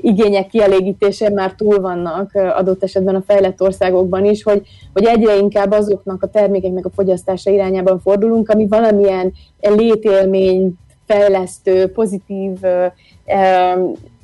igények 0.00 0.46
kielégítésén 0.46 1.32
már 1.32 1.52
túl 1.52 1.80
vannak 1.80 2.34
adott 2.34 2.82
esetben 2.82 3.14
a 3.14 3.22
fejlett 3.26 3.62
országokban 3.62 4.24
is, 4.24 4.42
hogy, 4.42 4.66
hogy 4.92 5.04
egyre 5.04 5.36
inkább 5.36 5.70
azoknak 5.70 6.22
a 6.22 6.30
termékeknek 6.30 6.84
a 6.84 6.90
fogyasztása 6.94 7.50
irányában 7.50 8.00
fordulunk, 8.00 8.48
ami 8.48 8.66
valamilyen 8.68 9.32
létélményt 9.60 10.78
fejlesztő, 11.06 11.92
pozitív, 11.92 12.58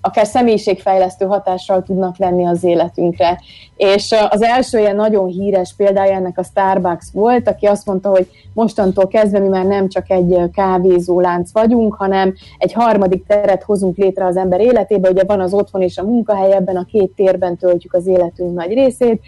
akár 0.07 0.27
személyiségfejlesztő 0.27 1.27
hatással 1.27 1.83
tudnak 1.83 2.19
lenni 2.19 2.47
az 2.47 2.65
életünkre. 2.65 3.41
És 3.77 4.15
az 4.29 4.43
első 4.43 4.79
ilyen 4.79 4.97
nagyon 4.97 5.27
híres 5.27 5.75
példája 5.77 6.15
ennek 6.15 6.39
a 6.39 6.43
Starbucks 6.43 7.07
volt, 7.13 7.49
aki 7.49 7.67
azt 7.67 7.87
mondta, 7.87 8.09
hogy 8.09 8.29
mostantól 8.53 9.07
kezdve 9.07 9.39
mi 9.39 9.49
már 9.49 9.65
nem 9.65 9.89
csak 9.89 10.11
egy 10.11 10.33
ö, 10.33 10.45
kávézólánc 10.51 11.53
vagyunk, 11.53 11.95
hanem 11.95 12.35
egy 12.59 12.73
harmadik 12.73 13.27
teret 13.27 13.63
hozunk 13.63 13.97
létre 13.97 14.25
az 14.25 14.37
ember 14.37 14.61
életébe, 14.61 15.11
ugye 15.11 15.25
van 15.25 15.41
az 15.41 15.53
otthon 15.53 15.83
és 15.83 15.99
a 15.99 16.05
munkahely, 16.05 16.53
ebben 16.53 16.77
a 16.77 16.85
két 16.85 17.11
térben 17.17 17.57
töltjük 17.57 17.95
az 17.95 18.07
életünk 18.07 18.55
nagy 18.55 18.73
részét, 18.73 19.21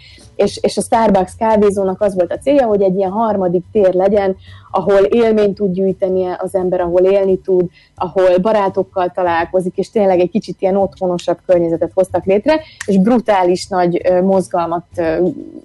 és, 0.43 0.57
és 0.61 0.77
a 0.77 0.81
Starbucks 0.81 1.31
kávézónak 1.37 2.01
az 2.01 2.15
volt 2.15 2.31
a 2.31 2.37
célja, 2.37 2.65
hogy 2.65 2.81
egy 2.81 2.95
ilyen 2.95 3.11
harmadik 3.11 3.63
tér 3.71 3.93
legyen, 3.93 4.35
ahol 4.71 4.99
élményt 4.99 5.55
tud 5.55 5.73
gyűjteni 5.73 6.25
az 6.37 6.55
ember, 6.55 6.79
ahol 6.79 7.01
élni 7.01 7.37
tud, 7.37 7.69
ahol 7.95 8.37
barátokkal 8.37 9.11
találkozik, 9.15 9.77
és 9.77 9.89
tényleg 9.89 10.19
egy 10.19 10.29
kicsit 10.29 10.55
ilyen 10.59 10.75
otthonosabb 10.75 11.37
környezetet 11.45 11.91
hoztak 11.93 12.25
létre, 12.25 12.61
és 12.85 12.97
brutális 12.97 13.67
nagy 13.67 14.01
mozgalmat 14.23 14.85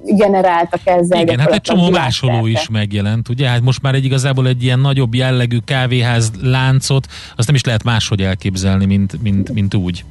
generáltak 0.04 0.80
ezzel. 0.84 1.20
Igen, 1.20 1.38
hát 1.38 1.52
egy 1.52 1.60
csomó 1.60 1.90
másoló 1.90 2.46
is 2.46 2.68
megjelent, 2.68 3.28
ugye? 3.28 3.48
Hát 3.48 3.60
most 3.60 3.82
már 3.82 3.94
egy 3.94 4.04
igazából 4.04 4.46
egy 4.46 4.62
ilyen 4.62 4.78
nagyobb 4.80 5.14
jellegű 5.14 5.58
kávéház 5.64 6.30
láncot, 6.42 7.06
azt 7.36 7.46
nem 7.46 7.56
is 7.56 7.64
lehet 7.64 7.84
máshogy 7.84 8.22
elképzelni, 8.22 8.84
mint, 8.84 9.22
mint, 9.22 9.52
mint 9.52 9.74
úgy. 9.74 10.04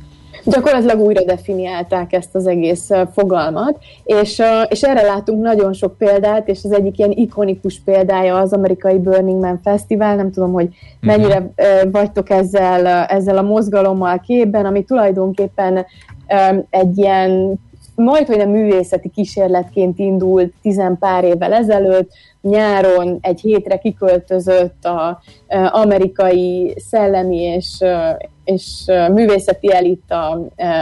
Gyakorlatilag 0.45 0.99
újra 0.99 1.23
definiálták 1.23 2.13
ezt 2.13 2.35
az 2.35 2.47
egész 2.47 2.89
fogalmat, 3.13 3.77
és, 4.03 4.41
és 4.67 4.81
erre 4.81 5.01
látunk 5.01 5.41
nagyon 5.41 5.73
sok 5.73 5.97
példát, 5.97 6.47
és 6.47 6.59
az 6.63 6.71
egyik 6.71 6.97
ilyen 6.97 7.11
ikonikus 7.11 7.81
példája 7.85 8.37
az 8.37 8.53
amerikai 8.53 8.97
Burning 8.97 9.41
Man 9.41 9.59
Fesztivál, 9.63 10.15
nem 10.15 10.31
tudom, 10.31 10.51
hogy 10.51 10.69
mennyire 10.99 11.51
ö, 11.55 11.89
vagytok 11.91 12.29
ezzel, 12.29 12.87
ezzel 12.87 13.37
a 13.37 13.41
mozgalommal 13.41 14.19
képben, 14.19 14.65
ami 14.65 14.83
tulajdonképpen 14.83 15.85
egy 16.69 16.97
ilyen 16.97 17.59
majd, 17.95 18.27
hogy 18.27 18.37
nem 18.37 18.49
művészeti 18.49 19.09
kísérletként 19.09 19.99
indult 19.99 20.53
tizen 20.61 20.97
pár 20.97 21.23
évvel 21.23 21.53
ezelőtt, 21.53 22.11
nyáron 22.41 23.17
egy 23.21 23.39
hétre 23.41 23.77
kiköltözött 23.77 24.85
a 24.85 25.21
amerikai 25.71 26.73
szellemi 26.89 27.37
és, 27.37 27.83
és 28.43 28.83
művészeti 29.11 29.73
elit 29.73 30.11
a, 30.11 30.31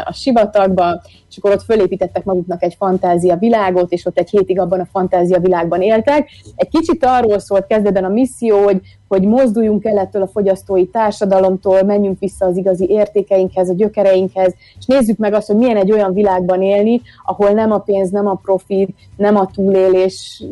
a 0.04 0.14
sivatagba, 0.14 1.02
és 1.30 1.38
akkor 1.38 1.52
ott 1.52 1.64
fölépítettek 1.64 2.24
maguknak 2.24 2.64
egy 2.64 2.76
fantázia 2.78 3.36
világot, 3.36 3.92
és 3.92 4.06
ott 4.06 4.18
egy 4.18 4.30
hétig 4.30 4.60
abban 4.60 4.80
a 4.80 4.88
fantázia 4.92 5.40
világban 5.40 5.82
éltek. 5.82 6.30
Egy 6.56 6.70
kicsit 6.70 7.06
arról 7.06 7.40
szólt 7.40 7.68
kezdetben 7.68 8.04
a 8.04 8.10
misszió, 8.10 8.64
hogy 8.64 8.82
hogy 9.12 9.28
mozduljunk 9.28 9.86
el 9.86 9.98
ettől 9.98 10.22
a 10.22 10.28
fogyasztói 10.28 10.88
társadalomtól, 10.88 11.84
menjünk 11.84 12.20
vissza 12.20 12.46
az 12.46 12.58
igazi 12.58 12.90
értékeinkhez, 12.90 13.70
a 13.70 13.74
gyökereinkhez, 13.74 14.54
és 14.80 14.86
nézzük 14.86 15.18
meg 15.18 15.34
azt, 15.34 15.48
hogy 15.48 15.56
milyen 15.56 15.78
egy 15.78 15.92
olyan 15.92 16.14
világban 16.14 16.62
élni, 16.62 17.02
ahol 17.26 17.50
nem 17.50 17.72
a 17.72 17.78
pénz, 17.78 18.10
nem 18.10 18.28
a 18.28 18.40
profit, 18.44 18.90
nem 19.18 19.36
a 19.36 19.50
túlélés 19.54 20.44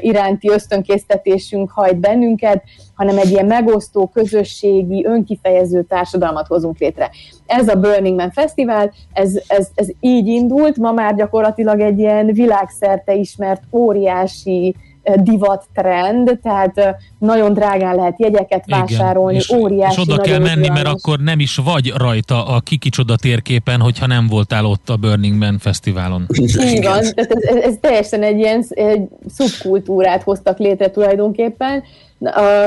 iránti 0.00 0.50
ösztönkésztetésünk 0.50 1.70
hajt 1.70 1.96
bennünket, 1.96 2.62
hanem 2.94 3.18
egy 3.18 3.30
ilyen 3.30 3.46
megosztó, 3.46 4.06
közösségi, 4.06 5.04
önkifejező 5.04 5.82
társadalmat 5.82 6.46
hozunk 6.46 6.78
létre. 6.78 7.10
Ez 7.46 7.68
a 7.68 7.80
Burning 7.80 8.18
Man 8.18 8.30
Fesztivál, 8.30 8.92
ez, 9.12 9.40
ez, 9.46 9.68
ez 9.74 9.88
így 10.00 10.26
indult, 10.26 10.76
ma 10.76 10.92
már 10.92 11.14
gyakorlatilag 11.14 11.80
egy 11.80 11.98
ilyen 11.98 12.26
világszerte 12.26 13.14
ismert 13.14 13.62
óriási 13.70 14.74
divat 15.16 15.68
trend, 15.74 16.38
tehát 16.42 16.78
eh, 16.78 16.94
nagyon 17.18 17.52
drágán 17.52 17.94
lehet 17.94 18.14
jegyeket 18.18 18.64
vásárolni, 18.66 19.36
és, 19.36 19.50
óriási, 19.50 20.00
és 20.00 20.08
oda 20.08 20.22
kell 20.22 20.38
menni, 20.38 20.68
mert 20.68 20.86
akkor 20.86 21.18
nem 21.18 21.40
is 21.40 21.56
vagy 21.56 21.92
rajta 21.96 22.46
a 22.46 22.60
kikicsoda 22.60 23.16
térképen, 23.16 23.80
hogyha 23.80 24.06
nem 24.06 24.26
voltál 24.26 24.64
ott 24.64 24.88
a 24.88 24.96
Burning 24.96 25.38
Man 25.38 25.58
fesztiválon. 25.58 26.26
Így 26.62 26.84
van, 26.84 27.00
tehát 27.14 27.32
ez, 27.32 27.42
ez, 27.42 27.62
ez 27.62 27.74
teljesen 27.80 28.22
egy 28.22 28.38
ilyen 28.38 28.64
egy 28.68 29.08
szubkultúrát 29.28 30.22
hoztak 30.22 30.58
létre 30.58 30.90
tulajdonképpen, 30.90 31.82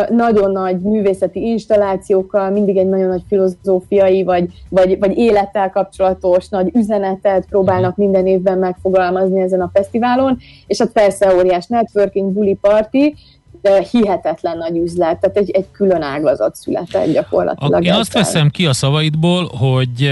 nagyon 0.10 0.52
nagy 0.52 0.80
művészeti 0.80 1.42
installációkkal, 1.42 2.50
mindig 2.50 2.78
egy 2.78 2.88
nagyon 2.88 3.08
nagy 3.08 3.24
filozófiai 3.28 4.24
vagy, 4.24 4.64
vagy, 4.70 5.00
vagy 5.00 5.18
élettel 5.18 5.70
kapcsolatos 5.70 6.50
nagy 6.50 6.70
üzenetet 6.76 7.46
próbálnak 7.46 7.96
minden 7.96 8.28
évben 8.28 8.58
megfogalmazni 8.58 9.40
ezen 9.40 9.62
a 9.62 9.70
fesztiválon, 9.74 10.38
és 10.68 10.80
hát 10.80 10.92
persze 10.92 11.36
óriás 11.36 11.68
networking, 11.68 12.32
buli 12.32 12.58
party, 12.62 13.16
de 13.62 13.86
hihetetlen 13.92 14.58
nagy 14.58 14.78
üzlet, 14.78 15.20
tehát 15.20 15.38
egy, 15.38 15.50
egy 15.52 15.66
külön 15.72 16.02
ágazat 16.02 16.56
született 16.56 17.12
gyakorlatilag. 17.12 17.86
Én 17.86 17.94
azt 17.94 18.14
veszem 18.14 18.50
ki 18.50 18.66
a 18.66 18.74
szavaidból, 18.74 19.50
hogy 19.58 20.10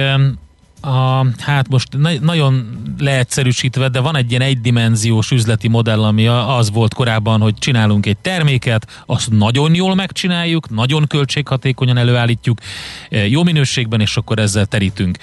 a, 0.81 1.25
hát 1.37 1.67
most 1.67 1.87
na- 1.97 2.19
nagyon 2.21 2.81
leegyszerűsítve, 2.97 3.89
de 3.89 3.99
van 3.99 4.15
egy 4.15 4.29
ilyen 4.29 4.41
egydimenziós 4.41 5.31
üzleti 5.31 5.67
modell, 5.67 6.03
ami 6.03 6.27
az 6.27 6.71
volt 6.71 6.93
korábban, 6.93 7.41
hogy 7.41 7.53
csinálunk 7.53 8.05
egy 8.05 8.17
terméket, 8.17 9.03
azt 9.05 9.29
nagyon 9.31 9.75
jól 9.75 9.95
megcsináljuk, 9.95 10.69
nagyon 10.69 11.07
költséghatékonyan 11.07 11.97
előállítjuk, 11.97 12.57
eh, 13.09 13.29
jó 13.29 13.43
minőségben, 13.43 14.01
és 14.01 14.17
akkor 14.17 14.39
ezzel 14.39 14.65
terítünk. 14.65 15.17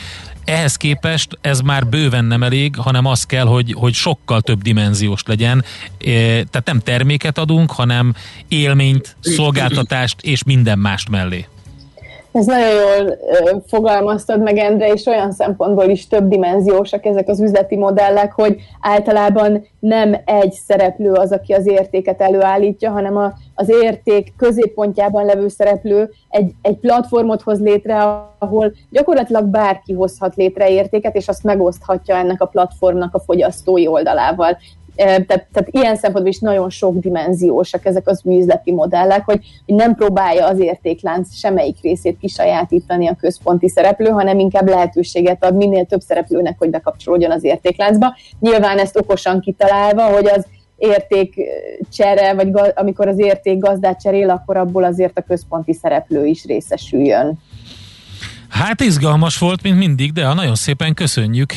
Ehhez 0.45 0.77
képest 0.77 1.39
ez 1.41 1.61
már 1.61 1.87
bőven 1.87 2.25
nem 2.25 2.43
elég, 2.43 2.77
hanem 2.77 3.07
az 3.07 3.25
kell, 3.25 3.47
hogy, 3.47 3.73
hogy 3.73 3.95
sokkal 3.95 4.41
több 4.41 4.63
dimenziós 4.63 5.23
legyen. 5.27 5.65
Eh, 5.99 6.07
Tehát 6.25 6.63
nem 6.65 6.81
terméket 6.81 7.39
adunk, 7.39 7.71
hanem 7.71 8.15
élményt, 8.49 9.17
szolgáltatást 9.21 10.21
és 10.21 10.43
minden 10.45 10.79
mást 10.79 11.09
mellé. 11.09 11.47
Ez 12.33 12.47
nagyon 12.47 12.71
jól 12.71 13.19
fogalmaztad 13.67 14.43
meg, 14.43 14.57
Endre, 14.57 14.93
és 14.93 15.07
olyan 15.07 15.33
szempontból 15.33 15.85
is 15.85 16.07
több 16.07 16.29
dimenziósak 16.29 17.05
ezek 17.05 17.29
az 17.29 17.41
üzleti 17.41 17.77
modellek, 17.77 18.33
hogy 18.33 18.57
általában 18.81 19.67
nem 19.81 20.17
egy 20.25 20.53
szereplő 20.53 21.13
az, 21.13 21.33
aki 21.33 21.53
az 21.53 21.67
értéket 21.67 22.21
előállítja, 22.21 22.91
hanem 22.91 23.17
a, 23.17 23.33
az 23.55 23.69
érték 23.69 24.33
középpontjában 24.37 25.25
levő 25.25 25.49
szereplő 25.49 26.11
egy, 26.29 26.53
egy 26.63 26.77
platformot 26.77 27.43
hoz 27.43 27.61
létre, 27.61 28.27
ahol 28.39 28.73
gyakorlatilag 28.91 29.45
bárki 29.45 29.93
hozhat 29.93 30.35
létre 30.35 30.71
értéket, 30.71 31.15
és 31.15 31.29
azt 31.29 31.45
megoszthatja 31.45 32.17
ennek 32.17 32.43
a 32.43 32.47
platformnak 32.47 33.15
a 33.15 33.21
fogyasztói 33.21 33.87
oldalával. 33.87 34.59
Tehát, 34.99 35.27
tehát 35.27 35.69
ilyen 35.71 35.97
szempontból 35.97 36.33
is 36.33 36.39
nagyon 36.39 36.71
sok 36.71 36.99
dimenziósak 36.99 37.85
ezek 37.85 38.09
az 38.09 38.23
üzleti 38.25 38.73
modellek, 38.73 39.25
hogy, 39.25 39.41
hogy 39.67 39.75
nem 39.75 39.95
próbálja 39.95 40.47
az 40.47 40.59
értéklánc 40.59 41.35
semmelyik 41.35 41.77
részét 41.83 42.19
kisajátítani 42.19 43.07
a 43.09 43.17
központi 43.21 43.69
szereplő, 43.69 44.09
hanem 44.09 44.39
inkább 44.39 44.69
lehetőséget 44.69 45.45
ad 45.45 45.57
minél 45.57 45.85
több 45.85 46.01
szereplőnek, 46.01 46.59
hogy 46.59 46.71
bekapcsolódjon 46.71 47.31
az 47.31 47.45
értékláncba. 47.45 48.17
Nyilván 48.41 48.79
ezt 48.79 48.97
okosan 48.97 49.41
kitalálva, 49.41 50.03
hogy 50.03 50.27
az 50.27 50.47
érték 50.77 51.35
csere, 51.93 52.35
vagy 52.35 52.51
amikor 52.75 53.09
az 53.09 53.19
érték 53.19 53.59
gazdát 53.59 54.01
cserél, 54.01 54.31
akkor 54.31 54.57
abból 54.57 54.85
azért 54.85 55.19
a 55.19 55.23
központi 55.23 55.73
szereplő 55.73 56.27
is 56.27 56.45
részesüljön. 56.45 57.39
Hát 58.49 58.81
izgalmas 58.81 59.39
volt, 59.39 59.63
mint 59.63 59.79
mindig, 59.79 60.13
de 60.13 60.35
nagyon 60.35 60.55
szépen 60.55 60.95
köszönjük. 60.95 61.53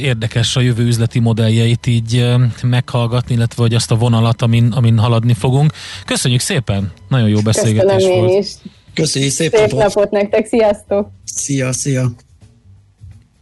Érdekes 0.00 0.56
a 0.56 0.60
jövő 0.60 0.84
üzleti 0.86 1.18
modelljeit 1.18 1.86
így 1.86 2.16
eh, 2.16 2.40
meghallgatni, 2.62 3.34
illetve 3.34 3.62
hogy 3.62 3.74
azt 3.74 3.90
a 3.90 3.96
vonalat, 3.96 4.42
amin, 4.42 4.72
amin 4.72 4.98
haladni 4.98 5.34
fogunk. 5.34 5.72
Köszönjük 6.06 6.40
szépen, 6.40 6.92
nagyon 7.08 7.28
jó 7.28 7.40
beszélgetés 7.40 7.92
Köszönöm 7.94 8.16
én 8.16 8.24
volt. 8.24 8.44
is. 8.44 8.50
Köszönjük 8.94 9.30
szép 9.32 9.54
Szép 9.54 9.70
napot! 9.70 9.84
napot 9.84 10.10
nektek, 10.10 10.46
sziasztok! 10.46 11.10
Szia, 11.24 11.72
szia! 11.72 12.10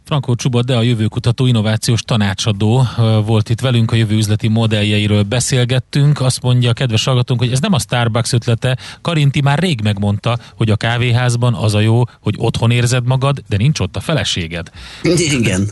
Frankó 0.05 0.35
Csuba, 0.35 0.61
de 0.61 0.75
a 0.75 0.81
jövőkutató 0.81 1.45
innovációs 1.45 2.01
tanácsadó 2.01 2.87
volt 3.25 3.49
itt 3.49 3.59
velünk, 3.59 3.91
a 3.91 3.95
jövő 3.95 4.15
üzleti 4.15 4.47
modelljeiről 4.47 5.23
beszélgettünk. 5.23 6.21
Azt 6.21 6.41
mondja 6.41 6.69
a 6.69 6.73
kedves 6.73 7.03
hallgatónk, 7.03 7.39
hogy 7.39 7.51
ez 7.51 7.59
nem 7.59 7.73
a 7.73 7.79
Starbucks 7.79 8.33
ötlete. 8.33 8.77
Karinti 9.01 9.41
már 9.41 9.59
rég 9.59 9.81
megmondta, 9.81 10.37
hogy 10.55 10.69
a 10.69 10.75
kávéházban 10.75 11.53
az 11.53 11.73
a 11.73 11.79
jó, 11.79 12.03
hogy 12.21 12.35
otthon 12.37 12.71
érzed 12.71 13.05
magad, 13.05 13.43
de 13.49 13.57
nincs 13.57 13.79
ott 13.79 13.95
a 13.95 13.99
feleséged. 13.99 14.69
Igen. 15.03 15.69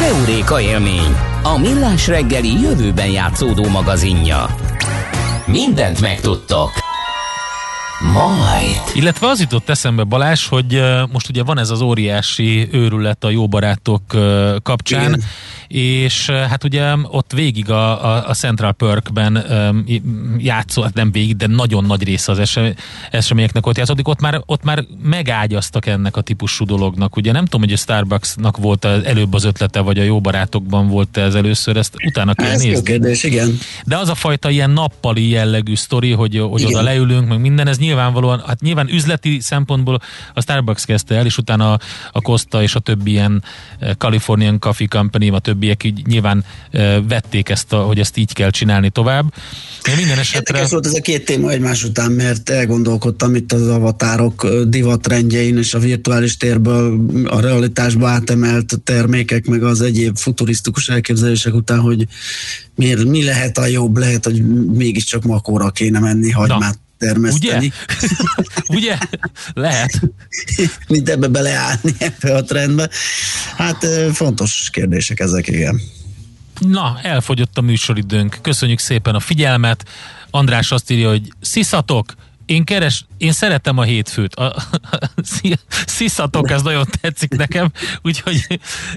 Heuréka 0.00 0.60
élmény, 0.60 1.16
a 1.42 1.58
millás 1.58 2.06
reggeli 2.06 2.60
jövőben 2.60 3.10
játszódó 3.10 3.68
magazinja. 3.68 4.54
Mindent 5.46 6.00
megtudtok. 6.00 6.85
Majd. 8.12 8.80
Illetve 8.94 9.26
az 9.28 9.40
jutott 9.40 9.68
eszembe 9.68 10.02
Balázs, 10.02 10.46
hogy 10.46 10.82
most 11.12 11.28
ugye 11.28 11.42
van 11.42 11.58
ez 11.58 11.70
az 11.70 11.80
óriási 11.80 12.68
őrület 12.72 13.24
a 13.24 13.30
jó 13.30 13.48
barátok 13.48 14.02
kapcsán, 14.62 15.08
Igen. 15.08 15.22
és 15.68 16.30
hát 16.30 16.64
ugye 16.64 16.92
ott 17.02 17.32
végig 17.32 17.70
a, 17.70 18.04
a, 18.04 18.28
a 18.28 18.34
Central 18.34 18.72
Perkben 18.72 19.44
játszó, 20.38 20.82
hát 20.82 20.94
nem 20.94 21.12
végig, 21.12 21.36
de 21.36 21.46
nagyon 21.46 21.84
nagy 21.84 22.04
része 22.04 22.32
az 22.32 22.38
esem, 22.38 22.74
eseményeknek 23.10 23.66
ott 23.66 23.76
játszódik, 23.76 24.08
ott 24.08 24.20
már, 24.20 24.42
ott 24.46 24.62
már 24.64 24.84
megágyaztak 25.02 25.86
ennek 25.86 26.16
a 26.16 26.20
típusú 26.20 26.64
dolognak. 26.64 27.16
Ugye 27.16 27.32
nem 27.32 27.44
tudom, 27.44 27.60
hogy 27.60 27.72
a 27.72 27.76
Starbucksnak 27.76 28.56
volt 28.56 28.84
az 28.84 29.04
előbb 29.04 29.34
az 29.34 29.44
ötlete, 29.44 29.80
vagy 29.80 29.98
a 29.98 30.02
jó 30.02 30.20
barátokban 30.20 30.88
volt 30.88 31.16
ez 31.16 31.34
először, 31.34 31.76
ezt 31.76 31.94
utána 32.06 32.34
kell 32.34 32.50
Ez 32.50 32.60
nézni. 32.62 32.82
kérdés, 32.84 33.22
igen. 33.22 33.58
De 33.84 33.96
az 33.96 34.08
a 34.08 34.14
fajta 34.14 34.50
ilyen 34.50 34.70
nappali 34.70 35.28
jellegű 35.28 35.74
sztori, 35.74 36.12
hogy, 36.12 36.38
hogy 36.50 36.60
Igen. 36.60 36.72
oda 36.74 36.82
leülünk, 36.82 37.28
meg 37.28 37.40
minden, 37.40 37.68
ez 37.68 37.78
nyilvánvalóan, 37.96 38.42
hát 38.46 38.60
nyilván 38.60 38.88
üzleti 38.88 39.40
szempontból 39.40 40.00
a 40.34 40.40
Starbucks 40.40 40.84
kezdte 40.84 41.14
el, 41.14 41.26
és 41.26 41.38
utána 41.38 41.72
a, 41.72 41.80
a 42.12 42.20
Costa 42.20 42.62
és 42.62 42.74
a 42.74 42.80
többi 42.80 43.10
ilyen 43.10 43.42
eh, 43.78 43.94
Californian 43.98 44.58
Coffee 44.58 44.86
Company, 44.90 45.30
a 45.30 45.38
többiek 45.38 45.84
így 45.84 46.06
nyilván 46.06 46.44
eh, 46.70 46.96
vették 47.08 47.48
ezt, 47.48 47.72
a, 47.72 47.76
hogy 47.76 47.98
ezt 47.98 48.16
így 48.16 48.32
kell 48.32 48.50
csinálni 48.50 48.90
tovább. 48.90 49.34
De 49.82 49.94
minden 49.96 50.18
esetre... 50.18 50.54
Érdekes 50.54 50.70
volt 50.70 50.86
ez 50.86 50.94
a 50.94 51.00
két 51.00 51.24
téma 51.24 51.50
egymás 51.50 51.84
után, 51.84 52.12
mert 52.12 52.50
elgondolkodtam 52.50 53.34
itt 53.34 53.52
az 53.52 53.68
avatárok 53.68 54.44
ö, 54.44 54.64
divatrendjein 54.64 55.58
és 55.58 55.74
a 55.74 55.78
virtuális 55.78 56.36
térből 56.36 57.06
a 57.28 57.40
realitásba 57.40 58.08
átemelt 58.08 58.80
termékek, 58.84 59.46
meg 59.46 59.62
az 59.62 59.80
egyéb 59.80 60.16
futurisztikus 60.16 60.88
elképzelések 60.88 61.54
után, 61.54 61.80
hogy 61.80 62.06
mi, 62.74 62.94
mi 62.94 63.24
lehet 63.24 63.58
a 63.58 63.66
jobb, 63.66 63.96
lehet, 63.96 64.24
hogy 64.24 64.66
mégiscsak 64.66 65.22
makóra 65.22 65.70
kéne 65.70 65.98
menni, 65.98 66.30
hagymát 66.30 66.78
termeszteni. 66.98 67.72
Ugye? 68.66 68.98
Lehet. 69.54 70.00
Mint 70.88 71.08
ebbe 71.08 71.28
beleállni 71.28 71.94
ebbe 71.98 72.34
a 72.34 72.42
trendbe. 72.42 72.90
Hát 73.56 73.86
fontos 74.12 74.68
kérdések 74.72 75.20
ezek, 75.20 75.48
igen. 75.48 75.80
Na, 76.60 76.98
elfogyott 77.02 77.58
a 77.58 77.60
műsoridőnk. 77.60 78.38
Köszönjük 78.42 78.78
szépen 78.78 79.14
a 79.14 79.20
figyelmet. 79.20 79.84
András 80.30 80.70
azt 80.70 80.90
írja, 80.90 81.08
hogy 81.08 81.32
sziszatok, 81.40 82.14
én 82.46 82.64
keres, 82.64 83.06
én 83.18 83.32
szeretem 83.32 83.78
a 83.78 83.82
hétfőt. 83.82 84.34
A, 84.34 84.44
a, 84.90 85.10
sziszatok, 85.86 86.50
ez 86.50 86.62
nagyon 86.62 86.86
tetszik 87.00 87.36
nekem, 87.36 87.70
úgyhogy 88.02 88.46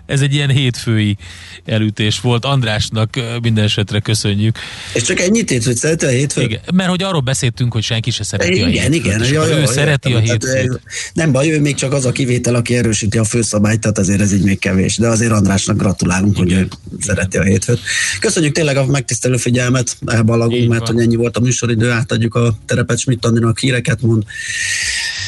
ez 0.06 0.22
egy 0.22 0.34
ilyen 0.34 0.50
hétfői 0.50 1.18
elütés 1.66 2.20
volt. 2.20 2.46
Andrásnak 2.46 3.20
minden 3.42 3.64
esetre 3.64 4.00
köszönjük. 4.00 4.58
És 4.94 5.02
csak 5.02 5.20
ennyit 5.20 5.52
ért, 5.52 5.66
hogy 5.66 5.76
szereti 5.76 6.06
a 6.06 6.10
hétfőt? 6.10 6.44
Igen, 6.44 6.62
mert 6.74 6.90
hogy 6.90 7.04
arról 7.04 7.22
beszéltünk, 7.22 7.74
hogy 7.74 7.84
senki 7.84 8.12
se 8.12 8.24
szereti 8.24 8.62
a 8.62 8.68
Igen, 8.68 8.92
hétfőt. 8.92 9.06
igen. 9.06 9.34
ja, 9.34 9.48
ő 9.48 9.60
ja, 9.60 9.68
szereti 9.68 10.14
a 10.14 10.20
értem. 10.20 10.38
Tehát, 10.38 10.58
hétfőt. 10.58 10.82
Nem 11.14 11.32
baj, 11.32 11.52
ő 11.52 11.60
még 11.60 11.76
csak 11.76 11.94
az 11.94 12.06
a 12.06 12.12
kivétel, 12.12 12.56
aki 12.56 12.76
erősíti 12.76 13.18
a 13.18 13.24
főszabályt, 13.24 13.80
tehát 13.80 13.98
azért 13.98 14.22
ez 14.22 14.34
így 14.34 14.44
még 14.44 14.60
kevés. 14.60 14.98
De 14.98 15.08
azért 15.08 15.32
Andrásnak 15.32 15.78
gratulálunk, 15.78 16.38
hogy 16.38 16.52
ő 16.52 16.68
szereti 17.00 17.38
a 17.38 17.44
hétfőt. 17.44 17.80
Köszönjük 18.20 18.54
tényleg 18.54 18.78
a 18.78 18.86
megtisztelő 18.86 19.38
figyelmet, 19.38 19.98
elballagunk, 20.06 20.62
Így 20.62 20.68
mert 20.68 20.88
hogy 20.88 21.00
ennyi 21.00 21.16
volt 21.16 21.38
a 21.38 21.40
műsoridő, 21.40 21.92
átadjuk 21.92 22.36
a 22.36 22.58
terepet 22.66 23.00
Schmidt 23.00 23.26
Andinak 23.40 23.60
híreket 23.60 24.02
mond. 24.02 24.24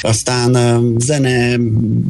aztán 0.01 0.83
zene, 0.97 1.57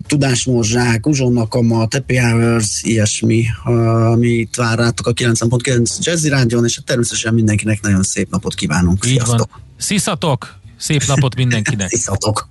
tudásmorzsák, 0.08 1.08
uzsonnakama, 1.08 1.78
happy 1.78 2.18
hours, 2.18 2.82
ilyesmi, 2.84 3.46
ami 3.64 4.28
itt 4.28 4.56
vár 4.56 4.78
rátok 4.78 5.08
a 5.08 5.14
90.9 5.14 5.98
Jazzy 6.00 6.30
Rádion, 6.30 6.66
és 6.66 6.80
természetesen 6.86 7.34
mindenkinek 7.34 7.82
nagyon 7.82 8.04
szép 8.04 8.30
napot 8.30 8.54
kívánunk. 8.56 9.04
Sziasztok! 9.04 9.62
Sziszatok! 9.78 10.60
Szép 10.78 11.04
napot 11.08 11.36
mindenkinek! 11.36 11.90
Sziszatok! 11.96 12.50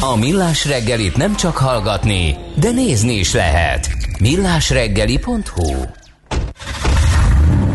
A 0.00 0.16
Millás 0.16 0.66
reggelit 0.66 1.16
nem 1.16 1.36
csak 1.36 1.56
hallgatni, 1.56 2.36
de 2.60 2.70
nézni 2.70 3.14
is 3.18 3.32
lehet. 3.32 3.90
millásreggeli.hu 4.20 5.84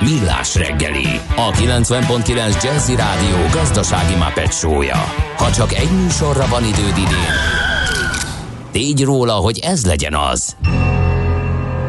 Millás 0.00 0.54
reggeli, 0.54 1.20
a 1.36 1.50
90.9 1.50 2.62
Jazzy 2.62 2.96
Rádió 2.96 3.36
gazdasági 3.52 4.14
Muppet 4.14 4.52
show-ja. 4.52 5.04
Ha 5.36 5.52
csak 5.52 5.72
egy 5.72 5.90
műsorra 5.90 6.46
van 6.46 6.64
időd 6.64 6.96
idén, 6.96 7.34
tégy 8.70 9.04
róla, 9.04 9.32
hogy 9.32 9.58
ez 9.58 9.86
legyen 9.86 10.14
az. 10.14 10.56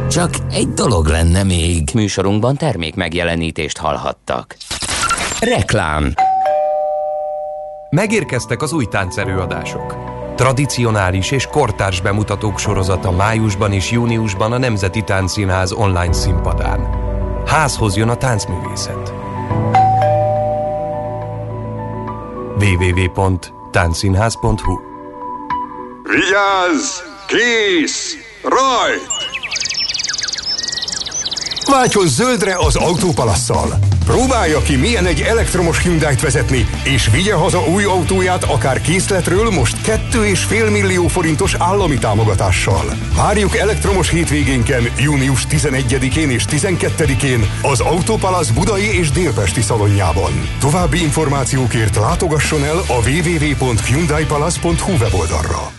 Csak 0.09 0.29
egy 0.51 0.73
dolog 0.73 1.05
lenne 1.07 1.43
még. 1.43 1.89
Műsorunkban 1.93 2.55
termék 2.55 2.95
megjelenítést 2.95 3.77
hallhattak. 3.77 4.57
Reklám 5.39 6.13
Megérkeztek 7.89 8.61
az 8.61 8.73
új 8.73 8.85
táncerőadások. 8.85 9.95
Tradicionális 10.35 11.31
és 11.31 11.45
kortárs 11.45 12.01
bemutatók 12.01 12.59
sorozata 12.59 13.11
májusban 13.11 13.73
és 13.73 13.91
júniusban 13.91 14.51
a 14.51 14.57
Nemzeti 14.57 15.01
Táncszínház 15.01 15.71
online 15.71 16.13
színpadán. 16.13 17.06
Házhoz 17.47 17.95
jön 17.95 18.09
a 18.09 18.15
táncművészet. 18.15 19.13
www.táncszínház.hu 22.59 24.79
Vigyázz! 26.03 26.99
Kész! 27.27 28.15
Rajt! 28.43 29.07
Váltson 31.71 32.07
zöldre 32.07 32.57
az 32.57 32.75
autópalasszal. 32.75 33.79
Próbálja 34.07 34.61
ki, 34.61 34.75
milyen 34.75 35.05
egy 35.05 35.21
elektromos 35.21 35.81
Hyundai-t 35.81 36.21
vezetni, 36.21 36.67
és 36.83 37.09
vigye 37.11 37.33
haza 37.33 37.63
új 37.63 37.83
autóját 37.83 38.43
akár 38.43 38.81
készletről 38.81 39.49
most 39.49 39.77
2,5 39.85 40.71
millió 40.71 41.07
forintos 41.07 41.55
állami 41.57 41.97
támogatással. 41.97 42.97
Várjuk 43.15 43.57
elektromos 43.57 44.09
hétvégénken, 44.09 44.91
június 44.97 45.45
11-én 45.49 46.29
és 46.29 46.43
12-én 46.49 47.49
az 47.61 47.79
Autópalasz 47.79 48.49
budai 48.49 48.97
és 48.97 49.11
délpesti 49.11 49.61
szalonjában. 49.61 50.49
További 50.59 51.01
információkért 51.01 51.95
látogasson 51.95 52.63
el 52.63 52.77
a 52.77 53.09
www.hyundaipalace.hu 53.09 54.91
weboldalra. 54.91 55.71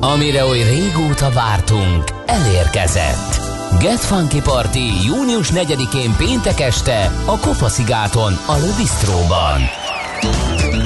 Amire 0.00 0.44
oly 0.44 0.62
régóta 0.62 1.30
vártunk, 1.30 2.04
elérkezett. 2.26 3.47
Get 3.76 4.00
Funky 4.00 4.40
Party 4.40 5.04
június 5.04 5.50
4-én 5.54 6.14
péntek 6.16 6.60
este 6.60 7.12
a 7.24 7.38
Kopaszigáton, 7.38 8.38
a 8.46 8.56
Le 8.56 8.74
Bistróban. 8.76 9.60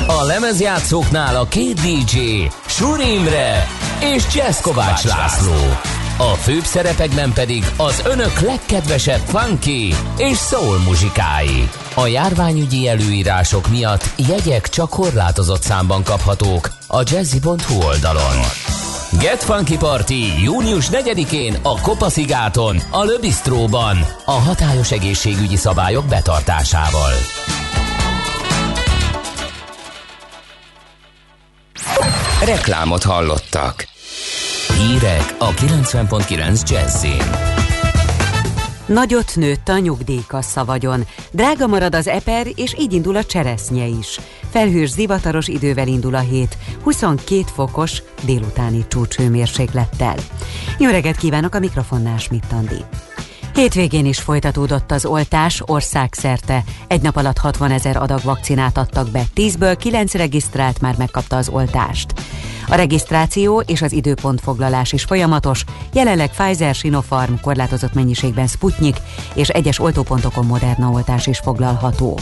A 0.07 0.23
lemezjátszóknál 0.23 1.37
a 1.37 1.45
két 1.45 1.81
DJ, 1.81 2.47
Suri 2.67 3.13
Imre 3.13 3.67
és 4.01 4.25
Jazz 4.35 4.61
Kovács 4.61 5.05
László. 5.05 5.77
A 6.19 6.35
főbb 6.35 6.65
szerepekben 6.65 7.33
pedig 7.33 7.65
az 7.77 8.03
önök 8.05 8.41
legkedvesebb 8.41 9.23
funky 9.27 9.95
és 10.17 10.39
soul 10.39 10.79
muzsikái. 10.79 11.69
A 11.95 12.07
járványügyi 12.07 12.89
előírások 12.89 13.69
miatt 13.69 14.11
jegyek 14.17 14.69
csak 14.69 14.91
korlátozott 14.91 15.63
számban 15.63 16.03
kaphatók 16.03 16.71
a 16.87 17.03
jazzy.hu 17.11 17.83
oldalon. 17.85 18.37
Get 19.19 19.43
Funky 19.43 19.77
Party 19.77 20.43
június 20.43 20.89
4-én 20.91 21.57
a 21.63 21.81
Kopaszigáton, 21.81 22.77
a 22.91 23.05
Le 23.05 23.19
Bistróban, 23.21 23.99
a 24.25 24.31
hatályos 24.31 24.93
egészségügyi 24.93 25.57
szabályok 25.57 26.05
betartásával. 26.07 27.13
Reklámot 32.45 33.03
hallottak. 33.03 33.87
Hírek 34.79 35.35
a 35.39 35.51
90.9 35.51 36.71
Jazzin. 36.71 37.52
Nagyot 38.93 39.37
nőtt 39.37 39.69
a 39.69 39.79
nyugdíjkassa 39.79 40.65
vagyon. 40.65 41.07
Drága 41.31 41.67
marad 41.67 41.95
az 41.95 42.09
eper, 42.09 42.47
és 42.55 42.75
így 42.79 42.93
indul 42.93 43.17
a 43.17 43.25
cseresznye 43.25 43.87
is. 43.87 44.21
Felhős 44.51 44.91
zivataros 44.91 45.49
idővel 45.49 45.87
indul 45.87 46.15
a 46.15 46.19
hét, 46.19 46.57
22 46.83 47.43
fokos 47.55 48.03
délutáni 48.25 48.85
csúcshőmérséklettel. 48.89 50.15
Jó 50.79 50.91
reggelt 50.91 51.17
kívánok 51.17 51.55
a 51.55 51.59
mikrofonnál, 51.59 52.19
Schmidt 52.19 52.53
Andi. 52.53 52.85
Hétvégén 53.55 54.07
is 54.07 54.21
folytatódott 54.21 54.91
az 54.91 55.05
oltás 55.05 55.63
országszerte. 55.67 56.65
Egy 56.87 57.03
nap 57.03 57.17
alatt 57.17 57.39
60 57.39 57.71
ezer 57.71 57.97
adag 57.97 58.21
vakcinát 58.23 58.79
adtak 58.79 59.11
be, 59.11 59.23
10-ből 59.35 59.77
9 59.79 60.15
regisztrált 60.15 60.81
már 60.81 60.95
megkapta 60.99 61.37
az 61.37 61.49
oltást. 61.49 62.13
A 62.73 62.75
regisztráció 62.75 63.61
és 63.67 63.83
az 63.83 63.93
időpontfoglalás 63.93 64.93
is 64.93 65.05
folyamatos, 65.05 65.65
jelenleg 65.93 66.31
Pfizer, 66.31 66.75
Sinopharm, 66.75 67.33
korlátozott 67.43 67.95
mennyiségben 67.95 68.47
Sputnik 68.47 68.97
és 69.35 69.49
egyes 69.49 69.79
oltópontokon 69.79 70.47
Moderna 70.47 70.91
oltás 70.91 71.27
is 71.27 71.39
foglalható. 71.39 72.19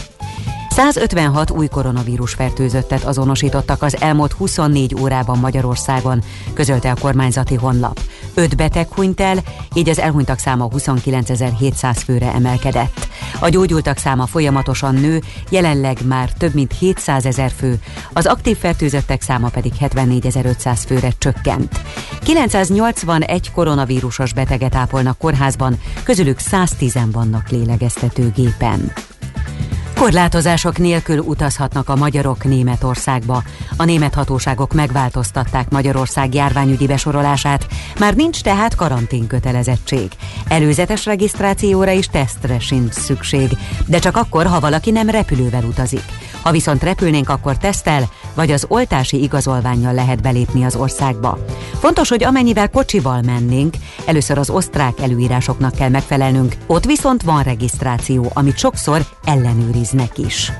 156 0.69 1.51
új 1.51 1.67
koronavírus 1.67 2.33
fertőzöttet 2.33 3.03
azonosítottak 3.03 3.81
az 3.81 4.01
elmúlt 4.01 4.31
24 4.31 4.95
órában 5.01 5.39
Magyarországon, 5.39 6.21
közölte 6.53 6.91
a 6.91 6.95
kormányzati 7.01 7.55
honlap. 7.55 7.99
5 8.33 8.55
beteg 8.55 8.87
hunyt 8.93 9.21
el, 9.21 9.37
így 9.73 9.89
az 9.89 9.99
elhunytak 9.99 10.39
száma 10.39 10.67
29.700 10.75 12.01
főre 12.05 12.33
emelkedett. 12.33 13.07
A 13.39 13.49
gyógyultak 13.49 13.97
száma 13.97 14.25
folyamatosan 14.25 14.95
nő, 14.95 15.21
jelenleg 15.49 15.97
már 16.05 16.31
több 16.33 16.53
mint 16.53 16.73
700 16.79 17.25
ezer 17.25 17.51
fő, 17.57 17.79
az 18.13 18.25
aktív 18.25 18.57
fertőzöttek 18.57 19.21
száma 19.21 19.49
pedig 19.49 19.71
74.500 19.79 20.79
főre 20.87 21.09
csökkent. 21.17 21.81
981 22.23 23.51
koronavírusos 23.51 24.33
beteget 24.33 24.75
ápolnak 24.75 25.17
kórházban, 25.17 25.79
közülük 26.03 26.39
110 26.39 26.97
vannak 27.11 27.49
lélegeztetőgépen. 27.49 28.91
Korlátozások 30.01 30.77
nélkül 30.77 31.19
utazhatnak 31.19 31.89
a 31.89 31.95
magyarok 31.95 32.43
Németországba. 32.43 33.43
A 33.77 33.83
német 33.83 34.13
hatóságok 34.13 34.73
megváltoztatták 34.73 35.69
Magyarország 35.69 36.33
járványügyi 36.33 36.87
besorolását, 36.87 37.67
már 37.99 38.15
nincs 38.15 38.41
tehát 38.41 38.75
karantén 38.75 39.27
kötelezettség. 39.27 40.11
Előzetes 40.47 41.05
regisztrációra 41.05 41.91
és 41.91 42.07
tesztre 42.07 42.59
sincs 42.59 42.93
szükség, 42.93 43.49
de 43.85 43.99
csak 43.99 44.17
akkor, 44.17 44.45
ha 44.45 44.59
valaki 44.59 44.91
nem 44.91 45.09
repülővel 45.09 45.63
utazik. 45.63 46.03
Ha 46.41 46.51
viszont 46.51 46.83
repülnénk, 46.83 47.29
akkor 47.29 47.57
tesztel, 47.57 48.09
vagy 48.33 48.51
az 48.51 48.65
oltási 48.67 49.21
igazolványjal 49.21 49.93
lehet 49.93 50.21
belépni 50.21 50.63
az 50.63 50.75
országba. 50.75 51.37
Fontos, 51.79 52.09
hogy 52.09 52.23
amennyivel 52.23 52.69
kocsival 52.69 53.21
mennénk, 53.21 53.75
először 54.05 54.37
az 54.37 54.49
osztrák 54.49 54.99
előírásoknak 54.99 55.75
kell 55.75 55.89
megfelelnünk, 55.89 56.55
ott 56.67 56.85
viszont 56.85 57.23
van 57.23 57.43
regisztráció, 57.43 58.31
amit 58.33 58.57
sokszor 58.57 59.05
ellenőriznek 59.23 60.17
is. 60.17 60.51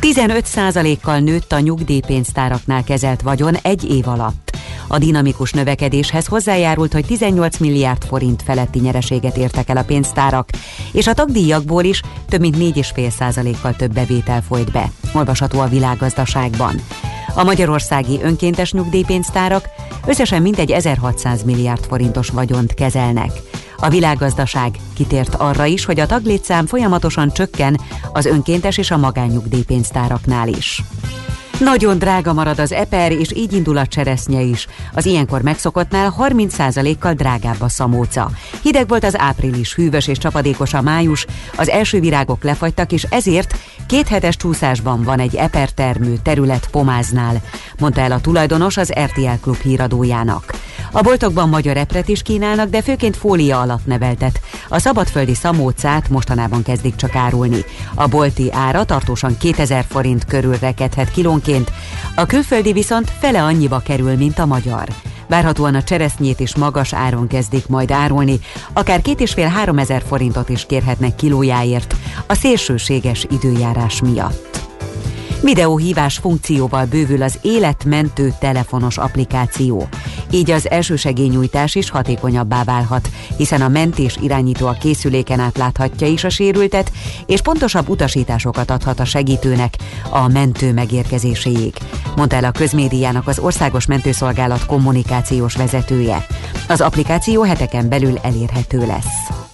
15%-kal 0.00 1.18
nőtt 1.18 1.52
a 1.52 1.60
nyugdíjpénztáraknál 1.60 2.84
kezelt 2.84 3.22
vagyon 3.22 3.54
egy 3.62 3.90
év 3.90 4.08
alatt. 4.08 4.45
A 4.88 4.98
dinamikus 4.98 5.52
növekedéshez 5.52 6.26
hozzájárult, 6.26 6.92
hogy 6.92 7.06
18 7.06 7.58
milliárd 7.58 8.04
forint 8.04 8.42
feletti 8.42 8.78
nyereséget 8.78 9.36
értek 9.36 9.68
el 9.68 9.76
a 9.76 9.84
pénztárak, 9.84 10.48
és 10.92 11.06
a 11.06 11.14
tagdíjakból 11.14 11.84
is 11.84 12.02
több 12.28 12.40
mint 12.40 12.56
4,5%-kal 12.56 13.76
több 13.76 13.92
bevétel 13.92 14.42
folyt 14.42 14.72
be. 14.72 14.90
Olvasható 15.12 15.60
a 15.60 15.68
világgazdaságban. 15.68 16.80
A 17.34 17.44
magyarországi 17.44 18.18
önkéntes 18.22 18.72
nyugdíjpénztárak 18.72 19.68
összesen 20.06 20.42
mintegy 20.42 20.70
1600 20.70 21.42
milliárd 21.42 21.84
forintos 21.84 22.28
vagyont 22.28 22.74
kezelnek. 22.74 23.30
A 23.76 23.88
világgazdaság 23.88 24.76
kitért 24.94 25.34
arra 25.34 25.64
is, 25.64 25.84
hogy 25.84 26.00
a 26.00 26.06
taglétszám 26.06 26.66
folyamatosan 26.66 27.32
csökken 27.32 27.80
az 28.12 28.24
önkéntes 28.24 28.78
és 28.78 28.90
a 28.90 28.96
magánnyugdíjpénztáraknál 28.96 30.48
is. 30.48 30.82
Nagyon 31.60 31.98
drága 31.98 32.32
marad 32.32 32.58
az 32.58 32.72
eper, 32.72 33.12
és 33.12 33.32
így 33.34 33.52
indul 33.52 33.76
a 33.76 33.86
cseresznye 33.86 34.40
is. 34.40 34.66
Az 34.94 35.06
ilyenkor 35.06 35.42
megszokottnál 35.42 36.14
30%-kal 36.18 37.12
drágább 37.12 37.60
a 37.60 37.68
szamóca. 37.68 38.30
Hideg 38.62 38.88
volt 38.88 39.04
az 39.04 39.18
április, 39.18 39.74
hűvös 39.74 40.06
és 40.06 40.18
csapadékos 40.18 40.74
a 40.74 40.82
május, 40.82 41.26
az 41.56 41.68
első 41.68 42.00
virágok 42.00 42.44
lefagytak, 42.44 42.92
és 42.92 43.06
ezért 43.10 43.58
két 43.86 44.08
hetes 44.08 44.36
csúszásban 44.36 45.02
van 45.02 45.18
egy 45.18 45.34
epertermű 45.34 46.14
terület 46.22 46.68
Pomáznál, 46.70 47.42
mondta 47.78 48.00
el 48.00 48.12
a 48.12 48.20
tulajdonos 48.20 48.76
az 48.76 48.92
RTL 49.04 49.40
Klub 49.40 49.60
híradójának. 49.60 50.54
A 50.92 51.00
boltokban 51.00 51.48
magyar 51.48 51.76
epret 51.76 52.08
is 52.08 52.22
kínálnak, 52.22 52.68
de 52.68 52.82
főként 52.82 53.16
fólia 53.16 53.60
alatt 53.60 53.86
neveltet. 53.86 54.40
A 54.68 54.78
szabadföldi 54.78 55.34
szamócát 55.34 56.08
mostanában 56.08 56.62
kezdik 56.62 56.96
csak 56.96 57.14
árulni. 57.14 57.64
A 57.94 58.06
bolti 58.06 58.52
ára 58.52 58.84
tartósan 58.84 59.36
2000 59.38 59.84
forint 59.88 60.24
körül 60.24 60.56
rekedhet 60.60 61.10
kilónként, 61.10 61.44
a 62.14 62.26
külföldi 62.26 62.72
viszont 62.72 63.12
fele 63.18 63.42
annyiba 63.42 63.78
kerül, 63.78 64.16
mint 64.16 64.38
a 64.38 64.46
magyar. 64.46 64.88
Várhatóan 65.28 65.74
a 65.74 65.82
cseresznyét 65.82 66.40
is 66.40 66.56
magas 66.56 66.92
áron 66.92 67.26
kezdik 67.26 67.66
majd 67.66 67.90
árulni, 67.90 68.38
akár 68.72 69.02
két 69.02 69.20
és 69.20 69.32
fél 69.32 69.48
három 69.48 69.78
ezer 69.78 70.02
forintot 70.06 70.48
is 70.48 70.66
kérhetnek 70.66 71.14
kilójáért 71.14 71.94
a 72.26 72.34
szélsőséges 72.34 73.26
időjárás 73.30 74.00
miatt. 74.00 74.55
Videóhívás 75.42 76.16
funkcióval 76.16 76.86
bővül 76.86 77.22
az 77.22 77.38
életmentő 77.42 78.32
telefonos 78.38 78.98
applikáció. 78.98 79.88
Így 80.30 80.50
az 80.50 80.70
elsősegélynyújtás 80.70 81.74
is 81.74 81.90
hatékonyabbá 81.90 82.64
válhat, 82.64 83.08
hiszen 83.36 83.62
a 83.62 83.68
mentés 83.68 84.16
irányító 84.20 84.66
a 84.66 84.76
készüléken 84.80 85.40
át 85.40 85.56
láthatja 85.56 86.06
is 86.06 86.24
a 86.24 86.28
sérültet, 86.28 86.92
és 87.26 87.40
pontosabb 87.40 87.88
utasításokat 87.88 88.70
adhat 88.70 89.00
a 89.00 89.04
segítőnek 89.04 89.74
a 90.10 90.28
mentő 90.28 90.72
megérkezéséig, 90.72 91.74
mondta 92.16 92.36
el 92.36 92.44
a 92.44 92.50
közmédiának 92.50 93.28
az 93.28 93.38
Országos 93.38 93.86
Mentőszolgálat 93.86 94.66
kommunikációs 94.66 95.56
vezetője. 95.56 96.26
Az 96.68 96.80
applikáció 96.80 97.42
heteken 97.42 97.88
belül 97.88 98.18
elérhető 98.22 98.86
lesz. 98.86 99.45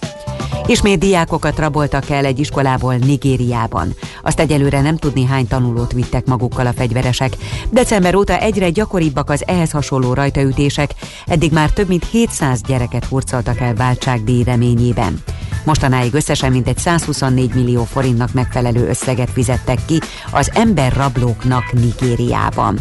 Ismét 0.65 0.99
diákokat 0.99 1.59
raboltak 1.59 2.09
el 2.09 2.25
egy 2.25 2.39
iskolából 2.39 2.95
Nigériában. 2.95 3.93
Azt 4.23 4.39
egyelőre 4.39 4.81
nem 4.81 4.97
tudni 4.97 5.25
hány 5.25 5.47
tanulót 5.47 5.91
vittek 5.91 6.25
magukkal 6.25 6.67
a 6.67 6.73
fegyveresek. 6.73 7.33
December 7.69 8.15
óta 8.15 8.39
egyre 8.39 8.69
gyakoribbak 8.69 9.29
az 9.29 9.43
ehhez 9.47 9.71
hasonló 9.71 10.13
rajtaütések, 10.13 10.93
eddig 11.25 11.51
már 11.51 11.69
több 11.69 11.87
mint 11.87 12.05
700 12.11 12.61
gyereket 12.61 13.05
hurcoltak 13.05 13.59
el 13.59 13.73
váltságdíj 13.73 14.43
reményében. 14.43 15.23
Mostanáig 15.65 16.13
összesen 16.13 16.51
mintegy 16.51 16.77
124 16.77 17.53
millió 17.53 17.83
forintnak 17.83 18.33
megfelelő 18.33 18.87
összeget 18.87 19.29
fizettek 19.29 19.79
ki 19.85 19.99
az 20.31 20.51
emberrablóknak 20.53 21.73
Nigériában. 21.73 22.77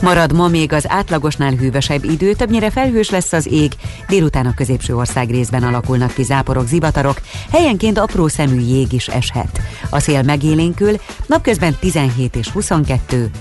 Marad 0.00 0.32
ma 0.32 0.48
még 0.48 0.72
az 0.72 0.88
átlagosnál 0.88 1.52
hűvösebb 1.52 2.04
idő, 2.04 2.32
többnyire 2.32 2.70
felhős 2.70 3.10
lesz 3.10 3.32
az 3.32 3.46
ég, 3.46 3.72
délután 4.08 4.46
a 4.46 4.54
középső 4.54 4.96
ország 4.96 5.30
részben 5.30 5.62
alakulnak 5.62 6.12
ki 6.12 6.22
záporok, 6.22 6.66
zivatarok, 6.66 7.20
helyenként 7.50 7.98
apró 7.98 8.28
szemű 8.28 8.60
jég 8.60 8.92
is 8.92 9.08
eshet. 9.08 9.60
A 9.90 10.00
szél 10.00 10.22
megélénkül, 10.22 10.96
napközben 11.26 11.76
17 11.80 12.36
és 12.36 12.48
22, 12.48 13.28